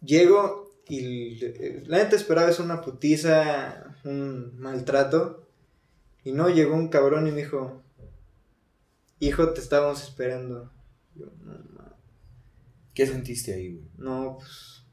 Llego 0.00 0.70
y 0.88 1.36
la 1.86 1.98
neta 1.98 2.16
esperaba 2.16 2.50
es 2.50 2.60
una 2.60 2.80
putiza, 2.80 3.96
un 4.04 4.58
maltrato. 4.58 5.46
Y 6.24 6.32
no, 6.32 6.48
llegó 6.48 6.74
un 6.74 6.88
cabrón 6.88 7.26
y 7.26 7.30
me 7.30 7.38
dijo, 7.38 7.82
hijo, 9.20 9.52
te 9.52 9.60
estábamos 9.60 10.02
esperando. 10.02 10.72
Yo, 11.14 11.26
¿Qué 12.94 13.06
sentiste 13.06 13.52
ahí, 13.52 13.74
güey? 13.74 13.90
No, 13.98 14.38
pues. 14.38 14.84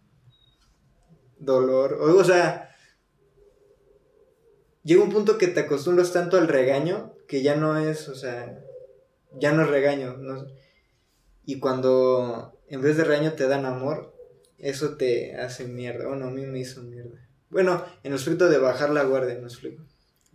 Dolor. 1.40 1.94
O, 1.94 2.24
sea. 2.24 2.70
Llega 4.84 5.04
un 5.04 5.12
punto 5.12 5.38
que 5.38 5.48
te 5.48 5.62
acostumbras 5.62 6.12
tanto 6.12 6.38
al 6.38 6.50
regaño 6.50 7.13
que 7.28 7.42
ya 7.42 7.56
no 7.56 7.78
es, 7.78 8.10
o 8.10 8.16
sea. 8.16 8.60
Ya 9.40 9.52
no 9.52 9.64
es 9.64 9.70
regaño. 9.70 10.16
y 11.46 11.60
cuando 11.60 12.60
en 12.70 12.82
vez 12.82 12.98
de 12.98 13.04
regaño 13.04 13.34
te 13.34 13.48
dan 13.48 13.66
amor, 13.66 14.14
eso 14.60 14.96
te 14.96 15.36
hace 15.36 15.66
mierda. 15.66 16.08
Bueno, 16.08 16.28
a 16.28 16.32
mí 16.32 16.46
me 16.46 16.60
hizo 16.60 16.84
mierda. 16.84 17.28
Bueno, 17.50 17.84
en 18.04 18.12
el 18.12 18.18
aspecto 18.18 18.50
de 18.50 18.58
bajar 18.58 18.92
la 18.92 19.04
guardia, 19.04 19.36
no 19.36 19.48
explico 19.48 19.84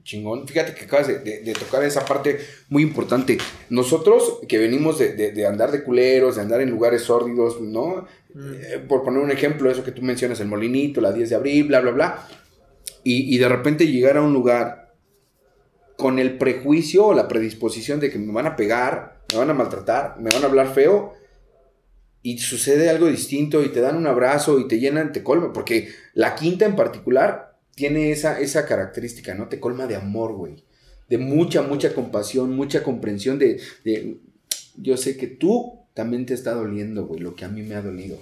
chingón. 0.09 0.49
Fíjate 0.49 0.74
que 0.74 0.86
acabas 0.86 1.07
de, 1.07 1.55
tocar 1.59 1.84
esa 1.84 2.05
parte 2.05 2.39
muy 2.70 2.82
importante. 2.82 3.36
Nosotros 3.68 4.39
que 4.49 4.57
venimos 4.57 4.99
de, 4.99 5.47
andar 5.47 5.70
de 5.70 5.84
culeros, 5.84 6.36
de 6.36 6.43
andar 6.43 6.62
en 6.62 6.70
lugares 6.70 7.03
sórdidos, 7.03 7.61
¿no? 7.61 8.07
Mm. 8.32 8.53
Eh, 8.55 8.78
por 8.89 9.05
poner 9.05 9.22
un 9.22 9.30
ejemplo, 9.30 9.70
eso 9.70 9.84
que 9.84 9.93
tú 9.93 10.01
mencionas, 10.01 10.41
el 10.41 10.49
molinito, 10.49 11.03
la 11.03 11.12
10 11.12 11.30
de 11.30 11.36
abril, 11.36 11.64
bla, 11.68 11.80
bla, 11.80 11.91
bla. 11.91 12.28
Y, 13.05 13.34
y 13.34 13.39
de 13.39 13.49
repente 13.49 13.86
llegar 13.86 14.16
a 14.16 14.22
un 14.22 14.32
lugar 14.32 14.88
con 15.99 16.21
el 16.21 16.39
prejuicio 16.39 17.07
o 17.07 17.13
la 17.13 17.27
predisposición 17.27 17.99
de 17.99 18.09
que 18.09 18.21
me 18.21 18.33
van 18.33 18.47
a 18.47 18.55
pegar, 18.55 19.25
me 19.33 19.39
van 19.39 19.51
a 19.51 19.55
maltratar, 19.55 20.15
me 20.21 20.31
van 20.31 20.45
a 20.45 20.47
hablar 20.47 20.73
feo. 20.73 21.13
Y 22.23 22.39
sucede 22.39 22.89
algo 22.89 23.09
distinto 23.09 23.65
y 23.65 23.71
te 23.71 23.81
dan 23.81 23.97
un 23.97 24.07
abrazo 24.07 24.61
y 24.61 24.69
te 24.69 24.79
llenan, 24.79 25.13
te 25.13 25.25
colman. 25.25 25.53
Porque 25.53 25.89
la 26.15 26.37
quinta 26.37 26.67
en 26.67 26.77
particular 26.77 27.59
tiene 27.75 28.13
esa, 28.13 28.39
esa 28.39 28.65
característica, 28.65 29.35
¿no? 29.35 29.49
Te 29.49 29.59
colma 29.59 29.89
de 29.89 29.97
amor, 29.97 30.35
güey. 30.35 30.63
De 31.09 31.19
mucha, 31.19 31.63
mucha 31.63 31.93
compasión, 31.93 32.55
mucha 32.55 32.85
comprensión 32.85 33.41
de, 33.41 33.61
Yo 34.77 34.97
sé 34.97 35.17
que 35.17 35.27
tú 35.27 35.81
también 35.95 36.27
te 36.27 36.35
está 36.35 36.55
doliendo, 36.55 37.07
güey, 37.07 37.21
lo 37.21 37.35
que 37.35 37.45
a 37.45 37.49
mí 37.49 37.63
me 37.63 37.75
ha 37.75 37.83
dolido. 37.83 38.21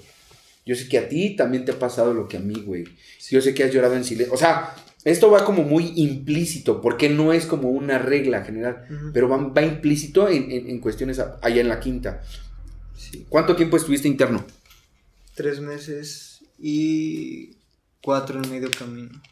Yo 0.65 0.75
sé 0.77 0.89
que 0.89 0.97
a 0.97 1.11
ti 1.11 1.37
también 1.37 1.67
te 1.67 1.73
ha 1.73 1.79
pasado 1.79 2.15
lo 2.15 2.27
que 2.27 2.39
a 2.39 2.41
mí, 2.41 2.55
güey. 2.65 2.85
Yo 3.29 3.43
sé 3.43 3.53
que 3.53 3.65
has 3.65 3.71
llorado 3.71 3.97
en 3.97 4.05
silencio. 4.05 4.33
O 4.33 4.39
sea, 4.39 4.75
esto 5.07 5.31
va 5.31 5.45
como 5.45 5.63
muy 5.63 5.93
implícito, 5.95 6.83
porque 6.83 7.09
no 7.09 7.33
es 7.33 7.47
como 7.47 7.71
una 7.71 7.97
regla 7.97 8.43
general, 8.43 8.89
pero 9.13 9.29
va, 9.29 9.63
implícito 9.63 10.29
en, 10.29 10.81
cuestiones 10.81 11.21
allá 11.21 11.61
en 11.61 11.69
la 11.69 11.79
quinta. 11.79 12.23
¿Cuánto 13.29 13.55
tiempo 13.55 13.77
estuviste 13.77 14.09
interno? 14.09 14.45
Tres 15.37 15.61
meses 15.61 16.41
y 16.59 17.57
cuatro 18.03 18.43
en 18.43 18.51
medio 18.51 18.69
camino. 18.77 19.23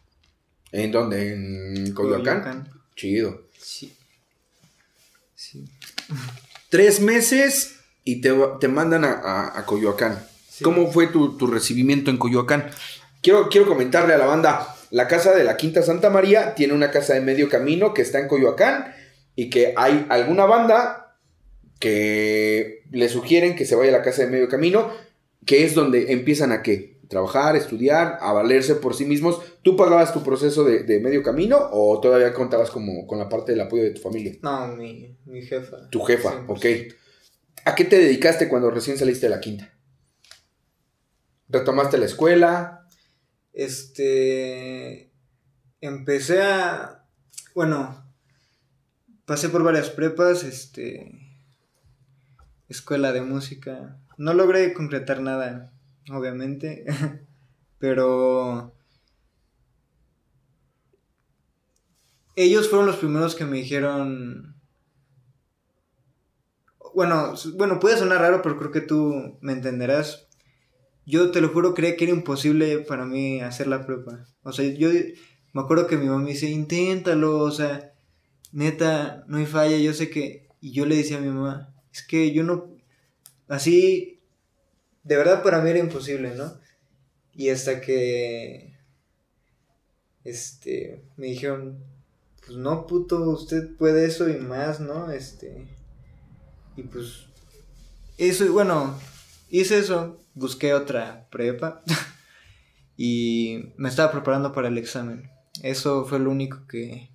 ¿En 0.70 0.92
dónde? 0.92 1.32
¿En 1.32 1.92
Coyoacán? 1.92 2.68
Chido. 2.94 3.48
Sí. 3.58 3.92
Sí. 5.34 5.64
Tres 6.68 7.00
meses 7.00 7.80
y 8.04 8.20
te, 8.20 8.68
mandan 8.68 9.04
a, 9.04 9.64
Coyoacán. 9.66 10.24
¿Cómo 10.62 10.92
fue 10.92 11.08
tu, 11.08 11.48
recibimiento 11.48 12.12
en 12.12 12.18
Coyoacán? 12.18 12.70
Quiero, 13.20 13.48
quiero 13.48 13.66
comentarle 13.66 14.14
a 14.14 14.18
la 14.18 14.26
banda, 14.26 14.76
la 14.94 15.08
casa 15.08 15.34
de 15.34 15.42
la 15.42 15.56
Quinta 15.56 15.82
Santa 15.82 16.08
María 16.08 16.54
tiene 16.54 16.72
una 16.72 16.92
casa 16.92 17.14
de 17.14 17.20
medio 17.20 17.48
camino 17.48 17.92
que 17.94 18.02
está 18.02 18.20
en 18.20 18.28
Coyoacán 18.28 18.94
y 19.34 19.50
que 19.50 19.74
hay 19.76 20.06
alguna 20.08 20.44
banda 20.44 21.18
que 21.80 22.84
le 22.92 23.08
sugieren 23.08 23.56
que 23.56 23.66
se 23.66 23.74
vaya 23.74 23.90
a 23.90 23.98
la 23.98 24.04
casa 24.04 24.22
de 24.22 24.30
medio 24.30 24.48
camino, 24.48 24.92
que 25.44 25.64
es 25.64 25.74
donde 25.74 26.12
empiezan 26.12 26.52
a 26.52 26.62
qué? 26.62 26.94
trabajar, 27.08 27.56
estudiar, 27.56 28.18
a 28.20 28.32
valerse 28.32 28.76
por 28.76 28.94
sí 28.94 29.04
mismos. 29.04 29.40
¿Tú 29.62 29.76
pagabas 29.76 30.12
tu 30.12 30.22
proceso 30.22 30.62
de, 30.62 31.00
medio 31.00 31.24
camino 31.24 31.58
o 31.72 32.00
todavía 32.00 32.32
contabas 32.32 32.70
como 32.70 33.04
con 33.08 33.18
la 33.18 33.28
parte 33.28 33.50
del 33.50 33.62
apoyo 33.62 33.82
de 33.82 33.90
tu 33.90 34.00
familia? 34.00 34.34
No, 34.42 34.68
mi, 34.68 35.16
jefa. 35.42 35.90
Tu 35.90 36.00
jefa, 36.02 36.44
ok. 36.46 36.66
¿A 37.64 37.74
qué 37.74 37.84
te 37.84 37.98
dedicaste 37.98 38.48
cuando 38.48 38.70
recién 38.70 38.96
saliste 38.96 39.26
de 39.26 39.30
la 39.30 39.40
quinta? 39.40 39.72
¿Retomaste 41.48 41.98
la 41.98 42.06
escuela? 42.06 42.83
Este... 43.54 45.10
Empecé 45.80 46.42
a... 46.42 47.06
Bueno, 47.54 48.04
pasé 49.24 49.48
por 49.48 49.62
varias 49.62 49.88
prepas, 49.88 50.44
este... 50.44 51.20
Escuela 52.68 53.12
de 53.12 53.22
música. 53.22 53.98
No 54.18 54.34
logré 54.34 54.74
concretar 54.74 55.20
nada 55.20 55.74
obviamente, 56.10 56.84
pero 57.78 58.74
ellos 62.36 62.68
fueron 62.68 62.86
los 62.86 62.96
primeros 62.96 63.34
que 63.34 63.44
me 63.44 63.58
dijeron, 63.58 64.56
bueno, 66.94 67.34
bueno, 67.56 67.80
puede 67.80 67.96
sonar 67.96 68.20
raro, 68.20 68.42
pero 68.42 68.58
creo 68.58 68.70
que 68.70 68.80
tú 68.80 69.38
me 69.40 69.52
entenderás. 69.52 70.23
Yo 71.06 71.30
te 71.30 71.40
lo 71.40 71.48
juro, 71.50 71.74
creía 71.74 71.96
que 71.96 72.04
era 72.04 72.14
imposible 72.14 72.78
para 72.78 73.04
mí 73.04 73.40
hacer 73.40 73.66
la 73.66 73.84
prueba. 73.84 74.26
O 74.42 74.52
sea, 74.52 74.64
yo 74.72 74.90
me 75.52 75.62
acuerdo 75.62 75.86
que 75.86 75.96
mi 75.96 76.06
mamá 76.06 76.22
me 76.22 76.30
dice, 76.30 76.48
inténtalo, 76.48 77.38
o 77.40 77.50
sea, 77.50 77.92
neta, 78.52 79.24
no 79.28 79.38
hay 79.38 79.46
falla, 79.46 79.76
yo 79.76 79.92
sé 79.92 80.10
que... 80.10 80.48
Y 80.60 80.72
yo 80.72 80.86
le 80.86 80.96
decía 80.96 81.18
a 81.18 81.20
mi 81.20 81.28
mamá, 81.28 81.74
es 81.92 82.02
que 82.02 82.32
yo 82.32 82.42
no... 82.42 82.74
Así 83.48 84.14
de 85.04 85.16
verdad 85.16 85.42
para 85.42 85.60
mí 85.60 85.70
era 85.70 85.78
imposible, 85.78 86.34
¿no? 86.34 86.58
Y 87.34 87.50
hasta 87.50 87.80
que, 87.80 88.76
este, 90.24 91.04
me 91.16 91.26
dijeron, 91.26 91.78
pues 92.44 92.56
no, 92.56 92.86
puto, 92.86 93.20
usted 93.30 93.76
puede 93.76 94.06
eso 94.06 94.28
y 94.28 94.38
más, 94.38 94.80
¿no? 94.80 95.10
Este, 95.10 95.68
y 96.76 96.84
pues, 96.84 97.26
eso, 98.16 98.44
y 98.44 98.48
bueno, 98.48 98.98
hice 99.50 99.78
eso, 99.78 100.23
busqué 100.34 100.74
otra 100.74 101.28
prepa 101.30 101.82
y 102.96 103.72
me 103.76 103.88
estaba 103.88 104.12
preparando 104.12 104.52
para 104.52 104.68
el 104.68 104.78
examen. 104.78 105.30
Eso 105.62 106.04
fue 106.04 106.18
lo 106.18 106.30
único 106.30 106.66
que, 106.66 107.10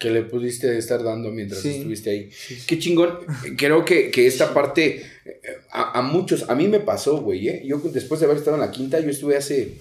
que 0.00 0.10
le 0.10 0.22
pudiste 0.22 0.78
estar 0.78 1.04
dando 1.04 1.30
mientras 1.30 1.62
estuviste 1.62 2.10
ahí. 2.10 2.30
Qué 2.66 2.78
chingón. 2.78 3.18
Creo 3.58 3.84
que, 3.84 4.10
esta 4.26 4.54
parte 4.54 5.02
eh, 5.24 5.42
a, 5.70 6.00
muchos, 6.00 6.48
a 6.48 6.54
mí 6.54 6.68
me 6.68 6.80
pasó, 6.80 7.20
güey. 7.20 7.48
¿eh? 7.48 7.62
Yo 7.66 7.78
después 7.78 8.18
de 8.18 8.26
haber 8.26 8.38
estado 8.38 8.56
en 8.56 8.62
la 8.62 8.70
quinta, 8.70 8.98
yo 8.98 9.10
estuve 9.10 9.36
hace 9.36 9.78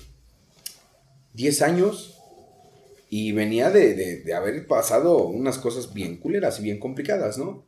10 1.35 1.61
años 1.61 2.19
y 3.09 3.31
venía 3.31 3.71
de, 3.71 4.23
haber 4.35 4.67
pasado 4.67 5.25
unas 5.25 5.57
cosas 5.57 5.93
bien 5.93 6.17
culeras 6.17 6.59
y 6.59 6.63
bien 6.63 6.79
complicadas, 6.79 7.37
¿no? 7.37 7.65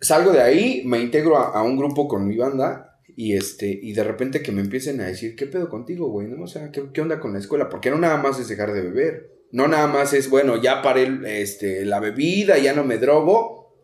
Salgo 0.00 0.32
de 0.32 0.42
ahí, 0.42 0.82
me 0.84 1.00
integro 1.00 1.38
a, 1.38 1.62
un 1.62 1.78
grupo 1.78 2.06
con 2.06 2.28
mi 2.28 2.36
banda 2.36 2.87
y 3.16 3.36
este 3.36 3.66
y 3.82 3.92
de 3.92 4.04
repente 4.04 4.42
que 4.42 4.52
me 4.52 4.60
empiecen 4.60 5.00
a 5.00 5.06
decir, 5.06 5.36
¿qué 5.36 5.46
pedo 5.46 5.68
contigo, 5.68 6.08
güey? 6.08 6.28
¿No? 6.28 6.44
O 6.44 6.46
sea, 6.46 6.70
¿qué, 6.70 6.84
¿qué 6.92 7.00
onda 7.00 7.20
con 7.20 7.32
la 7.32 7.38
escuela? 7.38 7.68
Porque 7.68 7.90
no 7.90 7.98
nada 7.98 8.16
más 8.16 8.38
es 8.38 8.48
dejar 8.48 8.72
de 8.72 8.82
beber 8.82 9.38
no 9.50 9.66
nada 9.66 9.86
más 9.86 10.12
es, 10.12 10.28
bueno, 10.28 10.60
ya 10.60 10.82
paré 10.82 11.20
este, 11.40 11.84
la 11.84 12.00
bebida, 12.00 12.58
ya 12.58 12.74
no 12.74 12.84
me 12.84 12.98
drogo. 12.98 13.76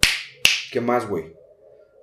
¿Qué 0.71 0.81
más, 0.81 1.09
güey? 1.09 1.35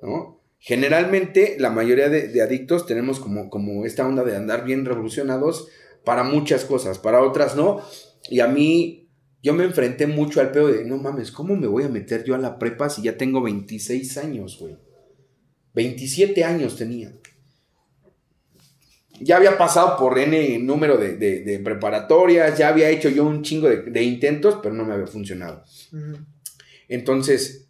¿No? 0.01 0.41
Generalmente 0.57 1.57
la 1.59 1.69
mayoría 1.69 2.09
de, 2.09 2.41
adictos 2.41 2.85
tenemos 2.85 3.19
como, 3.19 3.49
como 3.49 3.85
esta 3.85 4.07
onda 4.07 4.23
de 4.23 4.35
andar 4.35 4.63
bien 4.63 4.85
revolucionados 4.85 5.67
para 6.03 6.23
muchas 6.23 6.65
cosas, 6.65 6.99
para 6.99 7.21
otras 7.21 7.55
no. 7.55 7.81
Y 8.29 8.39
a 8.39 8.47
mí, 8.47 9.09
yo 9.43 9.53
me 9.53 9.63
enfrenté 9.63 10.07
mucho 10.07 10.41
al 10.41 10.51
pedo 10.51 10.67
de, 10.67 10.85
no 10.85 10.97
mames, 10.97 11.31
¿cómo 11.31 11.55
me 11.55 11.67
voy 11.67 11.83
a 11.83 11.89
meter 11.89 12.23
yo 12.23 12.35
a 12.35 12.39
la 12.39 12.57
prepa 12.57 12.89
si 12.89 13.03
ya 13.03 13.17
tengo 13.17 13.41
26 13.41 14.17
años, 14.17 14.57
güey? 14.59 14.77
27 15.73 16.43
años 16.43 16.75
tenía 16.75 17.13
ya 19.23 19.37
había 19.37 19.57
pasado 19.57 19.97
por 19.97 20.17
N 20.17 20.59
número 20.59 20.97
de, 20.97 21.61
preparatorias, 21.63 22.57
ya 22.57 22.69
había 22.69 22.89
hecho 22.89 23.09
yo 23.09 23.25
un 23.25 23.43
chingo 23.43 23.69
de, 23.69 24.03
intentos, 24.03 24.59
pero 24.61 24.73
no 24.73 24.83
me 24.83 24.93
había 24.93 25.07
funcionado. 25.07 25.63
Entonces, 26.87 27.67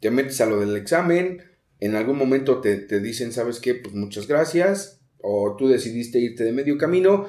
te 0.00 0.10
metes 0.10 0.40
a 0.40 0.46
lo 0.46 0.60
del 0.60 0.76
examen, 0.76 1.42
en 1.78 1.94
algún 1.94 2.18
momento 2.18 2.60
te, 2.60 3.00
dicen, 3.00 3.32
¿sabes 3.32 3.60
qué? 3.60 3.74
Pues 3.74 3.94
muchas 3.94 4.26
gracias, 4.26 5.00
o 5.18 5.56
tú 5.56 5.68
decidiste 5.68 6.18
irte 6.18 6.44
de 6.44 6.52
medio 6.52 6.76
camino. 6.76 7.26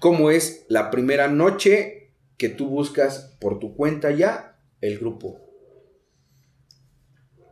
¿Cómo 0.00 0.30
es 0.30 0.64
la 0.68 0.90
primera 0.90 1.28
noche 1.28 2.14
que 2.36 2.48
tú 2.48 2.68
buscas 2.68 3.36
por 3.40 3.60
tu 3.60 3.76
cuenta 3.76 4.10
ya 4.10 4.58
el 4.80 4.98
grupo? 4.98 5.40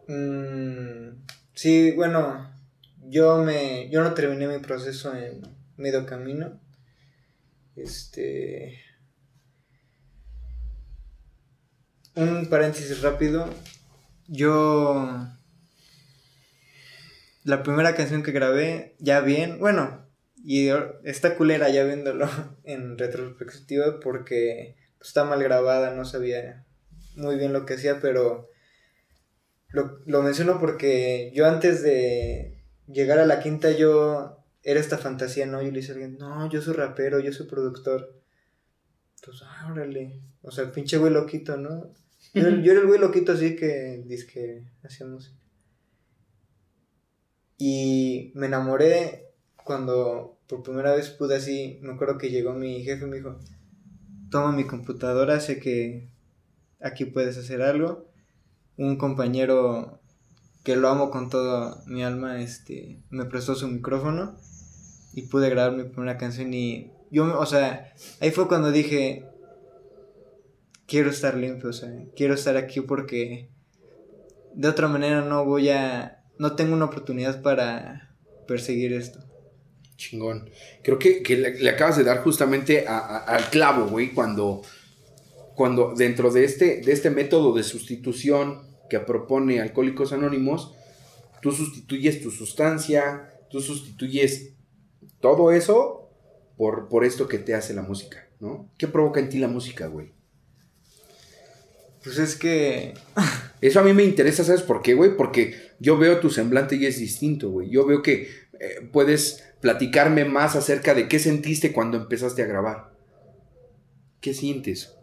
Mm, 0.08 1.19
sí, 1.60 1.92
bueno, 1.92 2.50
yo 3.02 3.44
me 3.44 3.90
yo 3.90 4.02
no 4.02 4.14
terminé 4.14 4.48
mi 4.48 4.60
proceso 4.60 5.14
en 5.14 5.42
medio 5.76 6.06
camino 6.06 6.58
Este. 7.76 8.80
Un 12.14 12.48
paréntesis 12.48 13.02
rápido. 13.02 13.52
Yo. 14.26 15.28
La 17.44 17.62
primera 17.62 17.94
canción 17.94 18.22
que 18.22 18.32
grabé, 18.32 18.96
ya 18.98 19.20
bien, 19.20 19.58
bueno, 19.58 20.06
y 20.42 20.68
esta 21.04 21.36
culera 21.36 21.68
ya 21.68 21.84
viéndolo 21.84 22.28
en 22.64 22.96
retrospectiva 22.96 24.00
porque 24.00 24.76
está 25.00 25.24
mal 25.24 25.42
grabada, 25.42 25.94
no 25.94 26.06
sabía 26.06 26.64
muy 27.16 27.36
bien 27.36 27.52
lo 27.52 27.66
que 27.66 27.74
hacía, 27.74 28.00
pero 28.00 28.50
lo, 29.72 30.00
lo 30.06 30.22
menciono 30.22 30.58
porque 30.58 31.32
yo 31.34 31.46
antes 31.46 31.82
de 31.82 32.64
llegar 32.86 33.18
a 33.18 33.26
la 33.26 33.40
quinta 33.40 33.70
yo 33.70 34.44
era 34.62 34.80
esta 34.80 34.98
fantasía, 34.98 35.46
¿no? 35.46 35.62
Yo 35.62 35.70
le 35.70 35.80
dije 35.80 35.92
a 35.92 35.94
alguien, 35.94 36.18
no, 36.18 36.48
yo 36.50 36.60
soy 36.60 36.74
rapero, 36.74 37.20
yo 37.20 37.32
soy 37.32 37.46
productor. 37.46 38.20
Entonces, 39.16 39.46
ah, 39.48 39.68
órale. 39.70 40.20
O 40.42 40.50
sea, 40.50 40.70
pinche 40.70 40.98
güey 40.98 41.12
loquito, 41.12 41.56
¿no? 41.56 41.92
Yo, 42.34 42.48
yo 42.48 42.72
era 42.72 42.80
el 42.80 42.86
güey 42.86 43.00
loquito 43.00 43.32
así 43.32 43.56
que 43.56 44.02
dice 44.06 44.26
que 44.26 44.64
hacía 44.84 45.06
música. 45.06 45.36
Y 47.56 48.32
me 48.34 48.46
enamoré 48.46 49.32
cuando 49.64 50.38
por 50.46 50.62
primera 50.62 50.94
vez 50.94 51.10
pude 51.10 51.36
así, 51.36 51.78
me 51.82 51.92
acuerdo 51.92 52.18
que 52.18 52.30
llegó 52.30 52.54
mi 52.54 52.82
jefe 52.82 53.04
y 53.04 53.08
me 53.08 53.16
dijo, 53.18 53.38
toma 54.30 54.52
mi 54.52 54.66
computadora, 54.66 55.40
sé 55.40 55.60
que 55.60 56.08
aquí 56.80 57.04
puedes 57.04 57.36
hacer 57.36 57.62
algo. 57.62 58.09
Un 58.80 58.96
compañero 58.96 60.00
que 60.64 60.76
lo 60.76 60.88
amo 60.88 61.10
con 61.10 61.28
toda 61.28 61.82
mi 61.86 62.02
alma, 62.02 62.40
este, 62.40 63.02
me 63.10 63.26
prestó 63.26 63.54
su 63.54 63.68
micrófono 63.68 64.36
y 65.14 65.22
pude 65.22 65.50
grabar 65.50 65.72
mi 65.72 65.84
primera 65.84 66.16
canción 66.16 66.52
y 66.54 66.92
yo, 67.10 67.38
o 67.38 67.46
sea, 67.46 67.92
ahí 68.20 68.30
fue 68.30 68.48
cuando 68.48 68.70
dije, 68.70 69.26
quiero 70.86 71.10
estar 71.10 71.36
limpio, 71.36 71.70
o 71.70 71.72
sea, 71.72 71.90
quiero 72.16 72.34
estar 72.34 72.56
aquí 72.56 72.80
porque 72.80 73.50
de 74.54 74.68
otra 74.68 74.88
manera 74.88 75.22
no 75.22 75.44
voy 75.44 75.68
a 75.68 76.24
no 76.38 76.56
tengo 76.56 76.74
una 76.74 76.86
oportunidad 76.86 77.42
para 77.42 78.14
perseguir 78.48 78.94
esto. 78.94 79.20
Chingón. 79.96 80.48
Creo 80.82 80.98
que, 80.98 81.22
le, 81.60 81.68
acabas 81.68 81.98
de 81.98 82.04
dar 82.04 82.22
justamente 82.22 82.86
al 82.86 83.50
clavo, 83.50 83.86
güey, 83.88 84.12
cuando, 84.14 84.62
cuando 85.54 85.94
dentro 85.94 86.30
de 86.30 86.44
este, 86.44 86.80
de 86.80 86.92
este 86.92 87.10
método 87.10 87.52
de 87.52 87.62
sustitución 87.62 88.69
que 88.90 89.00
propone 89.00 89.60
Alcohólicos 89.60 90.12
Anónimos, 90.12 90.74
tú 91.40 91.52
sustituyes 91.52 92.20
tu 92.20 92.30
sustancia, 92.30 93.32
tú 93.48 93.60
sustituyes 93.60 94.52
todo 95.20 95.52
eso 95.52 96.10
por, 96.58 96.88
por 96.88 97.06
esto 97.06 97.26
que 97.26 97.38
te 97.38 97.54
hace 97.54 97.72
la 97.72 97.82
música, 97.82 98.28
¿no? 98.40 98.70
¿Qué 98.76 98.86
provoca 98.86 99.20
en 99.20 99.30
ti 99.30 99.38
la 99.38 99.48
música, 99.48 99.86
güey? 99.86 100.12
Pues 102.02 102.18
es 102.18 102.36
que... 102.36 102.94
Eso 103.60 103.80
a 103.80 103.82
mí 103.82 103.92
me 103.92 104.04
interesa, 104.04 104.42
¿sabes 104.42 104.62
por 104.62 104.80
qué, 104.80 104.94
güey? 104.94 105.16
Porque 105.16 105.54
yo 105.80 105.98
veo 105.98 106.18
tu 106.20 106.30
semblante 106.30 106.76
y 106.76 106.86
es 106.86 106.98
distinto, 106.98 107.50
güey. 107.50 107.68
Yo 107.68 107.84
veo 107.84 108.02
que 108.02 108.22
eh, 108.58 108.88
puedes 108.90 109.44
platicarme 109.60 110.24
más 110.24 110.56
acerca 110.56 110.94
de 110.94 111.08
qué 111.08 111.18
sentiste 111.18 111.72
cuando 111.72 111.98
empezaste 111.98 112.42
a 112.42 112.46
grabar. 112.46 112.94
¿Qué 114.22 114.32
sientes? 114.32 114.94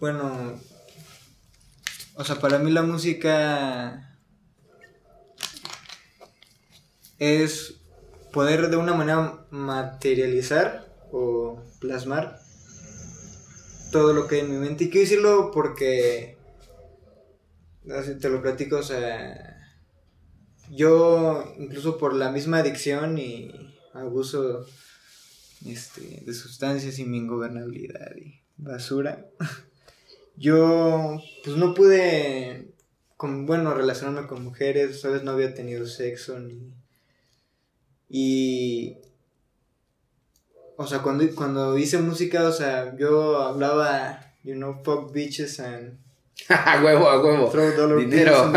Bueno, 0.00 0.60
o 2.22 2.24
sea, 2.24 2.38
para 2.38 2.60
mí 2.60 2.70
la 2.70 2.82
música 2.82 4.16
es 7.18 7.80
poder 8.32 8.70
de 8.70 8.76
una 8.76 8.94
manera 8.94 9.44
materializar 9.50 10.86
o 11.10 11.60
plasmar 11.80 12.38
todo 13.90 14.12
lo 14.12 14.28
que 14.28 14.36
hay 14.36 14.40
en 14.42 14.52
mi 14.52 14.56
mente. 14.56 14.84
Y 14.84 14.90
quiero 14.90 15.04
decirlo 15.04 15.50
porque, 15.52 16.36
así 17.90 18.16
te 18.16 18.28
lo 18.28 18.40
platico, 18.40 18.76
o 18.76 18.82
sea, 18.84 19.60
yo 20.70 21.52
incluso 21.58 21.98
por 21.98 22.14
la 22.14 22.30
misma 22.30 22.58
adicción 22.58 23.18
y 23.18 23.74
abuso 23.94 24.64
este, 25.66 26.22
de 26.24 26.34
sustancias 26.34 27.00
y 27.00 27.04
mi 27.04 27.18
ingobernabilidad 27.18 28.14
y 28.14 28.44
basura, 28.56 29.26
yo 30.36 31.20
pues 31.44 31.56
no 31.56 31.74
pude, 31.74 32.72
con, 33.16 33.46
bueno, 33.46 33.74
relacionarme 33.74 34.26
con 34.26 34.44
mujeres, 34.44 35.00
sabes, 35.00 35.22
no 35.22 35.32
había 35.32 35.54
tenido 35.54 35.86
sexo 35.86 36.38
ni... 36.38 36.72
Y 38.08 38.98
o 40.76 40.86
sea, 40.86 41.00
cuando, 41.00 41.24
cuando 41.34 41.78
hice 41.78 41.98
música, 41.98 42.46
o 42.46 42.52
sea, 42.52 42.96
yo 42.96 43.40
hablaba, 43.40 44.34
you 44.42 44.54
know, 44.54 44.82
fuck 44.82 45.12
bitches 45.12 45.60
and... 45.60 45.98
a 46.48 46.82
huevo, 46.82 47.08
a 47.08 47.22
huevo. 47.22 47.96
Dinero. 47.96 48.52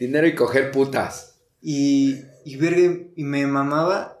Dinero 0.00 0.26
y 0.26 0.34
coger 0.34 0.70
putas. 0.70 1.38
Y, 1.62 2.22
y 2.44 2.56
verga, 2.56 2.96
y 3.14 3.24
me 3.24 3.46
mamaba, 3.46 4.20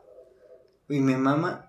y 0.88 1.00
me 1.00 1.16
mama 1.16 1.68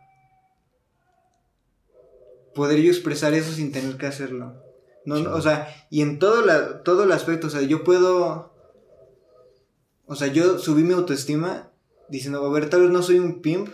poder 2.59 2.79
yo 2.79 2.91
expresar 2.91 3.33
eso 3.33 3.53
sin 3.53 3.71
tener 3.71 3.97
que 3.97 4.05
hacerlo. 4.05 4.61
No, 5.09 5.33
o 5.33 5.41
sea, 5.41 5.87
y 5.89 6.01
en 6.01 6.19
todo, 6.19 6.45
la, 6.45 6.83
todo 6.83 7.03
el 7.03 7.11
aspecto, 7.11 7.47
o 7.47 7.49
sea, 7.49 7.63
yo 7.63 7.83
puedo, 7.83 8.53
o 10.05 10.15
sea, 10.15 10.27
yo 10.27 10.59
subí 10.59 10.83
mi 10.83 10.93
autoestima 10.93 11.71
diciendo, 12.09 12.45
a 12.45 12.51
ver, 12.51 12.69
tal 12.69 12.81
vez 12.81 12.91
no 12.91 13.01
soy 13.01 13.17
un 13.17 13.41
pimp, 13.41 13.69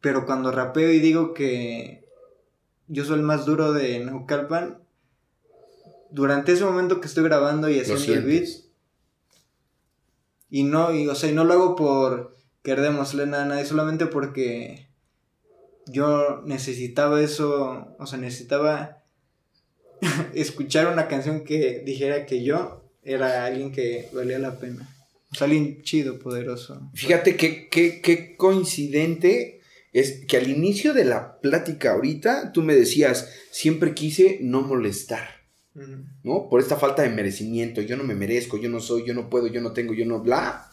pero 0.00 0.24
cuando 0.24 0.50
rapeo 0.50 0.90
y 0.90 0.98
digo 0.98 1.34
que 1.34 2.08
yo 2.88 3.04
soy 3.04 3.16
el 3.16 3.22
más 3.22 3.44
duro 3.44 3.74
de 3.74 4.00
Naucalpan, 4.00 4.82
durante 6.10 6.52
ese 6.52 6.64
momento 6.64 7.02
que 7.02 7.06
estoy 7.06 7.24
grabando 7.24 7.68
y 7.68 7.78
haciendo 7.78 8.14
el 8.14 8.24
beat, 8.24 8.48
y 10.48 10.62
no, 10.62 10.94
y, 10.94 11.06
o 11.06 11.14
sea, 11.14 11.30
no 11.32 11.44
lo 11.44 11.52
hago 11.52 11.76
por 11.76 12.34
querer 12.62 12.80
demostrarle 12.82 13.30
nada 13.30 13.44
a 13.44 13.48
nadie, 13.48 13.66
solamente 13.66 14.06
porque 14.06 14.88
yo 15.86 16.40
necesitaba 16.46 17.20
eso, 17.20 17.88
o 17.98 18.06
sea, 18.06 18.18
necesitaba 18.18 19.03
escuchar 20.34 20.92
una 20.92 21.08
canción 21.08 21.44
que 21.44 21.82
dijera 21.84 22.26
que 22.26 22.42
yo 22.42 22.90
era 23.02 23.44
alguien 23.44 23.72
que 23.72 24.08
valía 24.12 24.38
la 24.38 24.58
pena. 24.58 24.88
O 25.32 25.34
sea, 25.34 25.46
alguien 25.46 25.82
chido, 25.82 26.18
poderoso. 26.18 26.90
Fíjate 26.94 27.36
qué, 27.36 27.68
qué, 27.68 28.00
qué 28.00 28.36
coincidente 28.36 29.60
es 29.94 30.26
que 30.26 30.36
al 30.36 30.50
inicio 30.50 30.92
de 30.92 31.04
la 31.04 31.40
plática 31.40 31.92
ahorita 31.92 32.52
tú 32.52 32.62
me 32.62 32.74
decías, 32.74 33.30
siempre 33.52 33.94
quise 33.94 34.38
no 34.42 34.62
molestar, 34.62 35.46
¿no? 36.24 36.48
Por 36.48 36.60
esta 36.60 36.76
falta 36.76 37.02
de 37.02 37.10
merecimiento, 37.10 37.80
yo 37.80 37.96
no 37.96 38.02
me 38.02 38.16
merezco, 38.16 38.58
yo 38.58 38.68
no 38.68 38.80
soy, 38.80 39.06
yo 39.06 39.14
no 39.14 39.30
puedo, 39.30 39.46
yo 39.46 39.60
no 39.60 39.72
tengo, 39.72 39.94
yo 39.94 40.04
no, 40.04 40.20
bla. 40.20 40.68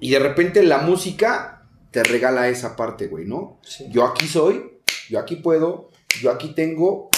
Y 0.00 0.10
de 0.10 0.18
repente 0.20 0.62
la 0.62 0.78
música 0.78 1.68
te 1.90 2.04
regala 2.04 2.48
esa 2.48 2.76
parte, 2.76 3.08
güey, 3.08 3.26
¿no? 3.26 3.60
Yo 3.90 4.06
aquí 4.06 4.28
soy, 4.28 4.62
yo 5.10 5.18
aquí 5.18 5.36
puedo, 5.36 5.90
yo 6.20 6.30
aquí 6.30 6.54
tengo, 6.54 7.10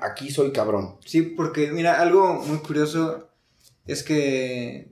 aquí 0.00 0.30
soy 0.30 0.52
cabrón. 0.52 0.96
Sí, 1.04 1.22
porque 1.22 1.72
mira, 1.72 2.00
algo 2.00 2.42
muy 2.44 2.58
curioso 2.58 3.30
es 3.86 4.02
que 4.02 4.90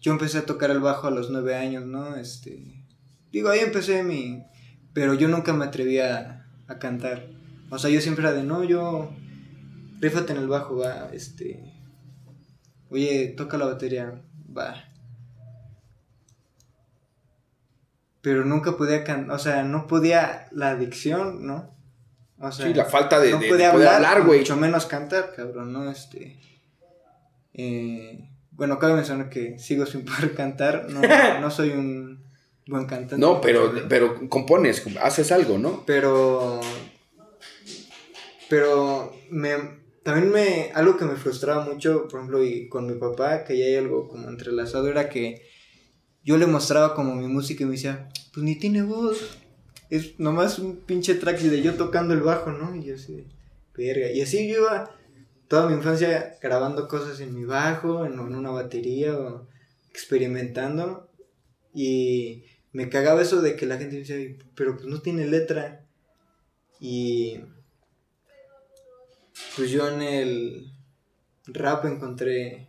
yo 0.00 0.12
empecé 0.12 0.38
a 0.38 0.46
tocar 0.46 0.70
el 0.70 0.80
bajo 0.80 1.06
a 1.06 1.10
los 1.10 1.30
nueve 1.30 1.54
años, 1.54 1.86
¿no? 1.86 2.16
Este, 2.16 2.84
digo, 3.32 3.48
ahí 3.48 3.60
empecé 3.60 4.02
mi, 4.02 4.44
pero 4.92 5.14
yo 5.14 5.28
nunca 5.28 5.52
me 5.52 5.64
atrevía 5.64 6.46
a, 6.68 6.78
cantar. 6.78 7.28
O 7.70 7.78
sea, 7.78 7.90
yo 7.90 8.00
siempre 8.00 8.24
era 8.24 8.34
de, 8.34 8.44
no, 8.44 8.64
yo, 8.64 9.10
rífate 10.00 10.32
en 10.32 10.38
el 10.38 10.48
bajo, 10.48 10.76
va, 10.76 11.08
este, 11.12 11.72
oye, 12.90 13.28
toca 13.36 13.56
la 13.56 13.66
batería, 13.66 14.22
va. 14.56 14.74
Pero 18.20 18.44
nunca 18.44 18.76
podía 18.76 19.04
cantar, 19.04 19.34
o 19.34 19.38
sea, 19.38 19.62
no 19.64 19.86
podía 19.86 20.48
la 20.52 20.70
adicción, 20.70 21.46
¿no? 21.46 21.73
O 22.48 22.52
sea, 22.52 22.66
sí, 22.66 22.74
la 22.74 22.84
falta 22.84 23.20
de, 23.20 23.32
no 23.32 23.40
podía 23.40 23.70
hablar, 23.70 24.22
güey. 24.22 24.40
Mucho 24.40 24.56
menos 24.56 24.86
cantar, 24.86 25.32
cabrón, 25.34 25.72
¿no? 25.72 25.90
Este. 25.90 26.38
Eh, 27.52 28.28
bueno, 28.50 28.78
cabe 28.78 28.94
mencionar 28.94 29.30
que 29.30 29.58
sigo 29.58 29.86
sin 29.86 30.04
poder 30.04 30.34
cantar. 30.34 30.86
No, 30.90 31.00
no 31.40 31.50
soy 31.50 31.70
un 31.70 32.24
buen 32.66 32.86
cantante. 32.86 33.18
No, 33.18 33.40
pero, 33.40 33.72
pero 33.88 34.28
compones, 34.28 34.84
haces 35.00 35.32
algo, 35.32 35.58
¿no? 35.58 35.84
Pero. 35.86 36.60
Pero 38.48 39.14
me. 39.30 39.84
También 40.02 40.30
me. 40.30 40.70
Algo 40.74 40.96
que 40.96 41.04
me 41.04 41.16
frustraba 41.16 41.64
mucho, 41.64 42.08
por 42.08 42.20
ejemplo, 42.20 42.44
y 42.44 42.68
con 42.68 42.86
mi 42.86 42.94
papá, 42.94 43.44
que 43.44 43.58
ya 43.58 43.64
hay 43.64 43.76
algo 43.76 44.08
como 44.08 44.28
entrelazado, 44.28 44.88
era 44.88 45.08
que 45.08 45.42
yo 46.22 46.36
le 46.38 46.46
mostraba 46.46 46.94
como 46.94 47.14
mi 47.14 47.28
música 47.28 47.62
y 47.62 47.66
me 47.66 47.72
decía, 47.72 48.08
pues 48.32 48.44
ni 48.44 48.56
tiene 48.56 48.82
voz. 48.82 49.38
Es 49.90 50.18
nomás 50.18 50.58
un 50.58 50.76
pinche 50.76 51.14
track 51.14 51.38
de 51.40 51.62
yo 51.62 51.74
tocando 51.74 52.14
el 52.14 52.20
bajo, 52.20 52.52
¿no? 52.52 52.74
Y 52.74 52.84
yo 52.84 52.94
así, 52.94 53.26
verga. 53.76 54.10
Y 54.10 54.20
así 54.20 54.48
yo 54.48 54.62
iba 54.62 54.90
toda 55.48 55.68
mi 55.68 55.74
infancia 55.74 56.36
grabando 56.40 56.88
cosas 56.88 57.20
en 57.20 57.34
mi 57.34 57.44
bajo, 57.44 58.04
en, 58.04 58.18
una 58.18 58.50
batería 58.50 59.16
o 59.16 59.46
experimentando. 59.90 61.10
Y 61.72 62.44
me 62.72 62.88
cagaba 62.88 63.22
eso 63.22 63.42
de 63.42 63.56
que 63.56 63.66
la 63.66 63.78
gente 63.78 63.96
decía, 63.96 64.16
pero 64.54 64.76
pues 64.76 64.86
no 64.86 65.00
tiene 65.00 65.26
letra. 65.26 65.86
Y 66.80 67.40
pues 69.56 69.70
yo 69.70 69.88
en 69.88 70.02
el 70.02 70.72
rap 71.46 71.84
encontré 71.84 72.68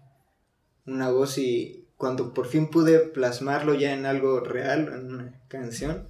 una 0.85 1.09
voz 1.09 1.37
y 1.37 1.87
cuando 1.97 2.33
por 2.33 2.47
fin 2.47 2.69
pude 2.69 2.99
plasmarlo 2.99 3.73
ya 3.73 3.93
en 3.93 4.05
algo 4.05 4.41
real, 4.41 4.91
en 4.93 5.13
una 5.13 5.41
canción, 5.47 6.09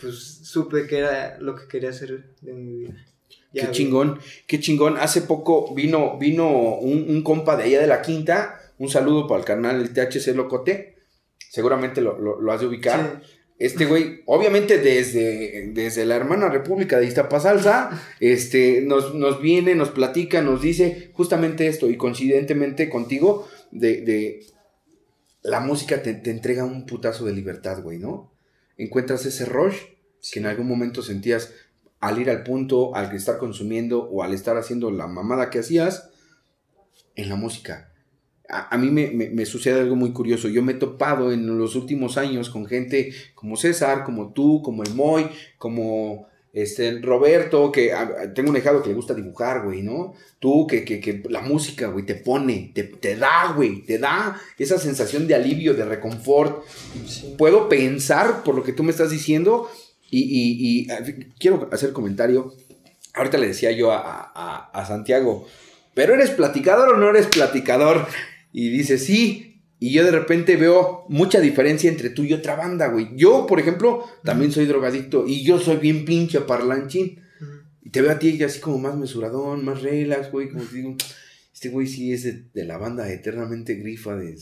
pues 0.00 0.40
supe 0.42 0.86
que 0.86 0.98
era 0.98 1.38
lo 1.40 1.54
que 1.54 1.66
quería 1.68 1.90
hacer 1.90 2.24
de 2.40 2.52
mi 2.52 2.78
vida. 2.80 3.06
qué 3.52 3.70
chingón, 3.70 4.18
qué 4.46 4.60
chingón. 4.60 4.96
Hace 4.98 5.22
poco 5.22 5.74
vino, 5.74 6.18
vino 6.18 6.76
un, 6.76 7.22
compa 7.22 7.56
de 7.56 7.64
allá 7.64 7.80
de 7.80 7.86
la 7.86 8.02
quinta. 8.02 8.60
Un 8.78 8.88
saludo 8.88 9.26
para 9.26 9.40
el 9.40 9.46
canal 9.46 9.80
el 9.80 9.92
THC 9.92 10.34
Locote. 10.34 10.96
Seguramente 11.50 12.00
lo, 12.00 12.50
has 12.50 12.60
de 12.60 12.66
ubicar. 12.66 13.22
Este 13.56 13.86
güey, 13.86 14.22
obviamente 14.26 14.78
desde, 14.78 15.70
desde 15.72 16.04
la 16.04 16.16
hermana 16.16 16.48
República 16.48 16.98
de 16.98 17.06
Iztapasalsa, 17.06 18.02
este, 18.18 18.80
nos, 18.80 19.14
nos 19.14 19.40
viene, 19.40 19.76
nos 19.76 19.90
platica, 19.90 20.42
nos 20.42 20.60
dice 20.60 21.12
justamente 21.12 21.68
esto, 21.68 21.88
y 21.88 21.96
coincidentemente 21.96 22.90
contigo, 22.90 23.48
de, 23.70 24.00
de 24.00 24.40
la 25.42 25.60
música 25.60 26.02
te, 26.02 26.14
te, 26.14 26.32
entrega 26.32 26.64
un 26.64 26.84
putazo 26.84 27.24
de 27.24 27.32
libertad, 27.32 27.80
güey, 27.80 27.98
¿no? 27.98 28.33
Encuentras 28.76 29.26
ese 29.26 29.44
rush 29.44 29.76
que 30.32 30.40
en 30.40 30.46
algún 30.46 30.66
momento 30.68 31.02
sentías 31.02 31.52
al 32.00 32.18
ir 32.18 32.30
al 32.30 32.42
punto, 32.42 32.94
al 32.94 33.14
estar 33.14 33.38
consumiendo 33.38 34.04
o 34.04 34.22
al 34.22 34.32
estar 34.32 34.56
haciendo 34.56 34.90
la 34.90 35.06
mamada 35.06 35.50
que 35.50 35.60
hacías 35.60 36.10
en 37.14 37.28
la 37.28 37.36
música 37.36 37.94
a, 38.48 38.76
mí 38.76 38.90
me, 38.90 39.46
sucede 39.46 39.80
algo 39.80 39.96
muy 39.96 40.12
curioso. 40.12 40.48
Yo 40.48 40.62
me 40.62 40.72
he 40.72 40.76
topado 40.76 41.32
en 41.32 41.58
los 41.58 41.76
últimos 41.76 42.18
años 42.18 42.50
con 42.50 42.66
gente 42.66 43.12
como 43.34 43.56
César, 43.56 44.04
como 44.04 44.32
tú, 44.32 44.62
como 44.62 44.82
el 44.82 44.94
Moy, 44.94 45.26
como 45.58 46.26
este, 46.54 47.00
Roberto, 47.00 47.70
que 47.70 47.92
tengo 48.34 48.50
un 48.50 48.56
hijado 48.56 48.82
que 48.82 48.88
le 48.88 48.94
gusta 48.94 49.12
dibujar, 49.12 49.64
güey, 49.64 49.82
¿no? 49.82 50.14
Tú, 50.38 50.66
que, 50.66 50.84
que, 50.84 51.22
la 51.28 51.40
música, 51.42 51.88
güey, 51.88 52.06
te 52.06 52.14
pone, 52.14 52.70
te, 52.74 52.84
te 52.84 53.16
da, 53.16 53.52
güey, 53.54 53.82
te 53.82 53.98
da 53.98 54.40
esa 54.58 54.78
sensación 54.78 55.26
de 55.26 55.34
alivio, 55.34 55.74
de 55.74 55.84
reconfort. 55.84 56.64
Puedo 57.36 57.68
pensar 57.68 58.44
por 58.44 58.54
lo 58.54 58.62
que 58.62 58.72
tú 58.72 58.82
me 58.82 58.92
estás 58.92 59.10
diciendo 59.10 59.68
y, 60.10 60.86
quiero 61.38 61.68
hacer 61.72 61.92
comentario. 61.92 62.54
Ahorita 63.14 63.36
le 63.38 63.48
decía 63.48 63.70
yo 63.72 63.92
a, 63.92 64.70
a 64.72 64.86
Santiago, 64.86 65.46
pero 65.92 66.14
eres 66.14 66.30
platicador 66.30 66.94
o 66.94 66.96
no 66.96 67.10
eres 67.10 67.26
platicador? 67.26 68.06
y 68.54 68.70
dice, 68.70 68.96
sí. 68.96 69.53
Y 69.78 69.92
yo 69.92 70.04
de 70.04 70.12
repente 70.12 70.56
veo 70.56 71.04
mucha 71.08 71.40
diferencia 71.40 71.90
entre 71.90 72.10
tú 72.10 72.22
y 72.22 72.32
otra 72.32 72.56
banda, 72.56 72.88
güey. 72.88 73.10
Yo, 73.16 73.46
por 73.46 73.60
ejemplo, 73.60 74.04
también 74.22 74.52
soy 74.52 74.66
drogadicto 74.66 75.26
y 75.26 75.44
yo 75.44 75.58
soy 75.58 75.76
bien 75.76 76.04
pinche 76.04 76.40
parlanchín. 76.40 77.20
Y 77.82 77.90
te 77.90 78.00
veo 78.00 78.12
a 78.12 78.18
ti 78.18 78.42
así 78.42 78.60
como 78.60 78.78
más 78.78 78.96
mesuradón, 78.96 79.64
más 79.64 79.82
relax, 79.82 80.30
güey. 80.30 80.48
Como 80.48 80.64
te 80.64 80.76
digo, 80.76 80.96
este 81.52 81.68
güey 81.68 81.86
sí 81.86 82.12
es 82.12 82.52
de, 82.52 82.64
la 82.64 82.78
banda 82.78 83.10
eternamente 83.12 83.74
grifa 83.74 84.16
de... 84.16 84.38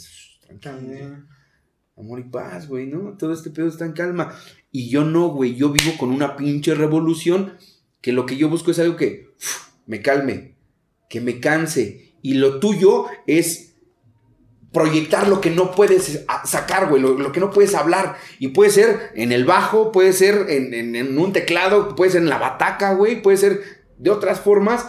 Tranquilo. 0.60 1.24
Amor 1.96 2.20
y 2.20 2.24
paz, 2.24 2.68
güey, 2.68 2.86
¿no? 2.86 3.16
Todo 3.16 3.32
este 3.32 3.50
pedo 3.50 3.68
está 3.68 3.84
en 3.84 3.92
calma. 3.92 4.34
Y 4.70 4.88
yo 4.88 5.04
no, 5.04 5.28
güey. 5.28 5.56
Yo 5.56 5.70
vivo 5.70 5.92
con 5.98 6.10
una 6.10 6.36
pinche 6.36 6.74
revolución 6.74 7.54
que 8.00 8.12
lo 8.12 8.26
que 8.26 8.36
yo 8.36 8.48
busco 8.48 8.70
es 8.70 8.78
algo 8.78 8.96
que 8.96 9.28
me 9.86 10.02
calme, 10.02 10.54
que 11.08 11.20
me 11.20 11.40
canse. 11.40 12.14
Y 12.22 12.34
lo 12.34 12.60
tuyo 12.60 13.06
es 13.26 13.71
proyectar 14.72 15.28
lo 15.28 15.40
que 15.40 15.50
no 15.50 15.70
puedes 15.72 16.24
sacar, 16.44 16.88
güey, 16.88 17.02
lo, 17.02 17.32
que 17.32 17.40
no 17.40 17.50
puedes 17.50 17.74
hablar. 17.74 18.16
Y 18.38 18.48
puede 18.48 18.70
ser 18.70 19.10
en 19.14 19.32
el 19.32 19.44
bajo, 19.44 19.92
puede 19.92 20.12
ser 20.12 20.46
en, 20.48 21.18
un 21.18 21.32
teclado, 21.32 21.94
puede 21.94 22.12
ser 22.12 22.22
en 22.22 22.30
la 22.30 22.38
bataca, 22.38 22.94
güey, 22.94 23.22
puede 23.22 23.36
ser 23.36 23.60
de 23.98 24.10
otras 24.10 24.40
formas 24.40 24.86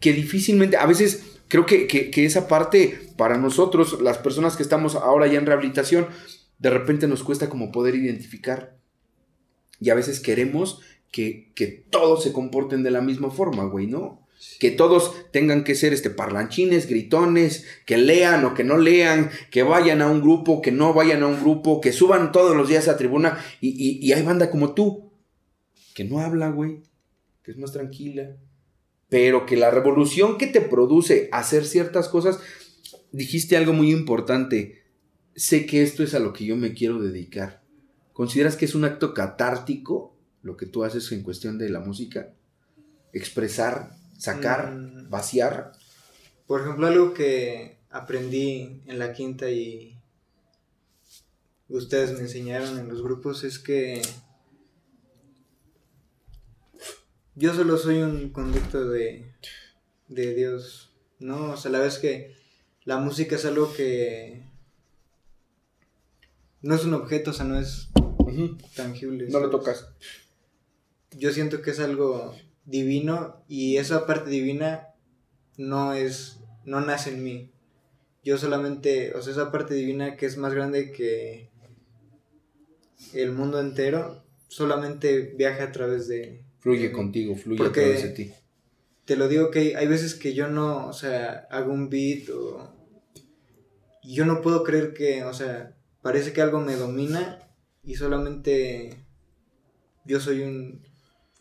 que 0.00 0.12
difícilmente, 0.12 0.76
a 0.76 0.86
veces 0.86 1.38
creo 1.48 1.66
que, 1.66 1.86
que, 1.86 2.24
esa 2.24 2.48
parte 2.48 3.00
para 3.16 3.36
nosotros, 3.36 4.00
las 4.00 4.18
personas 4.18 4.56
que 4.56 4.62
estamos 4.62 4.94
ahora 4.94 5.26
ya 5.26 5.38
en 5.38 5.46
rehabilitación, 5.46 6.06
de 6.58 6.70
repente 6.70 7.08
nos 7.08 7.24
cuesta 7.24 7.48
como 7.48 7.72
poder 7.72 7.96
identificar. 7.96 8.78
Y 9.80 9.90
a 9.90 9.94
veces 9.94 10.20
queremos 10.20 10.80
que, 11.10 11.52
que 11.54 11.66
todos 11.66 12.22
se 12.22 12.32
comporten 12.32 12.82
de 12.82 12.90
la 12.92 13.00
misma 13.00 13.30
forma, 13.30 13.64
güey, 13.64 13.88
¿no? 13.88 14.19
Que 14.58 14.70
todos 14.70 15.14
tengan 15.32 15.64
que 15.64 15.74
ser 15.74 15.92
este 15.92 16.08
parlanchines, 16.08 16.88
gritones, 16.88 17.66
que 17.84 17.98
lean 17.98 18.44
o 18.44 18.54
que 18.54 18.64
no 18.64 18.78
lean, 18.78 19.30
que 19.50 19.62
vayan 19.62 20.00
a 20.00 20.10
un 20.10 20.22
grupo, 20.22 20.62
que 20.62 20.72
no 20.72 20.94
vayan 20.94 21.22
a 21.22 21.26
un 21.26 21.40
grupo, 21.40 21.80
que 21.80 21.92
suban 21.92 22.32
todos 22.32 22.56
los 22.56 22.68
días 22.68 22.88
a 22.88 22.96
tribuna. 22.96 23.38
Y, 23.60 24.10
hay 24.12 24.22
banda 24.22 24.50
como 24.50 24.72
tú, 24.72 25.12
que 25.94 26.04
no 26.04 26.20
habla, 26.20 26.48
güey, 26.50 26.82
que 27.42 27.50
es 27.50 27.58
más 27.58 27.72
tranquila. 27.72 28.36
Pero 29.10 29.44
que 29.44 29.56
la 29.56 29.70
revolución 29.70 30.38
que 30.38 30.46
te 30.46 30.62
produce 30.62 31.28
hacer 31.32 31.66
ciertas 31.66 32.08
cosas, 32.08 32.38
dijiste 33.12 33.58
algo 33.58 33.74
muy 33.74 33.90
importante. 33.90 34.84
Sé 35.34 35.66
que 35.66 35.82
esto 35.82 36.02
es 36.02 36.14
a 36.14 36.18
lo 36.18 36.32
que 36.32 36.46
yo 36.46 36.56
me 36.56 36.72
quiero 36.72 37.00
dedicar. 37.00 37.62
¿Consideras 38.14 38.56
que 38.56 38.64
es 38.64 38.74
un 38.74 38.84
acto 38.84 39.12
catártico 39.12 40.16
lo 40.42 40.56
que 40.56 40.66
tú 40.66 40.84
haces 40.84 41.12
en 41.12 41.22
cuestión 41.22 41.58
de 41.58 41.68
la 41.68 41.80
música? 41.80 42.32
Expresar 43.12 43.99
sacar, 44.20 44.70
mm. 44.70 45.10
vaciar. 45.10 45.72
Por 46.46 46.60
ejemplo, 46.60 46.86
algo 46.86 47.14
que 47.14 47.78
aprendí 47.90 48.82
en 48.86 48.98
la 48.98 49.12
quinta 49.12 49.50
y 49.50 49.98
ustedes 51.68 52.12
me 52.12 52.20
enseñaron 52.20 52.78
en 52.78 52.88
los 52.88 53.02
grupos 53.02 53.44
es 53.44 53.58
que 53.58 54.02
yo 57.34 57.54
solo 57.54 57.78
soy 57.78 58.02
un 58.02 58.30
conducto 58.30 58.88
de, 58.88 59.32
de 60.08 60.34
Dios, 60.34 60.92
¿no? 61.18 61.52
O 61.52 61.56
sea, 61.56 61.70
la 61.70 61.80
vez 61.80 61.98
que 61.98 62.36
la 62.84 62.98
música 62.98 63.36
es 63.36 63.44
algo 63.46 63.72
que 63.72 64.44
no 66.60 66.74
es 66.74 66.84
un 66.84 66.92
objeto, 66.92 67.30
o 67.30 67.34
sea, 67.34 67.46
no 67.46 67.58
es 67.58 67.88
tangible. 68.76 69.28
No 69.30 69.40
lo 69.40 69.48
tocas. 69.48 69.88
Yo 71.12 71.32
siento 71.32 71.62
que 71.62 71.70
es 71.70 71.80
algo 71.80 72.36
divino 72.70 73.44
y 73.48 73.76
esa 73.76 74.06
parte 74.06 74.30
divina 74.30 74.88
no 75.56 75.92
es, 75.92 76.40
no 76.64 76.80
nace 76.80 77.10
en 77.10 77.24
mí. 77.24 77.50
Yo 78.24 78.38
solamente, 78.38 79.14
o 79.14 79.22
sea, 79.22 79.32
esa 79.32 79.50
parte 79.50 79.74
divina 79.74 80.16
que 80.16 80.26
es 80.26 80.36
más 80.36 80.54
grande 80.54 80.92
que 80.92 81.50
el 83.14 83.32
mundo 83.32 83.60
entero, 83.60 84.22
solamente 84.48 85.34
viaja 85.36 85.64
a 85.64 85.72
través 85.72 86.06
de... 86.06 86.44
Fluye 86.58 86.92
contigo, 86.92 87.34
fluye 87.34 87.64
a 87.64 87.72
través 87.72 88.02
de 88.02 88.08
ti. 88.10 88.32
Te 89.04 89.16
lo 89.16 89.28
digo 89.28 89.50
que 89.50 89.76
hay 89.76 89.86
veces 89.86 90.14
que 90.14 90.34
yo 90.34 90.48
no, 90.48 90.86
o 90.86 90.92
sea, 90.92 91.48
hago 91.50 91.72
un 91.72 91.88
beat 91.88 92.28
o... 92.30 92.74
Yo 94.02 94.24
no 94.24 94.40
puedo 94.40 94.64
creer 94.64 94.92
que, 94.94 95.24
o 95.24 95.32
sea, 95.32 95.76
parece 96.02 96.32
que 96.32 96.42
algo 96.42 96.60
me 96.60 96.76
domina 96.76 97.38
y 97.82 97.94
solamente 97.94 99.04
yo 100.04 100.20
soy 100.20 100.42
un 100.42 100.89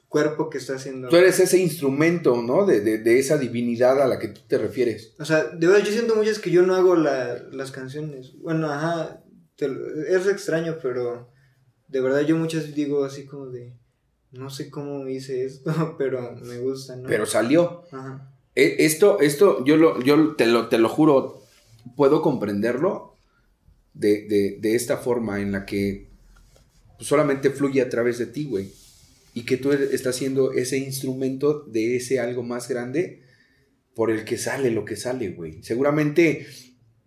cuerpo 0.09 0.49
que 0.49 0.57
está 0.57 0.73
haciendo. 0.73 1.07
Tú 1.07 1.15
eres 1.15 1.39
ese 1.39 1.59
instrumento, 1.59 2.41
¿no? 2.41 2.65
De, 2.65 2.81
de, 2.81 3.19
esa 3.19 3.37
divinidad 3.37 4.01
a 4.01 4.07
la 4.07 4.19
que 4.19 4.29
tú 4.29 4.41
te 4.47 4.57
refieres. 4.57 5.13
O 5.19 5.25
sea, 5.25 5.45
de 5.45 5.67
verdad, 5.67 5.85
yo 5.85 5.91
siento 5.91 6.15
muchas 6.15 6.39
que 6.39 6.49
yo 6.49 6.63
no 6.63 6.75
hago 6.75 6.95
las 6.95 7.71
canciones. 7.71 8.33
Bueno, 8.39 8.69
ajá, 8.69 9.23
es 9.57 10.27
extraño, 10.27 10.77
pero 10.81 11.29
de 11.87 12.01
verdad 12.01 12.21
yo 12.21 12.35
muchas 12.35 12.73
digo 12.73 13.05
así 13.05 13.25
como 13.25 13.47
de, 13.47 13.77
no 14.31 14.49
sé 14.49 14.69
cómo 14.71 15.07
hice 15.07 15.45
esto, 15.45 15.95
pero 15.97 16.35
me 16.41 16.57
gusta, 16.57 16.95
¿no? 16.95 17.07
Pero 17.07 17.25
salió. 17.25 17.83
Ajá. 17.91 18.33
E, 18.55 18.77
esto, 18.79 19.19
esto, 19.19 19.63
yo, 19.63 19.77
lo, 19.77 20.01
yo 20.01 20.35
te, 20.35 20.47
lo, 20.47 20.69
te 20.69 20.79
lo 20.79 20.89
juro, 20.89 21.43
puedo 21.95 22.23
comprenderlo 22.23 23.13
de, 23.93 24.27
de, 24.27 24.57
de 24.59 24.75
esta 24.75 24.97
forma 24.97 25.39
en 25.39 25.51
la 25.51 25.65
que 25.65 26.09
solamente 26.99 27.51
fluye 27.51 27.81
a 27.81 27.89
través 27.89 28.17
de 28.17 28.25
ti, 28.25 28.45
güey 28.45 28.71
y 29.39 29.43
que 29.43 29.55
tú 29.55 29.71
estás 29.71 30.17
siendo 30.17 30.51
ese 30.51 30.77
instrumento 30.77 31.63
de 31.63 31.95
ese 31.95 32.19
algo 32.19 32.43
más 32.43 32.67
grande 32.67 33.21
por 33.95 34.11
el 34.11 34.25
que 34.25 34.37
sale 34.37 34.69
lo 34.69 34.83
que 34.83 34.97
sale, 34.97 35.29
güey. 35.29 35.63
Seguramente 35.63 36.45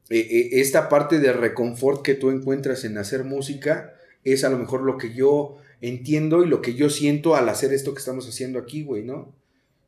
eh, 0.09 0.19
eh, 0.19 0.49
esta 0.53 0.89
parte 0.89 1.19
de 1.19 1.35
reconfort 1.35 2.03
que 2.03 2.15
tú 2.15 2.31
encuentras 2.31 2.85
en 2.85 2.97
hacer 2.97 3.25
música 3.25 3.93
es 4.25 4.45
a 4.45 4.49
lo 4.49 4.57
mejor 4.57 4.83
lo 4.83 4.97
que 4.97 5.13
yo 5.13 5.59
entiendo 5.83 6.43
y 6.43 6.49
lo 6.49 6.63
que 6.63 6.75
yo 6.75 6.89
siento 6.89 7.37
al 7.37 7.51
hacer 7.51 7.75
esto 7.75 7.93
que 7.93 7.99
estamos 7.99 8.27
haciendo 8.27 8.59
aquí, 8.59 8.83
güey, 8.83 9.05
¿no? 9.05 9.37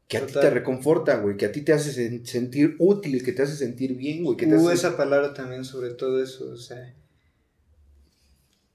Que 0.07 0.19
a 0.19 0.27
ti 0.27 0.35
te 0.35 0.51
reconforta, 0.51 1.17
güey, 1.17 1.39
que 1.39 1.47
a 1.47 1.53
ti 1.53 1.63
te 1.63 1.73
hace 1.73 2.23
sentir 2.27 2.77
útil, 2.79 3.25
que 3.25 3.33
te 3.33 3.41
hace 3.41 3.57
sentir 3.57 3.95
bien, 3.95 4.23
güey. 4.23 4.37
Que 4.37 4.47
Hubo 4.47 4.71
esa 4.71 4.99
palabra 4.99 5.33
también 5.33 5.65
sobre 5.65 5.95
todo 5.95 6.23
eso, 6.23 6.51
o 6.51 6.59
sea, 6.59 6.95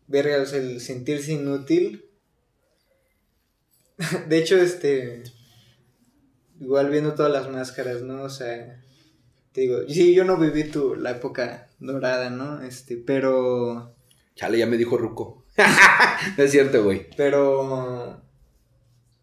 verga, 0.07 0.37
el 0.37 0.81
sentirse 0.81 1.33
inútil 1.33 2.08
de 4.27 4.37
hecho, 4.37 4.57
este. 4.57 5.23
Igual 6.59 6.89
viendo 6.89 7.13
todas 7.13 7.31
las 7.31 7.49
máscaras, 7.49 8.01
¿no? 8.01 8.23
O 8.23 8.29
sea. 8.29 8.81
Te 9.51 9.61
digo, 9.61 9.79
sí, 9.87 10.13
yo 10.13 10.25
no 10.25 10.37
viví 10.37 10.65
tu, 10.65 10.95
la 10.95 11.11
época 11.11 11.69
dorada, 11.79 12.29
¿no? 12.29 12.61
Este, 12.61 12.97
pero. 12.97 13.95
Chale, 14.35 14.57
ya 14.57 14.65
me 14.65 14.77
dijo 14.77 14.97
Ruco. 14.97 15.45
no 16.37 16.43
es 16.43 16.51
cierto, 16.51 16.83
güey. 16.83 17.07
Pero. 17.17 18.23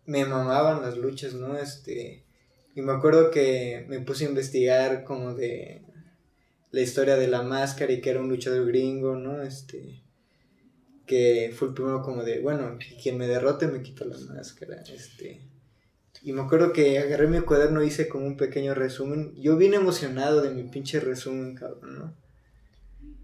me 0.05 0.24
mamaban 0.24 0.83
las 0.83 0.97
luchas, 0.97 1.35
¿no? 1.35 1.57
Este, 1.57 2.24
y 2.74 2.83
me 2.83 2.93
acuerdo 2.93 3.31
que 3.31 3.87
me 3.89 4.01
puse 4.01 4.27
a 4.27 4.29
investigar 4.29 5.05
como 5.05 5.35
de 5.35 5.83
la 6.70 6.81
historia 6.83 7.16
de 7.16 7.29
la 7.29 7.43
máscara 7.43 7.93
y 7.93 8.03
que 8.03 8.11
era 8.11 8.20
un 8.20 8.29
luchador 8.29 8.66
gringo, 8.66 9.16
¿no? 9.16 9.43
Este, 9.43 10.03
que 11.07 11.54
fue 11.57 11.68
el 11.68 11.74
primero 11.74 12.02
como 12.02 12.24
de, 12.24 12.40
bueno, 12.40 12.78
quien 13.02 13.16
me 13.16 13.28
derrote 13.28 13.68
me 13.68 13.82
quito 13.82 14.04
la 14.04 14.18
máscara, 14.18 14.82
este. 14.92 15.40
Y 16.22 16.32
me 16.32 16.42
acuerdo 16.42 16.72
que 16.72 16.98
agarré 16.98 17.28
mi 17.28 17.40
cuaderno 17.40 17.82
y 17.82 17.86
hice 17.86 18.09
como 18.09 18.26
un 18.26 18.36
pequeño 18.36 18.74
resumen. 18.74 19.32
Yo 19.36 19.57
vine 19.57 19.76
emocionado 19.76 20.42
de 20.42 20.50
mi 20.50 20.64
pinche 20.64 20.98
resumen, 20.98 21.54
cabrón, 21.54 21.98
¿no? 21.98 22.14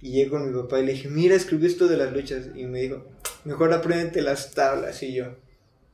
Y 0.00 0.12
llego 0.12 0.32
con 0.38 0.46
mi 0.46 0.62
papá 0.62 0.78
y 0.78 0.86
le 0.86 0.92
dije, 0.92 1.08
mira, 1.08 1.34
escribí 1.34 1.66
esto 1.66 1.88
de 1.88 1.96
las 1.96 2.12
luchas. 2.12 2.48
Y 2.54 2.66
me 2.66 2.82
dijo, 2.82 3.04
mejor 3.44 3.72
aprende 3.72 4.22
las 4.22 4.52
tablas. 4.52 5.02
Y 5.02 5.14
yo, 5.14 5.34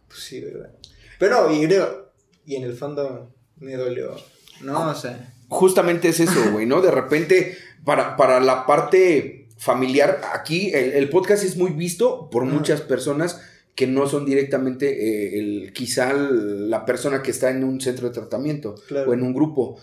pues 0.07 0.20
sí, 0.20 0.41
¿verdad? 0.41 0.70
Pero, 1.18 1.51
y 1.51 1.66
creo, 1.66 2.12
y 2.45 2.57
en 2.57 2.64
el 2.64 2.74
fondo 2.74 3.34
me 3.57 3.76
dolió, 3.76 4.14
¿no? 4.62 4.91
O 4.91 4.95
sea. 4.95 5.34
Justamente 5.49 6.09
es 6.09 6.20
eso, 6.20 6.53
güey, 6.53 6.66
¿no? 6.66 6.82
De 6.82 6.91
repente, 6.91 7.57
para, 7.84 8.16
para 8.16 8.41
la 8.41 8.66
parte 8.66 9.38
familiar, 9.59 10.21
aquí 10.33 10.71
el, 10.73 11.11
podcast 11.11 11.45
es 11.45 11.57
muy 11.57 11.73
visto 11.73 12.31
por 12.31 12.45
muchas 12.45 12.81
personas 12.81 13.41
que 13.75 13.87
no 13.87 14.09
son 14.09 14.25
directamente 14.25 14.89
eh, 14.89 15.39
el, 15.39 15.73
quizá 15.73 16.13
la 16.13 16.85
persona 16.85 17.23
que 17.23 17.33
está 17.33 17.51
en 17.51 17.65
un 17.65 17.81
centro 17.81 18.09
de 18.09 18.15
tratamiento 18.15 18.77
o 19.07 19.13
en 19.13 19.23
un 19.23 19.35
grupo. 19.35 19.79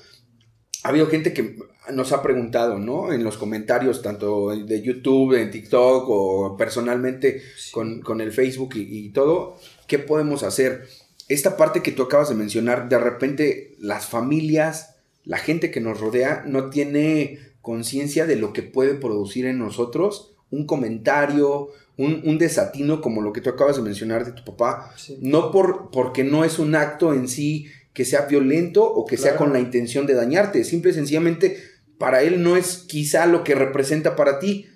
Ha 0.84 0.90
habido 0.90 1.08
gente 1.08 1.34
que 1.34 1.58
nos 1.92 2.12
ha 2.12 2.22
preguntado, 2.22 2.80
¿no? 2.80 3.12
En 3.12 3.24
los 3.24 3.38
comentarios, 3.38 4.02
tanto 4.02 4.50
de 4.56 4.82
YouTube, 4.82 5.34
en 5.34 5.52
TikTok 5.52 6.06
o 6.08 6.56
personalmente 6.58 7.42
con, 7.72 8.22
el 8.22 8.32
Facebook 8.32 8.76
y, 8.76 9.10
todo, 9.10 9.58
¿qué 9.88 10.00
podemos 10.00 10.44
hacer? 10.44 10.88
Esta 11.28 11.58
parte 11.58 11.82
que 11.82 11.92
tú 11.92 12.04
acabas 12.04 12.30
de 12.30 12.36
mencionar, 12.36 12.88
de 12.88 13.00
repente 13.00 13.76
las 13.80 14.06
familias, 14.06 14.96
la 15.24 15.38
gente 15.38 15.72
que 15.72 15.82
nos 15.82 16.00
rodea, 16.00 16.44
no 16.46 16.70
tiene 16.70 17.40
conciencia 17.66 18.28
de 18.28 18.36
lo 18.36 18.54
que 18.54 18.62
puede 18.62 18.94
producir 18.94 19.48
en 19.48 19.58
nosotros 19.58 20.36
un 20.52 20.68
comentario, 20.68 21.70
un, 21.98 22.38
desatino 22.38 23.02
como 23.02 23.24
lo 23.24 23.34
que 23.34 23.42
tú 23.42 23.50
acabas 23.50 23.76
de 23.76 23.82
mencionar 23.82 24.24
de 24.24 24.34
tu 24.34 24.46
papá, 24.46 24.94
no 25.20 25.52
por, 25.52 25.90
porque 25.92 26.24
no 26.24 26.46
es 26.46 26.60
un 26.60 26.76
acto 26.76 27.14
en 27.14 27.28
sí 27.28 27.66
que 27.92 28.06
sea 28.06 28.28
violento 28.28 28.86
o 28.86 29.06
que 29.06 29.18
sea 29.18 29.36
con 29.36 29.52
la 29.52 29.60
intención 29.60 30.06
de 30.06 30.14
dañarte, 30.14 30.64
simple 30.64 30.92
y 30.92 30.94
sencillamente 30.94 31.58
para 31.98 32.22
él 32.22 32.44
no 32.44 32.56
es 32.56 32.86
quizá 32.88 33.26
lo 33.26 33.44
que 33.44 33.56
representa 33.56 34.16
para 34.16 34.38
ti. 34.38 34.68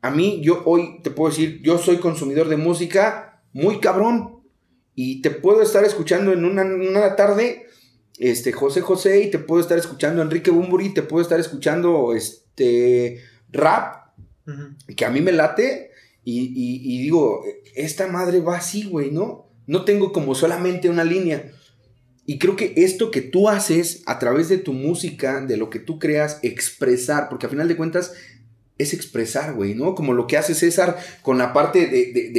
A 0.00 0.10
mí, 0.10 0.40
yo 0.42 0.62
hoy 0.64 1.00
te 1.02 1.12
puedo 1.12 1.30
decir, 1.30 1.60
yo 1.62 1.78
soy 1.78 1.98
consumidor 1.98 2.48
de 2.48 2.56
música 2.56 3.40
muy 3.52 3.78
cabrón 3.78 4.40
y 4.96 5.22
te 5.22 5.30
puedo 5.30 5.62
estar 5.62 5.84
escuchando 5.84 6.32
en 6.32 6.44
una, 6.44 7.14
tarde 7.14 7.67
este 8.18 8.52
José 8.52 8.80
José 8.80 9.22
y 9.22 9.30
te 9.30 9.38
puedo 9.38 9.60
estar 9.60 9.78
escuchando 9.78 10.22
Enrique 10.22 10.50
Bumburi, 10.50 10.92
te 10.92 11.02
puedo 11.02 11.22
estar 11.22 11.38
escuchando 11.38 12.12
este 12.14 13.22
rap 13.50 14.08
que 14.96 15.04
a 15.04 15.10
mí 15.10 15.20
me 15.20 15.32
late 15.32 15.90
y, 16.24 17.02
digo, 17.02 17.42
esta 17.74 18.06
madre 18.06 18.40
va 18.40 18.56
así, 18.58 18.84
güey, 18.84 19.10
¿no? 19.10 19.48
No 19.66 19.84
tengo 19.84 20.12
como 20.12 20.34
solamente 20.34 20.90
una 20.90 21.04
línea. 21.04 21.52
Y 22.26 22.38
creo 22.38 22.56
que 22.56 22.74
esto 22.76 23.10
que 23.10 23.22
tú 23.22 23.48
haces 23.48 24.02
a 24.04 24.18
través 24.18 24.50
de 24.50 24.58
tu 24.58 24.74
música, 24.74 25.40
de 25.40 25.56
lo 25.56 25.70
que 25.70 25.78
tú 25.78 25.98
creas, 25.98 26.38
expresar, 26.42 27.30
porque 27.30 27.46
a 27.46 27.48
final 27.48 27.68
de 27.68 27.76
cuentas 27.76 28.12
es 28.78 28.94
expresar, 28.94 29.54
güey, 29.54 29.74
¿no? 29.74 29.94
Como 29.94 30.14
lo 30.14 30.26
que 30.26 30.36
hace 30.36 30.54
César 30.54 30.96
con 31.22 31.36
la 31.36 31.52
parte 31.52 31.86
de, 31.86 32.30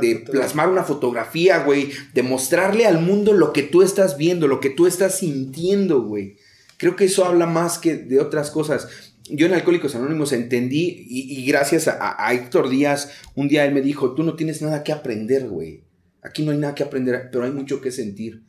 de 0.00 0.24
plasmar 0.30 0.68
una 0.68 0.84
fotografía, 0.84 1.64
güey, 1.64 1.90
de 2.14 2.22
mostrarle 2.22 2.86
al 2.86 3.00
mundo 3.00 3.32
lo 3.32 3.52
que 3.52 3.62
tú 3.62 3.82
estás 3.82 4.16
viendo, 4.16 4.46
lo 4.46 4.60
que 4.60 4.70
tú 4.70 4.86
estás 4.86 5.18
sintiendo, 5.18 6.02
güey. 6.02 6.36
Creo 6.76 6.94
que 6.94 7.06
eso 7.06 7.24
habla 7.24 7.46
más 7.46 7.78
que 7.78 7.96
de 7.96 8.20
otras 8.20 8.50
cosas 8.50 8.88
yo 9.28 9.46
en 9.46 9.54
Alcohólicos 9.54 9.94
Anónimos 9.94 10.32
entendí 10.32 11.04
y, 11.08 11.44
gracias 11.46 11.88
a, 11.88 12.32
Héctor 12.32 12.68
Díaz, 12.68 13.10
un 13.34 13.48
día 13.48 13.64
él 13.64 13.74
me 13.74 13.82
dijo, 13.82 14.14
tú 14.14 14.22
no 14.22 14.36
tienes 14.36 14.62
nada 14.62 14.84
que 14.84 14.92
aprender, 14.92 15.48
güey. 15.48 15.84
Aquí 16.22 16.44
no 16.44 16.52
hay 16.52 16.58
nada 16.58 16.74
que 16.74 16.82
aprender, 16.82 17.28
pero 17.32 17.44
hay 17.44 17.50
mucho 17.50 17.80
que 17.80 17.90
sentir. 17.90 18.44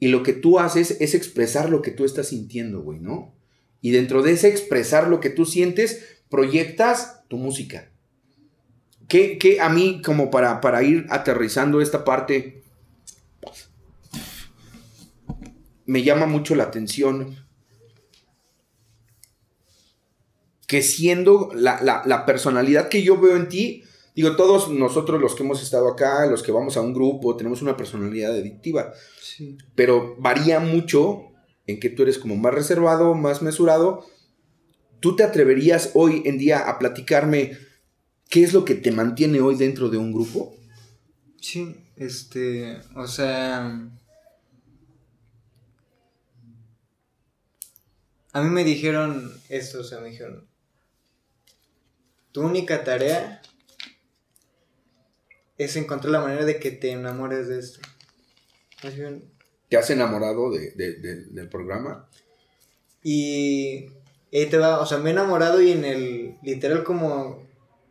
Y 0.00 0.08
lo 0.08 0.22
que 0.22 0.32
tú 0.32 0.58
haces 0.58 0.96
es 1.00 1.14
expresar 1.14 1.70
lo 1.70 1.82
que 1.82 1.90
tú 1.90 2.04
estás 2.04 2.28
sintiendo, 2.28 2.82
güey, 2.82 3.00
¿no? 3.00 3.34
Y 3.80 3.90
dentro 3.90 4.22
de 4.22 4.32
ese 4.32 4.48
expresar 4.48 5.08
lo 5.08 5.20
que 5.20 5.30
tú 5.30 5.44
sientes, 5.44 6.17
proyectas 6.30 7.24
tu 7.28 7.36
música. 7.36 7.90
Que, 9.08 9.38
que 9.38 9.60
a 9.60 9.68
mí, 9.68 10.02
como 10.02 10.30
para, 10.30 10.60
para 10.60 10.82
ir 10.82 11.06
aterrizando 11.08 11.80
esta 11.80 12.04
parte, 12.04 12.62
me 15.86 16.02
llama 16.02 16.26
mucho 16.26 16.54
la 16.54 16.64
atención 16.64 17.48
que 20.68 20.82
siendo 20.82 21.50
la, 21.54 22.24
personalidad 22.26 22.90
que 22.90 23.02
yo 23.02 23.18
veo 23.18 23.36
en 23.36 23.48
ti, 23.48 23.84
digo, 24.14 24.36
todos 24.36 24.70
nosotros 24.70 25.18
los 25.18 25.34
que 25.34 25.42
hemos 25.42 25.62
estado 25.62 25.88
acá, 25.88 26.26
los 26.26 26.42
que 26.42 26.52
vamos 26.52 26.76
a 26.76 26.82
un 26.82 26.92
grupo, 26.92 27.34
tenemos 27.36 27.62
una 27.62 27.74
personalidad 27.74 28.32
adictiva. 28.32 28.92
Pero 29.74 30.14
varía 30.18 30.60
mucho 30.60 31.22
en 31.66 31.80
que 31.80 31.88
tú 31.88 32.02
eres 32.02 32.18
como 32.18 32.36
más 32.36 32.52
reservado, 32.52 33.14
más 33.14 33.40
mesurado. 33.40 34.04
¿Tú 35.00 35.16
te 35.16 35.22
atreverías 35.22 35.92
hoy 35.94 36.22
en 36.24 36.38
día 36.38 36.68
a 36.68 36.78
platicarme 36.78 37.56
qué 38.28 38.42
es 38.42 38.52
lo 38.52 38.64
que 38.64 38.74
te 38.74 38.90
mantiene 38.90 39.40
hoy 39.40 39.54
dentro 39.54 39.88
de 39.88 39.96
un 39.96 40.12
grupo? 40.12 40.56
Sí, 41.40 41.76
este, 41.96 42.80
o 42.94 43.06
sea... 43.06 43.90
A 48.32 48.42
mí 48.42 48.50
me 48.50 48.62
dijeron 48.62 49.32
esto, 49.48 49.80
o 49.80 49.84
sea, 49.84 50.00
me 50.00 50.10
dijeron, 50.10 50.46
tu 52.30 52.42
única 52.42 52.84
tarea 52.84 53.40
es 55.56 55.76
encontrar 55.76 56.12
la 56.12 56.20
manera 56.20 56.44
de 56.44 56.60
que 56.60 56.70
te 56.70 56.92
enamores 56.92 57.48
de 57.48 57.58
esto. 57.58 57.80
¿Te 59.68 59.76
has 59.76 59.90
enamorado 59.90 60.50
del 60.50 61.48
programa? 61.48 62.08
Y 63.02 63.86
ahí 64.32 64.46
te 64.46 64.58
va, 64.58 64.80
o 64.80 64.86
sea, 64.86 64.98
me 64.98 65.10
he 65.10 65.12
enamorado 65.12 65.60
y 65.60 65.72
en 65.72 65.84
el, 65.84 66.36
literal 66.42 66.84
como, 66.84 67.46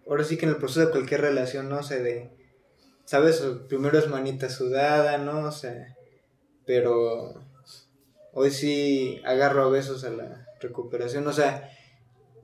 ahora 0.08 0.24
sí 0.24 0.38
que 0.38 0.46
en 0.46 0.52
el 0.52 0.58
proceso 0.58 0.82
de 0.82 0.92
cualquier 0.92 1.22
relación, 1.22 1.70
no 1.70 1.82
sé, 1.84 2.02
de, 2.04 2.30
¿sabes? 3.06 3.42
Primero 3.68 3.98
es 3.98 4.10
manita 4.10 4.50
sudada, 4.50 5.18
¿no? 5.18 5.48
O 5.48 5.52
sea, 5.52 5.96
pero 6.66 7.34
hoy 8.34 8.52
sí 8.52 9.22
agarro 9.26 9.64
a 9.64 9.70
besos 9.70 10.04
a 10.04 10.10
la 10.10 10.48
recuperación, 10.60 11.26
o 11.28 11.34
sea, 11.34 11.72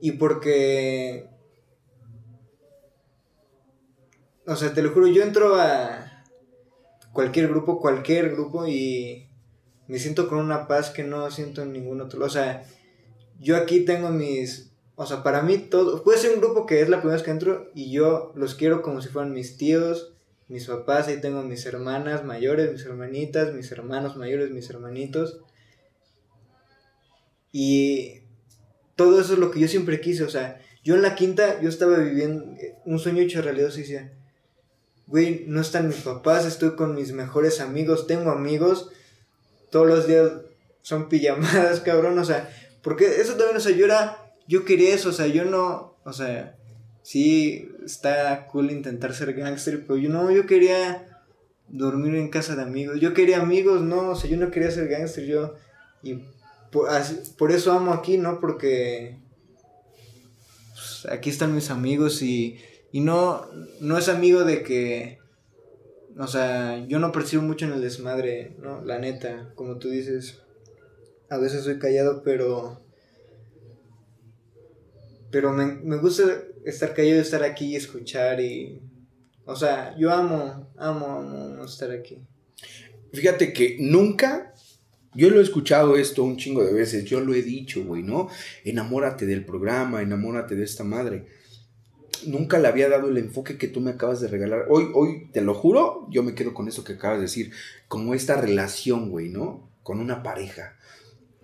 y 0.00 0.12
porque 0.12 1.28
o 4.46 4.56
sea, 4.56 4.74
te 4.74 4.82
lo 4.82 4.92
juro, 4.92 5.06
yo 5.06 5.22
entro 5.22 5.56
a 5.56 6.24
cualquier 7.12 7.48
grupo, 7.48 7.80
cualquier 7.80 8.30
grupo 8.30 8.66
y 8.66 9.28
me 9.86 9.98
siento 9.98 10.28
con 10.28 10.38
una 10.38 10.68
paz 10.68 10.90
que 10.90 11.02
no 11.02 11.30
siento 11.30 11.62
en 11.62 11.72
ningún 11.72 12.00
otro. 12.00 12.24
O 12.24 12.28
sea, 12.28 12.64
yo 13.40 13.56
aquí 13.56 13.80
tengo 13.80 14.10
mis... 14.10 14.70
O 14.96 15.06
sea, 15.06 15.22
para 15.22 15.42
mí 15.42 15.58
todo... 15.58 16.02
Puede 16.04 16.18
ser 16.18 16.34
un 16.34 16.40
grupo 16.40 16.66
que 16.66 16.80
es 16.80 16.88
la 16.88 16.98
primera 16.98 17.16
vez 17.16 17.24
que 17.24 17.30
entro 17.30 17.70
y 17.74 17.90
yo 17.90 18.32
los 18.34 18.54
quiero 18.54 18.82
como 18.82 19.00
si 19.00 19.08
fueran 19.08 19.32
mis 19.32 19.56
tíos, 19.56 20.14
mis 20.48 20.66
papás, 20.66 21.08
ahí 21.08 21.20
tengo 21.20 21.42
mis 21.42 21.64
hermanas 21.66 22.24
mayores, 22.24 22.70
mis 22.72 22.84
hermanitas, 22.84 23.54
mis 23.54 23.70
hermanos 23.72 24.16
mayores, 24.16 24.50
mis 24.50 24.68
hermanitos. 24.70 25.40
Y 27.50 28.22
todo 28.96 29.20
eso 29.20 29.34
es 29.34 29.38
lo 29.38 29.50
que 29.50 29.60
yo 29.60 29.68
siempre 29.68 30.00
quise, 30.00 30.24
o 30.24 30.28
sea, 30.28 30.60
yo 30.82 30.94
en 30.94 31.02
la 31.02 31.14
quinta, 31.14 31.60
yo 31.60 31.68
estaba 31.68 31.98
viviendo 31.98 32.44
un 32.84 32.98
sueño 32.98 33.22
hecho 33.22 33.42
realidad, 33.42 33.72
y 33.74 33.78
decía, 33.78 34.12
güey, 35.06 35.44
no 35.46 35.60
están 35.60 35.88
mis 35.88 36.00
papás, 36.00 36.44
estoy 36.46 36.76
con 36.76 36.94
mis 36.94 37.12
mejores 37.12 37.60
amigos, 37.60 38.06
tengo 38.06 38.30
amigos, 38.30 38.90
todos 39.70 39.86
los 39.86 40.06
días 40.06 40.32
son 40.82 41.08
pijamadas, 41.08 41.80
cabrón, 41.84 42.18
o 42.18 42.24
sea, 42.24 42.50
porque 42.84 43.20
eso 43.20 43.34
también, 43.34 43.56
o 43.56 43.60
sea, 43.60 43.74
yo 43.74 43.86
era, 43.86 44.32
yo 44.46 44.64
quería 44.64 44.94
eso, 44.94 45.08
o 45.08 45.12
sea, 45.12 45.26
yo 45.26 45.44
no, 45.44 45.96
o 46.04 46.12
sea, 46.12 46.56
sí, 47.02 47.68
está 47.84 48.46
cool 48.46 48.70
intentar 48.70 49.12
ser 49.12 49.34
gángster, 49.34 49.84
pero 49.84 49.96
yo 49.96 50.08
no, 50.08 50.30
yo 50.30 50.46
quería 50.46 51.08
dormir 51.66 52.14
en 52.14 52.28
casa 52.28 52.54
de 52.54 52.62
amigos, 52.62 53.00
yo 53.00 53.12
quería 53.14 53.40
amigos, 53.40 53.82
no, 53.82 54.10
o 54.10 54.14
sea, 54.14 54.30
yo 54.30 54.36
no 54.36 54.52
quería 54.52 54.70
ser 54.70 54.86
gángster, 54.86 55.26
yo, 55.26 55.54
y 56.04 56.22
por, 56.70 56.88
por 57.36 57.50
eso 57.50 57.72
amo 57.72 57.92
aquí, 57.92 58.18
¿no? 58.18 58.38
Porque 58.38 59.18
pues, 60.74 61.06
aquí 61.10 61.30
están 61.30 61.54
mis 61.54 61.70
amigos 61.70 62.22
y 62.22 62.58
y 62.94 63.00
no, 63.00 63.44
no 63.80 63.98
es 63.98 64.08
amigo 64.08 64.44
de 64.44 64.62
que, 64.62 65.18
o 66.16 66.28
sea, 66.28 66.78
yo 66.86 67.00
no 67.00 67.10
percibo 67.10 67.42
mucho 67.42 67.64
en 67.64 67.72
el 67.72 67.80
desmadre, 67.80 68.54
¿no? 68.62 68.84
La 68.84 69.00
neta, 69.00 69.50
como 69.56 69.78
tú 69.78 69.88
dices, 69.88 70.43
a 71.34 71.38
veces 71.38 71.64
soy 71.64 71.78
callado, 71.78 72.22
pero... 72.22 72.80
Pero 75.30 75.52
me, 75.52 75.66
me 75.66 75.96
gusta 75.96 76.22
estar 76.64 76.94
callado, 76.94 77.20
estar 77.20 77.42
aquí 77.42 77.66
y 77.66 77.76
escuchar 77.76 78.40
y... 78.40 78.80
O 79.46 79.56
sea, 79.56 79.94
yo 79.98 80.10
amo, 80.10 80.72
amo, 80.76 81.06
amo 81.06 81.64
estar 81.64 81.90
aquí. 81.90 82.18
fíjate 83.12 83.52
que 83.52 83.76
nunca, 83.78 84.54
yo 85.14 85.28
lo 85.28 85.38
he 85.38 85.42
escuchado 85.42 85.96
esto 85.96 86.24
un 86.24 86.38
chingo 86.38 86.64
de 86.64 86.72
veces, 86.72 87.04
yo 87.04 87.20
lo 87.20 87.34
he 87.34 87.42
dicho, 87.42 87.84
güey, 87.84 88.02
¿no? 88.02 88.28
Enamórate 88.64 89.26
del 89.26 89.44
programa, 89.44 90.02
enamórate 90.02 90.56
de 90.56 90.64
esta 90.64 90.82
madre. 90.82 91.26
Nunca 92.26 92.58
le 92.58 92.68
había 92.68 92.88
dado 92.88 93.08
el 93.08 93.18
enfoque 93.18 93.58
que 93.58 93.68
tú 93.68 93.80
me 93.80 93.90
acabas 93.90 94.20
de 94.20 94.28
regalar. 94.28 94.64
Hoy, 94.70 94.88
hoy, 94.94 95.28
te 95.30 95.42
lo 95.42 95.52
juro, 95.52 96.08
yo 96.10 96.22
me 96.22 96.34
quedo 96.34 96.54
con 96.54 96.68
eso 96.68 96.84
que 96.84 96.94
acabas 96.94 97.18
de 97.18 97.24
decir, 97.24 97.52
como 97.86 98.14
esta 98.14 98.40
relación, 98.40 99.10
güey, 99.10 99.28
¿no? 99.28 99.68
Con 99.82 100.00
una 100.00 100.22
pareja. 100.22 100.78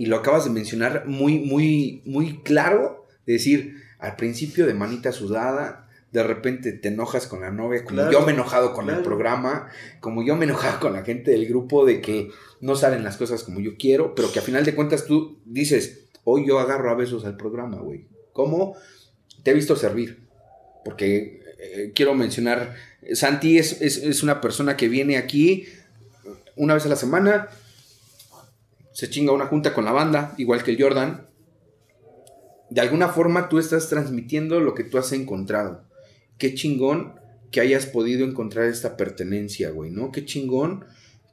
Y 0.01 0.07
lo 0.07 0.17
acabas 0.17 0.45
de 0.45 0.51
mencionar 0.51 1.05
muy, 1.07 1.39
muy, 1.41 2.01
muy 2.07 2.39
claro, 2.43 3.07
de 3.27 3.35
decir, 3.35 3.77
al 3.99 4.17
principio 4.17 4.67
de 4.67 4.73
manita 4.73 5.13
sudada, 5.13 5.89
de 6.11 6.23
repente 6.23 6.73
te 6.73 6.89
enojas 6.89 7.27
con 7.27 7.43
la 7.43 7.51
novia, 7.51 7.85
como 7.85 7.97
Claro, 7.97 8.11
yo 8.13 8.21
me 8.23 8.33
he 8.33 8.35
enojado 8.35 8.73
con 8.73 8.87
el 8.87 8.93
claro. 8.97 9.03
programa, 9.05 9.69
como 10.01 10.25
yo 10.25 10.37
me 10.37 10.47
he 10.47 10.49
enojado 10.49 10.81
con 10.81 10.95
la 10.95 11.03
gente 11.05 11.33
del 11.33 11.47
grupo 11.47 11.85
de 11.85 12.01
que 12.01 12.31
no 12.63 12.77
salen 12.77 13.05
las 13.05 13.19
cosas 13.19 13.43
como 13.43 13.61
yo 13.61 13.73
quiero, 13.79 14.15
pero 14.15 14.33
que 14.33 14.39
a 14.39 14.43
final 14.43 14.65
de 14.65 14.75
cuentas 14.75 15.05
tú 15.05 15.39
dices, 15.45 16.07
hoy 16.25 16.47
yo 16.49 16.59
agarro 16.61 16.91
a 16.91 16.95
besos 16.95 17.27
al 17.27 17.37
programa, 17.37 17.77
güey. 17.77 18.07
¿Cómo? 18.33 18.75
Te 19.43 19.51
he 19.51 19.55
visto 19.55 19.77
servir, 19.77 20.21
porque 20.83 21.43
eh, 21.59 21.93
quiero 21.95 22.15
mencionar, 22.15 22.75
Santi 23.13 23.59
es, 23.59 23.83
es- 23.83 23.99
es 23.99 24.23
una 24.23 24.41
persona 24.41 24.79
que 24.79 24.89
viene 24.89 25.19
aquí 25.19 25.67
una 26.57 26.73
vez 26.75 26.87
a 26.87 26.89
la 26.89 26.97
semana, 26.97 27.49
se 28.93 29.09
chinga 29.11 29.33
una 29.33 29.47
junta 29.47 29.73
con 29.75 29.85
la 29.85 29.93
banda, 29.93 30.35
igual 30.39 30.63
que 30.63 30.73
el 30.73 30.83
Jordan. 30.83 31.27
De 32.71 32.81
alguna 32.81 33.09
forma 33.09 33.49
tú 33.49 33.59
estás 33.59 33.89
transmitiendo 33.89 34.61
lo 34.61 34.75
que 34.75 34.85
tú 34.85 34.99
has 34.99 35.13
encontrado. 35.13 35.85
Qué 36.39 36.55
chingón 36.55 37.15
que 37.51 37.61
hayas 37.61 37.87
podido 37.87 38.25
encontrar 38.27 38.67
esta 38.67 38.97
pertenencia, 38.97 39.71
güey, 39.71 39.91
¿no? 39.91 40.13
Qué 40.13 40.25
chingón 40.25 40.85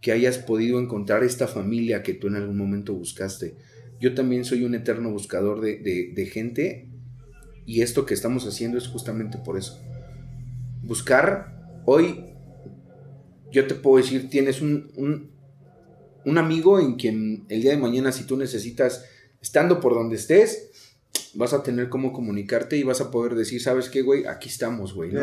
que 0.01 0.11
hayas 0.11 0.37
podido 0.37 0.79
encontrar 0.79 1.23
esta 1.23 1.47
familia 1.47 2.03
que 2.03 2.13
tú 2.13 2.27
en 2.27 2.35
algún 2.35 2.57
momento 2.57 2.93
buscaste. 2.93 3.55
Yo 3.99 4.13
también 4.13 4.45
soy 4.45 4.63
un 4.63 4.75
eterno 4.75 5.09
buscador 5.11 5.61
de, 5.61 5.77
de- 5.77 6.25
gente 6.27 6.87
y 7.65 7.81
esto 7.81 8.05
que 8.05 8.13
estamos 8.13 8.45
haciendo 8.47 8.77
es 8.77 8.87
justamente 8.87 9.37
por 9.37 9.57
eso. 9.57 9.79
Buscar, 10.83 11.81
hoy 11.85 12.25
yo 13.51 13.65
te 13.67 13.75
puedo 13.75 13.97
decir, 13.97 14.29
tienes 14.29 14.61
un, 14.61 15.31
un 16.27 16.37
amigo 16.37 16.79
en 16.79 16.95
quien 16.95 17.45
el 17.49 17.61
día 17.61 17.71
de 17.71 17.77
mañana 17.77 18.11
si 18.11 18.25
tú 18.25 18.35
necesitas, 18.37 19.05
estando 19.41 19.79
por 19.79 19.93
donde 19.93 20.15
estés, 20.17 20.69
vas 21.33 21.53
a 21.53 21.63
tener 21.63 21.89
cómo 21.89 22.11
comunicarte 22.11 22.75
y 22.77 22.83
vas 22.83 22.99
a 23.01 23.11
poder 23.11 23.35
decir, 23.35 23.61
¿sabes 23.61 23.89
qué, 23.89 24.01
güey? 24.01 24.25
Aquí 24.25 24.49
estamos, 24.49 24.93
güey, 24.93 25.11
¿no? 25.11 25.21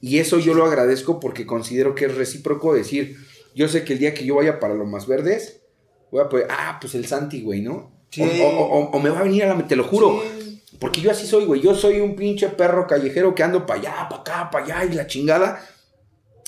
Y 0.00 0.18
eso 0.18 0.38
yo 0.38 0.54
lo 0.54 0.64
agradezco 0.64 1.20
porque 1.20 1.44
considero 1.46 1.94
que 1.94 2.06
es 2.06 2.14
recíproco 2.14 2.72
decir, 2.74 3.16
yo 3.54 3.68
sé 3.68 3.84
que 3.84 3.92
el 3.94 3.98
día 3.98 4.14
que 4.14 4.24
yo 4.24 4.36
vaya 4.36 4.58
para 4.60 4.74
lo 4.74 4.86
más 4.86 5.06
verdes, 5.06 5.60
voy 6.10 6.22
a 6.22 6.28
poder, 6.28 6.46
ah, 6.50 6.78
pues 6.80 6.94
el 6.94 7.06
Santi, 7.06 7.42
güey, 7.42 7.60
¿no? 7.60 7.90
Sí. 8.10 8.22
O, 8.22 8.46
o- 8.48 8.78
o- 8.78 8.90
o 8.92 9.00
me 9.00 9.10
va 9.10 9.18
a 9.20 9.24
venir 9.24 9.42
a 9.44 9.54
la, 9.54 9.66
te 9.66 9.76
lo 9.76 9.84
juro, 9.84 10.22
Sí. 10.38 10.62
porque 10.78 11.00
yo 11.02 11.10
así 11.10 11.26
soy, 11.26 11.44
güey, 11.44 11.60
yo 11.60 11.74
soy 11.74 12.00
un 12.00 12.14
pinche 12.16 12.48
perro 12.48 12.86
callejero 12.86 13.34
que 13.34 13.42
ando 13.42 13.66
para 13.66 13.80
allá, 13.80 14.08
para 14.08 14.20
acá, 14.22 14.50
para 14.50 14.64
allá 14.64 14.84
y 14.90 14.94
la 14.96 15.06
chingada. 15.06 15.62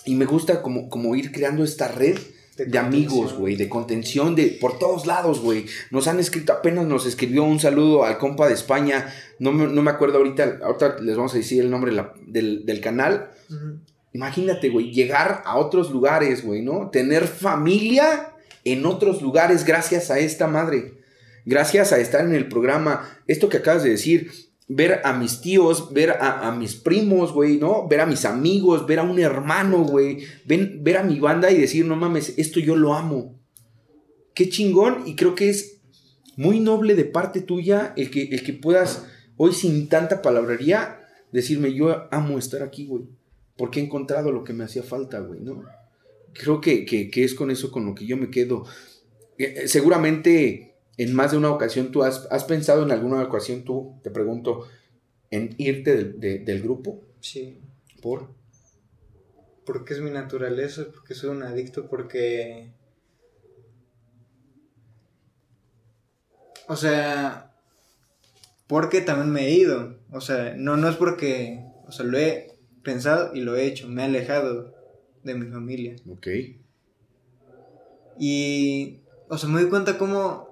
Y 0.06 0.14
me 0.14 0.24
gusta 0.24 0.62
como, 0.62 0.88
como 0.88 1.14
ir 1.16 1.30
creando 1.32 1.62
esta 1.64 1.88
red 1.88 2.16
de, 2.56 2.66
De 2.66 2.78
amigos, 2.78 3.34
güey, 3.34 3.56
de 3.56 3.68
contención, 3.68 4.34
de 4.34 4.58
por 4.60 4.78
todos 4.78 5.06
lados, 5.06 5.40
güey. 5.40 5.66
Nos 5.90 6.08
han 6.08 6.18
escrito, 6.20 6.52
apenas 6.52 6.86
nos 6.86 7.06
escribió 7.06 7.44
un 7.44 7.58
saludo 7.60 8.04
al 8.04 8.18
compa 8.18 8.48
de 8.48 8.54
España. 8.54 9.12
No 9.38 9.52
me, 9.52 9.66
no 9.66 9.82
me 9.82 9.90
acuerdo 9.90 10.18
ahorita, 10.18 10.58
ahorita 10.62 10.98
les 11.00 11.16
vamos 11.16 11.32
a 11.34 11.38
decir 11.38 11.62
el 11.62 11.70
nombre 11.70 11.92
la- 11.92 12.12
del, 12.26 12.66
del 12.66 12.80
canal. 12.80 13.30
Imagínate, 14.12 14.68
güey, 14.70 14.90
llegar 14.92 15.42
a 15.46 15.56
otros 15.56 15.90
lugares, 15.90 16.44
güey, 16.44 16.62
¿no? 16.62 16.90
Tener 16.90 17.26
familia 17.26 18.32
en 18.64 18.84
otros 18.84 19.22
lugares 19.22 19.64
gracias 19.64 20.10
a 20.10 20.18
esta 20.18 20.46
madre. 20.48 20.94
Gracias 21.46 21.92
a 21.92 21.98
estar 21.98 22.24
en 22.24 22.34
el 22.34 22.48
programa. 22.48 23.08
Esto 23.26 23.48
que 23.48 23.58
acabas 23.58 23.82
de 23.84 23.90
decir, 23.90 24.30
ver 24.72 25.00
a 25.02 25.12
mis 25.12 25.40
tíos, 25.40 25.92
ver 25.92 26.12
a, 26.20 26.52
mis 26.52 26.76
primos, 26.76 27.32
güey, 27.32 27.56
¿no? 27.58 27.88
Ver 27.88 28.00
a 28.00 28.06
mis 28.06 28.24
amigos, 28.24 28.86
ver 28.86 29.00
a 29.00 29.02
un 29.02 29.18
hermano, 29.18 29.82
güey. 29.82 30.18
Ver 30.46 30.96
a 30.96 31.02
mi 31.02 31.18
banda 31.18 31.50
y 31.50 31.60
decir, 31.60 31.84
no 31.86 31.96
mames, 31.96 32.34
esto 32.38 32.60
yo 32.60 32.76
lo 32.76 32.94
amo. 32.94 33.36
Qué 34.32 34.48
chingón 34.48 35.02
y 35.06 35.16
creo 35.16 35.34
que 35.34 35.48
es 35.48 35.80
muy 36.36 36.60
noble 36.60 36.94
de 36.94 37.04
parte 37.04 37.40
tuya 37.40 37.92
el 37.96 38.12
que, 38.12 38.22
el 38.22 38.44
que 38.44 38.52
puedas 38.52 39.06
hoy 39.36 39.52
sin 39.52 39.88
tanta 39.88 40.22
palabrería 40.22 41.00
decirme, 41.32 41.74
yo 41.74 42.06
amo 42.12 42.38
estar 42.38 42.62
aquí, 42.62 42.86
güey. 42.86 43.04
Porque 43.56 43.80
he 43.80 43.82
encontrado 43.82 44.30
lo 44.30 44.44
que 44.44 44.52
me 44.52 44.62
hacía 44.64 44.84
falta, 44.84 45.18
güey, 45.18 45.40
¿no? 45.40 45.64
Creo 46.32 46.60
que, 46.60 46.84
que- 46.84 47.10
que 47.10 47.24
es 47.24 47.34
con 47.34 47.50
eso 47.50 47.72
con 47.72 47.84
lo 47.86 47.94
que 47.96 48.06
yo 48.06 48.16
me 48.16 48.30
quedo. 48.30 48.64
Eh, 49.36 49.62
eh, 49.64 49.68
seguramente 49.68 50.69
en 51.02 51.14
más 51.14 51.30
de 51.30 51.38
una 51.38 51.50
ocasión 51.50 51.92
tú 51.92 52.02
has, 52.02 52.26
has 52.30 52.44
pensado 52.44 52.82
en 52.82 52.90
alguna 52.90 53.22
ocasión 53.22 53.64
tú, 53.64 53.98
te 54.02 54.10
pregunto, 54.10 54.66
en 55.30 55.54
irte 55.58 55.96
del, 55.96 56.20
de- 56.20 56.38
del 56.40 56.60
grupo. 56.62 57.00
Sí. 57.20 57.58
¿Por? 58.02 58.28
Porque 59.64 59.94
es 59.94 60.00
mi 60.00 60.10
naturaleza, 60.10 60.84
porque 60.92 61.14
soy 61.14 61.30
un 61.30 61.42
adicto, 61.42 61.88
porque... 61.88 62.72
O 66.68 66.76
sea, 66.76 67.54
porque 68.66 69.00
también 69.00 69.30
me 69.30 69.46
he 69.46 69.50
ido. 69.52 69.96
O 70.12 70.20
sea, 70.20 70.54
no, 70.56 70.76
no 70.76 70.88
es 70.88 70.96
porque... 70.96 71.64
O 71.86 71.92
sea, 71.92 72.04
lo 72.04 72.18
he 72.18 72.58
pensado 72.82 73.34
y 73.34 73.40
lo 73.40 73.56
he 73.56 73.66
hecho. 73.66 73.88
Me 73.88 74.02
he 74.02 74.04
alejado 74.04 74.74
de 75.24 75.34
mi 75.34 75.50
familia. 75.50 75.96
Ok. 76.08 76.28
Y... 78.18 79.00
O 79.28 79.38
sea, 79.38 79.48
me 79.48 79.60
doy 79.60 79.70
cuenta 79.70 79.98
cómo 79.98 80.49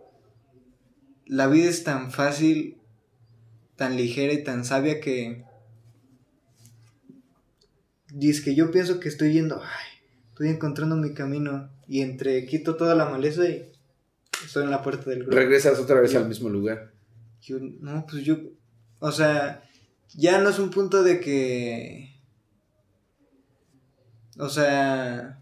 la 1.28 1.46
vida 1.46 1.68
es 1.68 1.84
tan 1.84 2.10
fácil, 2.10 2.78
tan 3.76 3.96
ligera 3.96 4.32
y 4.32 4.42
tan 4.42 4.64
sabia 4.64 5.00
que... 5.00 5.44
Dice 8.10 8.42
que 8.42 8.54
yo 8.54 8.70
pienso 8.70 9.00
que 9.00 9.08
estoy 9.08 9.34
yendo, 9.34 9.60
ay, 9.62 10.08
estoy 10.30 10.48
encontrando 10.48 10.96
mi 10.96 11.12
camino 11.12 11.70
y 11.86 12.00
entre 12.00 12.46
quito 12.46 12.76
toda 12.76 12.94
la 12.94 13.04
maleza 13.06 13.46
y 13.46 13.70
estoy 14.44 14.64
en 14.64 14.70
la 14.70 14.82
puerta 14.82 15.10
del 15.10 15.20
grupo. 15.24 15.36
Regresas 15.36 15.78
otra 15.78 16.00
vez 16.00 16.12
Yo- 16.12 16.20
al 16.20 16.28
mismo 16.28 16.48
lugar. 16.48 16.90
Yo, 17.42 17.58
no, 17.60 18.04
pues 18.10 18.24
yo, 18.24 18.38
o 19.00 19.12
sea, 19.12 19.62
ya 20.14 20.40
no 20.40 20.48
es 20.48 20.58
un 20.58 20.70
punto 20.70 21.02
de 21.02 21.20
que, 21.20 22.18
o 24.38 24.48
sea, 24.48 25.40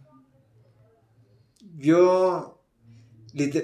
yo, 1.78 2.55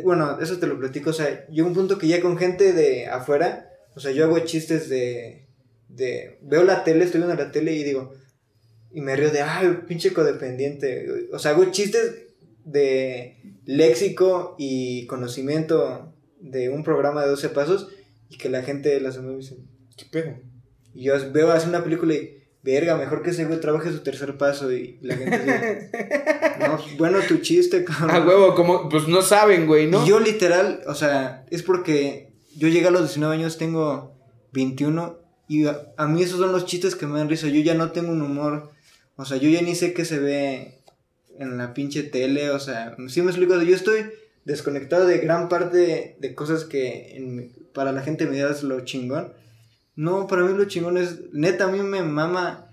bueno, 0.03 0.39
eso 0.41 0.59
te 0.59 0.67
lo 0.67 0.79
platico, 0.79 1.11
o 1.11 1.15
sea, 1.15 1.47
yo 1.51 1.67
un 1.67 1.75
punto 1.75 1.99
que 1.99 2.09
ya 2.09 2.21
con 2.21 2.37
gente 2.37 2.73
de 2.73 3.07
afuera, 3.07 3.71
o 3.95 4.01
sea, 4.01 4.13
yo 4.13 4.25
hago 4.25 4.39
chistes 4.41 4.89
de, 4.89 5.47
de, 5.89 6.39
veo 6.43 6.63
la 6.65 6.85
tele, 6.85 7.05
estoy 7.05 7.21
viendo 7.21 7.43
la 7.43 7.53
tele 7.53 7.73
y 7.73 7.83
digo, 7.83 8.13
y 8.93 9.01
me 9.01 9.17
río 9.17 9.31
de, 9.31 9.41
ay, 9.41 9.81
pinche 9.89 10.13
codependiente, 10.13 11.07
o 11.33 11.39
sea, 11.39 11.53
hago 11.53 11.65
chistes 11.71 12.27
de 12.65 13.39
léxico 13.65 14.57
y 14.59 15.07
conocimiento 15.07 16.15
de 16.41 16.69
un 16.69 16.85
programa 16.85 17.23
de 17.23 17.31
12 17.31 17.49
pasos 17.51 17.89
y 18.29 18.37
que 18.37 18.49
la 18.49 18.63
gente 18.63 19.01
las 19.01 19.19
me 19.19 19.37
dicen, 19.37 19.67
¿Qué 19.97 20.05
pedo? 20.11 20.39
y 20.95 21.05
yo 21.05 21.15
veo 21.33 21.51
hacer 21.51 21.69
una 21.69 21.85
película 21.85 22.15
y, 22.15 22.42
verga, 22.63 22.97
mejor 22.97 23.23
que 23.23 23.31
ese 23.31 23.45
güey 23.45 23.61
trabaje 23.61 23.91
su 23.91 24.01
tercer 24.01 24.37
paso 24.37 24.73
y 24.73 24.99
la 25.03 25.17
gente 25.17 25.39
dice, 25.39 25.91
no, 26.61 26.79
bueno, 26.97 27.19
tu 27.27 27.39
chiste, 27.39 27.85
cabrón. 27.85 28.11
Ah, 28.11 28.25
huevo, 28.27 28.55
como, 28.55 28.89
pues 28.89 29.09
no 29.09 29.23
saben, 29.23 29.67
güey, 29.67 29.89
¿no? 29.89 30.05
Y 30.05 30.09
yo 30.09 30.21
literal, 30.21 30.81
o 30.87 30.95
sea, 30.95 31.45
es 31.51 31.63
porque 31.63 32.33
yo 32.57 32.69
llegué 32.69 32.87
a 32.87 32.91
los 32.91 33.03
19 33.03 33.35
años, 33.35 33.59
tengo 33.59 34.15
21 34.53 35.19
y 35.49 35.67
a, 35.67 35.93
a 35.97 36.07
mí 36.07 36.23
esos 36.23 36.39
son 36.39 36.53
los 36.53 36.67
chistes 36.67 36.95
que 36.95 37.07
me 37.07 37.19
dan 37.19 37.29
risa. 37.29 37.49
Yo 37.49 37.61
ya 37.61 37.75
no 37.75 37.91
tengo 37.91 38.13
un 38.13 38.23
humor, 38.23 38.71
o 39.17 39.25
sea, 39.25 39.39
yo 39.39 39.49
ya 39.49 39.63
ni 39.63 39.75
sé 39.75 39.93
qué 39.93 40.05
se 40.05 40.19
ve 40.19 40.79
en 41.39 41.59
la 41.59 41.75
pinche 41.75 42.03
tele, 42.03 42.51
o 42.51 42.61
sea, 42.61 42.95
sí 43.09 43.23
me 43.23 43.31
explico, 43.31 43.61
yo 43.63 43.75
estoy 43.75 44.07
desconectado 44.45 45.07
de 45.07 45.19
gran 45.19 45.49
parte 45.49 45.77
de, 45.77 46.17
de 46.19 46.35
cosas 46.35 46.65
que 46.65 47.17
en 47.17 47.53
para 47.73 47.93
la 47.93 48.03
gente 48.03 48.27
me 48.27 48.41
es 48.41 48.63
lo 48.63 48.81
chingón. 48.85 49.33
No, 49.95 50.27
para 50.27 50.43
mí 50.45 50.57
lo 50.57 50.65
chingón 50.65 50.97
es, 50.97 51.21
neta, 51.33 51.65
a 51.65 51.69
mí 51.73 51.81
me 51.81 52.03
mama 52.03 52.67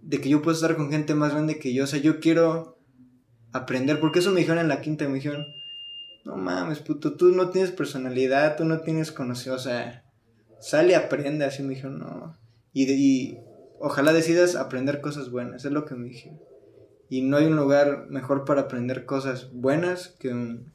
de 0.00 0.20
que 0.20 0.28
yo 0.28 0.42
puedo 0.42 0.54
estar 0.54 0.76
con 0.76 0.90
gente 0.90 1.14
más 1.14 1.32
grande 1.32 1.58
que 1.58 1.74
yo, 1.74 1.84
o 1.84 1.86
sea, 1.86 1.98
yo 2.00 2.20
quiero 2.20 2.78
aprender, 3.52 3.98
porque 3.98 4.20
eso 4.20 4.30
me 4.30 4.40
dijeron 4.40 4.60
en 4.60 4.68
la 4.68 4.80
quinta, 4.80 5.08
me 5.08 5.14
dijeron, 5.14 5.44
no 6.24 6.36
mames, 6.36 6.78
puto, 6.80 7.16
tú 7.16 7.32
no 7.32 7.50
tienes 7.50 7.72
personalidad, 7.72 8.56
tú 8.56 8.64
no 8.64 8.80
tienes 8.80 9.10
conocido, 9.10 9.56
o 9.56 9.58
sea, 9.58 10.04
sale, 10.60 10.94
aprende, 10.94 11.44
así 11.44 11.62
me 11.62 11.70
dijeron, 11.74 11.98
no. 11.98 12.36
Y, 12.72 12.86
de- 12.86 12.94
y 12.96 13.38
ojalá 13.80 14.12
decidas 14.12 14.54
aprender 14.54 15.00
cosas 15.00 15.30
buenas, 15.30 15.64
es 15.64 15.72
lo 15.72 15.84
que 15.84 15.94
me 15.96 16.08
dijeron. 16.08 16.38
Y 17.08 17.22
no 17.22 17.36
hay 17.36 17.46
un 17.46 17.56
lugar 17.56 18.06
mejor 18.08 18.44
para 18.44 18.62
aprender 18.62 19.04
cosas 19.06 19.50
buenas 19.52 20.08
que 20.18 20.28
un 20.28 20.72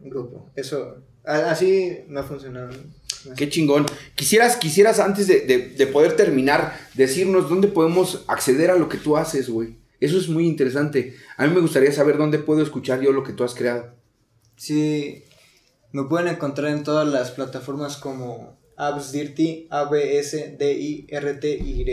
grupo. 0.00 0.50
Eso, 0.54 1.04
así 1.24 1.98
me 2.08 2.20
ha 2.20 2.22
funcionado. 2.22 2.70
Qué 3.36 3.48
chingón. 3.48 3.86
Quisieras, 4.16 4.56
quisieras 4.56 4.98
antes 5.00 5.26
de, 5.26 5.40
de- 5.40 5.68
de 5.70 5.86
poder 5.86 6.14
terminar, 6.16 6.78
decirnos 6.94 7.48
dónde 7.48 7.68
podemos 7.68 8.24
acceder 8.28 8.70
a 8.70 8.76
lo 8.76 8.88
que 8.88 8.98
tú 8.98 9.16
haces, 9.16 9.48
güey. 9.48 9.78
Eso 10.00 10.18
es 10.18 10.28
muy 10.28 10.46
interesante. 10.46 11.14
A 11.38 11.46
mí 11.46 11.54
me 11.54 11.60
gustaría 11.60 11.90
saber 11.92 12.18
dónde 12.18 12.38
puedo 12.38 12.62
escuchar 12.62 13.00
yo 13.00 13.12
lo 13.12 13.22
que 13.24 13.32
tú 13.32 13.42
has 13.44 13.54
creado. 13.54 13.94
Sí, 14.56 15.24
me 15.92 16.04
pueden 16.04 16.28
encontrar 16.28 16.70
en 16.72 16.82
todas 16.84 17.08
las 17.08 17.30
plataformas 17.30 17.96
como 17.96 18.58
Absdirty, 18.76 19.68
A-B-S-D-I-R-T-Y. 20.84 21.86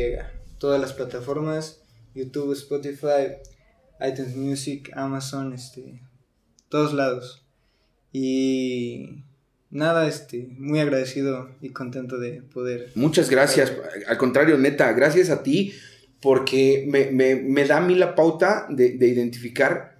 Todas 0.59 0.79
las 0.81 0.93
plataformas, 0.93 1.81
YouTube, 2.13 2.53
Spotify, 2.53 3.37
iTunes 4.05 4.35
Music, 4.35 4.91
Amazon, 4.95 5.53
este, 5.53 6.01
todos 6.69 6.93
lados. 6.93 7.40
Y 8.11 9.23
nada, 9.71 10.07
este, 10.07 10.49
muy 10.57 10.79
agradecido 10.79 11.49
y 11.61 11.69
contento 11.69 12.19
de 12.19 12.41
poder. 12.41 12.91
Muchas 12.95 13.29
gracias. 13.29 13.73
Al 14.07 14.17
contrario, 14.17 14.57
neta, 14.57 14.91
gracias 14.91 15.29
a 15.29 15.41
ti 15.43 15.73
porque 16.21 16.85
me, 16.87 17.65
da 17.65 17.77
a 17.77 17.81
mí 17.81 17.95
la 17.95 18.13
pauta 18.13 18.67
de, 18.69 18.95
identificar 19.07 19.97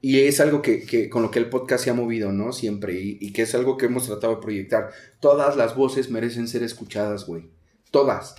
y 0.00 0.20
es 0.20 0.40
algo 0.40 0.62
que, 0.62 1.10
con 1.10 1.22
lo 1.22 1.30
que 1.30 1.40
el 1.40 1.50
podcast 1.50 1.84
se 1.84 1.90
ha 1.90 1.94
movido, 1.94 2.32
¿no? 2.32 2.52
Siempre 2.52 2.98
y, 3.00 3.32
que 3.32 3.42
es 3.42 3.54
algo 3.54 3.76
que 3.76 3.86
hemos 3.86 4.06
tratado 4.06 4.36
de 4.36 4.42
proyectar. 4.42 4.90
Todas 5.20 5.56
las 5.56 5.74
voces 5.74 6.08
merecen 6.08 6.46
ser 6.46 6.62
escuchadas, 6.62 7.26
güey. 7.26 7.50
Todas. 7.90 8.36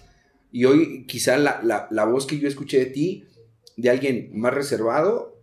Y 0.51 0.65
hoy 0.65 1.05
quizá 1.05 1.37
la, 1.37 1.87
la 1.91 2.05
voz 2.05 2.25
que 2.25 2.39
yo 2.39 2.47
escuché 2.47 2.79
de 2.79 2.85
ti, 2.85 3.25
de 3.75 3.89
alguien 3.89 4.31
más 4.33 4.53
reservado, 4.53 5.37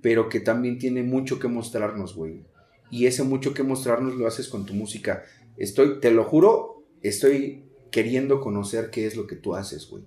pero 0.00 0.28
que 0.28 0.40
también 0.40 0.78
tiene 0.78 1.02
mucho 1.02 1.40
que 1.40 1.48
mostrarnos, 1.48 2.14
güey 2.14 2.45
y 2.90 3.06
ese 3.06 3.22
mucho 3.22 3.54
que 3.54 3.62
mostrarnos 3.62 4.14
lo 4.14 4.26
haces 4.26 4.48
con 4.48 4.66
tu 4.66 4.74
música. 4.74 5.24
Estoy, 5.56 6.00
te 6.00 6.10
lo 6.10 6.24
juro, 6.24 6.84
estoy 7.02 7.64
queriendo 7.90 8.40
conocer 8.40 8.90
qué 8.90 9.06
es 9.06 9.16
lo 9.16 9.26
que 9.26 9.36
tú 9.36 9.54
haces, 9.54 9.88
güey. 9.88 10.04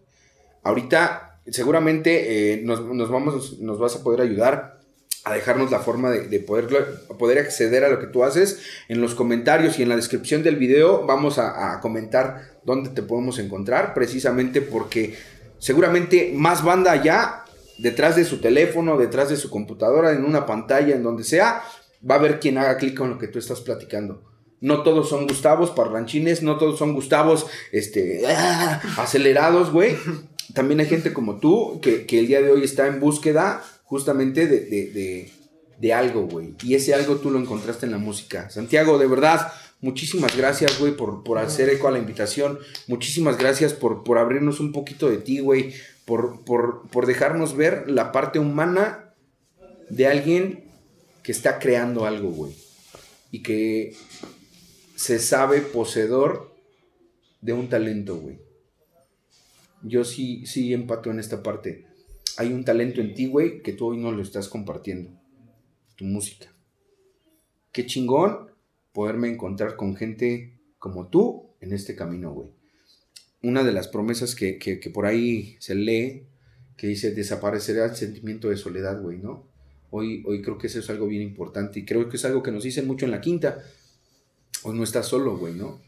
Ahorita, 0.64 1.42
seguramente 1.48 2.54
eh, 2.54 2.62
nos, 2.62 3.10
vamos, 3.10 3.60
nos 3.60 3.80
vas 3.80 3.96
a 3.96 4.04
poder 4.04 4.22
ayudar 4.22 4.80
a 5.26 5.34
dejarnos 5.34 5.70
la 5.70 5.80
forma 5.80 6.12
de, 6.12 6.40
poder, 6.40 6.68
poder 7.18 7.40
acceder 7.40 7.84
a 7.84 7.90
lo 7.90 8.00
que 8.00 8.08
tú 8.08 8.24
haces. 8.24 8.60
En 8.88 9.02
los 9.02 9.16
comentarios 9.16 9.78
y 9.78 9.84
en 9.84 9.90
la 9.90 9.96
descripción 9.96 10.44
del 10.44 10.56
video 10.56 11.06
vamos 11.06 11.38
a, 11.38 11.74
a 11.74 11.82
comentar 11.82 12.60
dónde 12.64 12.90
te 12.90 13.04
podemos 13.04 13.40
encontrar, 13.40 13.94
precisamente 13.94 14.62
porque 14.62 15.16
seguramente 15.58 16.32
más 16.36 16.64
banda 16.64 16.92
allá, 16.92 17.44
detrás 17.80 18.16
de 18.16 18.26
su 18.26 18.40
teléfono, 18.40 18.98
detrás 18.98 19.30
de 19.30 19.38
su 19.38 19.50
computadora, 19.50 20.12
en 20.12 20.26
una 20.26 20.46
pantalla, 20.46 20.96
en 20.96 21.04
donde 21.04 21.24
sea, 21.24 21.64
va 22.08 22.16
a 22.16 22.18
haber 22.20 22.40
quien 22.40 22.58
haga 22.58 22.78
clic 22.78 22.98
con 22.98 23.10
lo 23.10 23.18
que 23.18 23.28
tú 23.28 23.40
estás 23.40 23.62
platicando. 23.62 24.24
No 24.62 24.84
todos 24.84 25.10
son 25.10 25.28
Gustavos 25.28 25.72
parlanchines, 25.72 26.44
no 26.44 26.58
todos 26.58 26.78
son 26.78 26.94
Gustavos 26.94 27.48
este, 27.72 28.24
¡ah! 28.28 28.82
acelerados, 28.98 29.72
güey. 29.72 29.96
También 30.54 30.80
hay 30.80 30.88
gente 30.88 31.14
como 31.14 31.40
tú 31.40 31.80
que, 31.82 32.06
el 32.10 32.28
día 32.28 32.42
de 32.42 32.52
hoy 32.52 32.64
está 32.64 32.88
en 32.88 33.00
búsqueda 33.00 33.64
justamente 33.84 34.48
de, 34.48 35.32
de, 35.80 35.94
algo, 35.94 36.24
güey. 36.24 36.56
Y 36.64 36.76
ese 36.76 36.94
algo 36.94 37.18
tú 37.18 37.32
lo 37.32 37.40
encontraste 37.40 37.86
en 37.86 37.94
la 37.94 37.98
música. 37.98 38.50
Santiago, 38.50 38.98
de 38.98 39.08
verdad, 39.08 39.54
muchísimas 39.80 40.36
gracias, 40.36 40.78
güey, 40.80 40.96
por, 40.96 41.24
por 41.24 41.38
hacer 41.38 41.70
eco 41.70 41.88
a 41.88 41.92
la 41.92 42.00
invitación. 42.00 42.60
Muchísimas 42.88 43.38
gracias 43.38 43.74
por, 43.74 44.04
por 44.04 44.18
abrirnos 44.18 44.60
un 44.60 44.72
poquito 44.72 45.10
de 45.10 45.18
ti, 45.18 45.40
güey. 45.40 45.74
Por, 46.06 46.44
por, 46.44 46.88
por 46.90 47.06
dejarnos 47.06 47.56
ver 47.56 47.90
la 47.90 48.12
parte 48.12 48.40
humana 48.40 49.14
de 49.90 50.08
alguien 50.08 50.69
que 51.30 51.34
está 51.34 51.60
creando 51.60 52.06
algo, 52.08 52.32
güey. 52.32 52.56
Y 53.30 53.44
que 53.44 53.96
se 54.96 55.20
sabe 55.20 55.62
poseedor 55.62 56.56
de 57.40 57.54
un 57.54 57.70
talento, 57.70 58.18
güey. 58.18 58.40
Yo 59.84 60.06
sí, 60.06 60.48
sí 60.48 60.74
empato 60.74 61.12
en 61.12 61.20
esta 61.20 61.44
parte. 61.44 61.86
Hay 62.38 62.52
un 62.52 62.66
talento 62.66 63.00
en 63.00 63.14
ti, 63.14 63.28
güey, 63.28 63.62
que 63.62 63.74
tú 63.74 63.90
hoy 63.90 64.00
no 64.00 64.12
lo 64.12 64.24
estás 64.24 64.50
compartiendo. 64.50 65.12
Tu 65.96 66.06
música. 66.06 66.52
Qué 67.72 67.86
chingón 67.86 68.50
poderme 68.92 69.30
encontrar 69.30 69.76
con 69.76 69.96
gente 69.96 70.60
como 70.80 71.10
tú 71.10 71.52
en 71.62 71.74
este 71.74 71.96
camino, 71.96 72.34
güey. 72.34 72.50
Una 73.44 73.64
de 73.64 73.72
las 73.72 73.88
promesas 73.88 74.34
que, 74.34 74.58
que 74.58 74.90
por 74.90 75.06
ahí 75.06 75.58
se 75.60 75.76
lee, 75.76 76.26
que 76.76 76.88
dice, 76.88 77.12
desaparecerá 77.12 77.86
el 77.86 77.96
sentimiento 77.96 78.50
de 78.50 78.58
soledad, 78.58 79.00
güey, 79.00 79.20
¿no? 79.20 79.49
Hoy, 79.92 80.24
hoy 80.26 80.42
creo 80.42 80.58
que 80.58 80.68
eso 80.68 80.80
es 80.80 80.90
algo 80.90 81.08
bien 81.08 81.22
importante 81.22 81.80
y 81.80 81.86
creo 81.86 82.10
que 82.10 82.18
es 82.18 82.26
algo 82.26 82.44
que 82.44 82.52
nos 82.52 82.64
dicen 82.64 82.88
mucho 82.88 83.06
en 83.06 83.12
la 83.12 83.22
quinta. 83.22 83.64
Hoy 84.64 84.78
no 84.78 84.84
estás 84.84 85.08
solo, 85.08 85.38
güey, 85.38 85.54
¿no? 85.54 85.82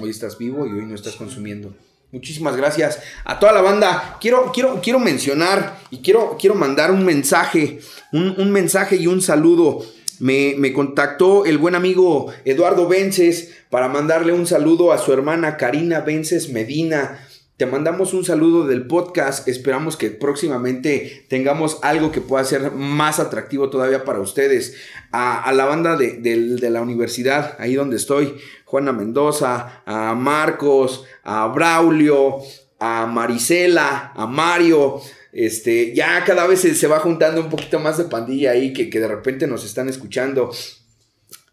Hoy 0.00 0.10
estás 0.10 0.38
vivo 0.38 0.66
y 0.66 0.72
hoy 0.72 0.86
no 0.86 0.94
estás 0.94 1.16
consumiendo. 1.16 1.74
Muchísimas 2.14 2.56
gracias 2.56 3.00
a 3.24 3.40
toda 3.40 3.52
la 3.52 3.60
banda. 3.60 4.18
Quiero, 4.20 4.52
quiero, 4.52 4.80
quiero 4.80 5.00
mencionar 5.00 5.80
y 5.90 5.98
quiero, 5.98 6.36
quiero 6.38 6.54
mandar 6.54 6.92
un 6.92 7.04
mensaje, 7.04 7.80
un, 8.12 8.52
mensaje 8.52 8.94
y 8.94 9.08
un 9.08 9.20
saludo. 9.20 9.84
Me, 10.20 10.54
me, 10.56 10.72
contactó 10.72 11.44
el 11.44 11.58
buen 11.58 11.74
amigo 11.74 12.32
Eduardo 12.44 12.86
Vences 12.86 13.52
para 13.68 13.88
mandarle 13.88 14.32
un 14.32 14.46
saludo 14.46 14.92
a 14.92 14.98
su 14.98 15.12
hermana 15.12 15.56
Karina 15.56 16.02
Vences 16.02 16.50
Medina. 16.50 17.18
Te 17.56 17.66
mandamos 17.66 18.14
un 18.14 18.24
saludo 18.24 18.66
del 18.66 18.88
podcast. 18.88 19.46
Esperamos 19.46 19.96
que 19.96 20.10
próximamente 20.10 21.24
tengamos 21.28 21.78
algo 21.82 22.10
que 22.10 22.20
pueda 22.20 22.44
ser 22.44 22.72
más 22.72 23.20
atractivo 23.20 23.70
todavía 23.70 24.04
para 24.04 24.18
ustedes. 24.18 24.74
A, 25.12 25.52
la 25.52 25.64
banda 25.64 25.96
de, 25.96 26.58
la 26.68 26.82
universidad, 26.82 27.54
ahí 27.60 27.74
donde 27.74 27.94
estoy, 27.96 28.34
Juana 28.64 28.92
Mendoza, 28.92 29.84
a 29.86 30.16
Marcos, 30.16 31.04
a 31.22 31.46
Braulio, 31.46 32.38
a 32.80 33.06
Marisela, 33.06 34.10
a 34.16 34.26
Mario. 34.26 35.00
Este, 35.32 35.94
ya 35.94 36.24
cada 36.24 36.48
vez 36.48 36.58
se, 36.60 36.86
va 36.88 36.98
juntando 36.98 37.40
un 37.40 37.50
poquito 37.50 37.78
más 37.78 37.98
de 37.98 38.04
pandilla 38.04 38.50
ahí 38.50 38.72
que, 38.72 38.90
que 38.90 38.98
de 38.98 39.06
repente 39.06 39.46
nos 39.46 39.64
están 39.64 39.88
escuchando. 39.88 40.50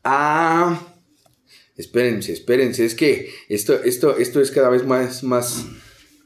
Ah, 0.04 0.82
espérense, 1.78 2.34
espérense, 2.34 2.86
es 2.86 2.96
que 2.96 3.32
esto, 3.50 3.84
esto, 3.84 4.18
esto 4.18 4.42
es 4.42 4.50
cada 4.50 4.70
vez 4.70 4.84
más, 4.84 5.24
más, 5.24 5.66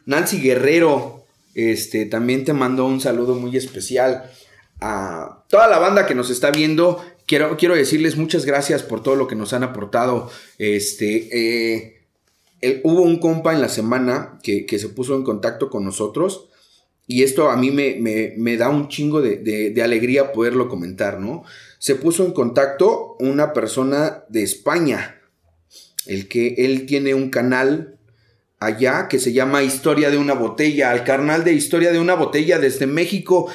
Nancy 0.06 0.40
Guerrero, 0.40 1.26
este, 1.56 2.06
también 2.06 2.46
te 2.46 2.54
mando 2.54 2.86
un 2.86 3.02
saludo 3.02 3.36
muy 3.36 3.56
especial. 3.58 4.30
A 4.82 5.46
toda 5.50 5.68
la 5.68 5.80
banda 5.80 6.06
que 6.06 6.16
nos 6.16 6.30
está 6.30 6.52
viendo, 6.52 7.04
quiero, 7.26 7.58
quiero 7.58 7.76
decirles 7.76 8.18
muchas 8.18 8.46
gracias 8.46 8.84
por 8.84 9.02
todo 9.02 9.16
lo 9.16 9.28
que 9.28 9.36
nos 9.36 9.54
han 9.54 9.64
aportado. 9.64 10.30
Este, 10.58 11.86
eh, 11.86 12.82
hubo 12.84 13.02
un 13.02 13.20
compa 13.20 13.54
en 13.54 13.62
la 13.62 13.70
semana 13.70 14.40
que, 14.44 14.66
se 14.78 14.90
puso 14.90 15.16
en 15.16 15.24
contacto 15.24 15.70
con 15.70 15.86
nosotros. 15.86 16.50
Y 17.08 17.22
esto 17.22 17.52
a 17.52 17.58
mí 17.58 17.70
me, 17.72 18.58
da 18.58 18.70
un 18.70 18.90
chingo 18.90 19.22
de, 19.22 19.38
de, 19.38 19.84
alegría 19.84 20.34
poderlo 20.34 20.68
comentar, 20.68 21.20
¿no? 21.20 21.44
Se 21.78 21.96
puso 21.96 22.26
en 22.26 22.32
contacto 22.32 23.16
una 23.20 23.54
persona 23.54 24.24
de 24.28 24.42
España, 24.42 25.22
el 26.08 26.28
que 26.28 26.56
él 26.58 26.88
tiene 26.88 27.14
un 27.14 27.30
canal 27.30 27.95
allá 28.66 29.08
que 29.08 29.20
se 29.20 29.34
llama 29.34 29.64
Historia 29.64 30.10
de 30.10 30.18
una 30.18 30.34
botella, 30.34 30.92
al 30.92 31.04
carnal 31.04 31.44
de 31.44 31.54
Historia 31.54 31.92
de 31.92 32.00
una 32.00 32.16
botella 32.16 32.60
desde 32.60 32.88
México. 32.88 33.50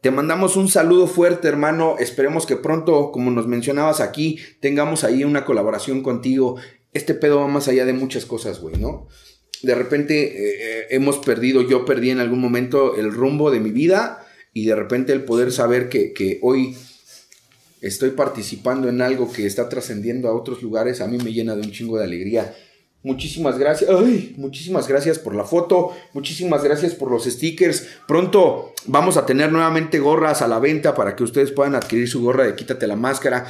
Te 0.00 0.10
mandamos 0.10 0.56
un 0.56 0.68
saludo 0.68 1.06
fuerte, 1.06 1.48
hermano. 1.48 1.96
Esperemos 1.98 2.46
que 2.46 2.56
pronto, 2.56 3.10
como 3.12 3.30
nos 3.30 3.46
mencionabas 3.46 4.00
aquí, 4.00 4.38
tengamos 4.60 5.04
ahí 5.04 5.24
una 5.24 5.44
colaboración 5.44 6.02
contigo. 6.02 6.56
Este 6.92 7.14
pedo 7.14 7.40
va 7.40 7.48
más 7.48 7.68
allá 7.68 7.84
de 7.84 7.92
muchas 7.92 8.26
cosas, 8.26 8.60
güey, 8.60 8.76
¿no? 8.76 9.08
De 9.62 9.74
repente 9.74 10.24
eh, 10.24 10.56
eh, 10.60 10.86
hemos 10.90 11.18
perdido, 11.18 11.62
yo 11.62 11.84
perdí 11.84 12.10
en 12.10 12.20
algún 12.20 12.40
momento 12.40 12.96
el 12.96 13.12
rumbo 13.12 13.50
de 13.50 13.60
mi 13.60 13.70
vida 13.70 14.26
y 14.52 14.66
de 14.66 14.76
repente 14.76 15.12
el 15.12 15.24
poder 15.24 15.50
saber 15.50 15.88
que, 15.88 16.12
que 16.12 16.38
hoy 16.42 16.76
estoy 17.80 18.10
participando 18.10 18.88
en 18.88 19.00
algo 19.00 19.32
que 19.32 19.46
está 19.46 19.68
trascendiendo 19.68 20.28
a 20.28 20.34
otros 20.34 20.62
lugares, 20.62 21.00
a 21.00 21.08
mí 21.08 21.18
me 21.18 21.32
llena 21.32 21.56
de 21.56 21.62
un 21.62 21.72
chingo 21.72 21.98
de 21.98 22.04
alegría. 22.04 22.54
Muchísimas 23.06 23.56
gracias. 23.56 23.88
Muchísimas 24.36 24.88
gracias 24.88 25.20
por 25.20 25.32
la 25.32 25.44
foto. 25.44 25.96
Muchísimas 26.12 26.64
gracias 26.64 26.92
por 26.92 27.08
los 27.08 27.22
stickers. 27.22 27.86
Pronto 28.08 28.72
vamos 28.86 29.16
a 29.16 29.24
tener 29.24 29.52
nuevamente 29.52 30.00
gorras 30.00 30.42
a 30.42 30.48
la 30.48 30.58
venta 30.58 30.92
para 30.96 31.14
que 31.14 31.22
ustedes 31.22 31.52
puedan 31.52 31.76
adquirir 31.76 32.08
su 32.08 32.20
gorra 32.20 32.42
de 32.42 32.56
Quítate 32.56 32.88
la 32.88 32.96
máscara. 32.96 33.46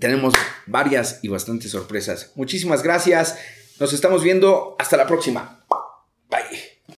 Tenemos 0.00 0.32
varias 0.66 1.18
y 1.20 1.28
bastantes 1.28 1.70
sorpresas. 1.70 2.32
Muchísimas 2.34 2.82
gracias. 2.82 3.36
Nos 3.78 3.92
estamos 3.92 4.24
viendo. 4.24 4.74
Hasta 4.78 4.96
la 4.96 5.06
próxima. 5.06 5.66
Bye. 6.30 6.71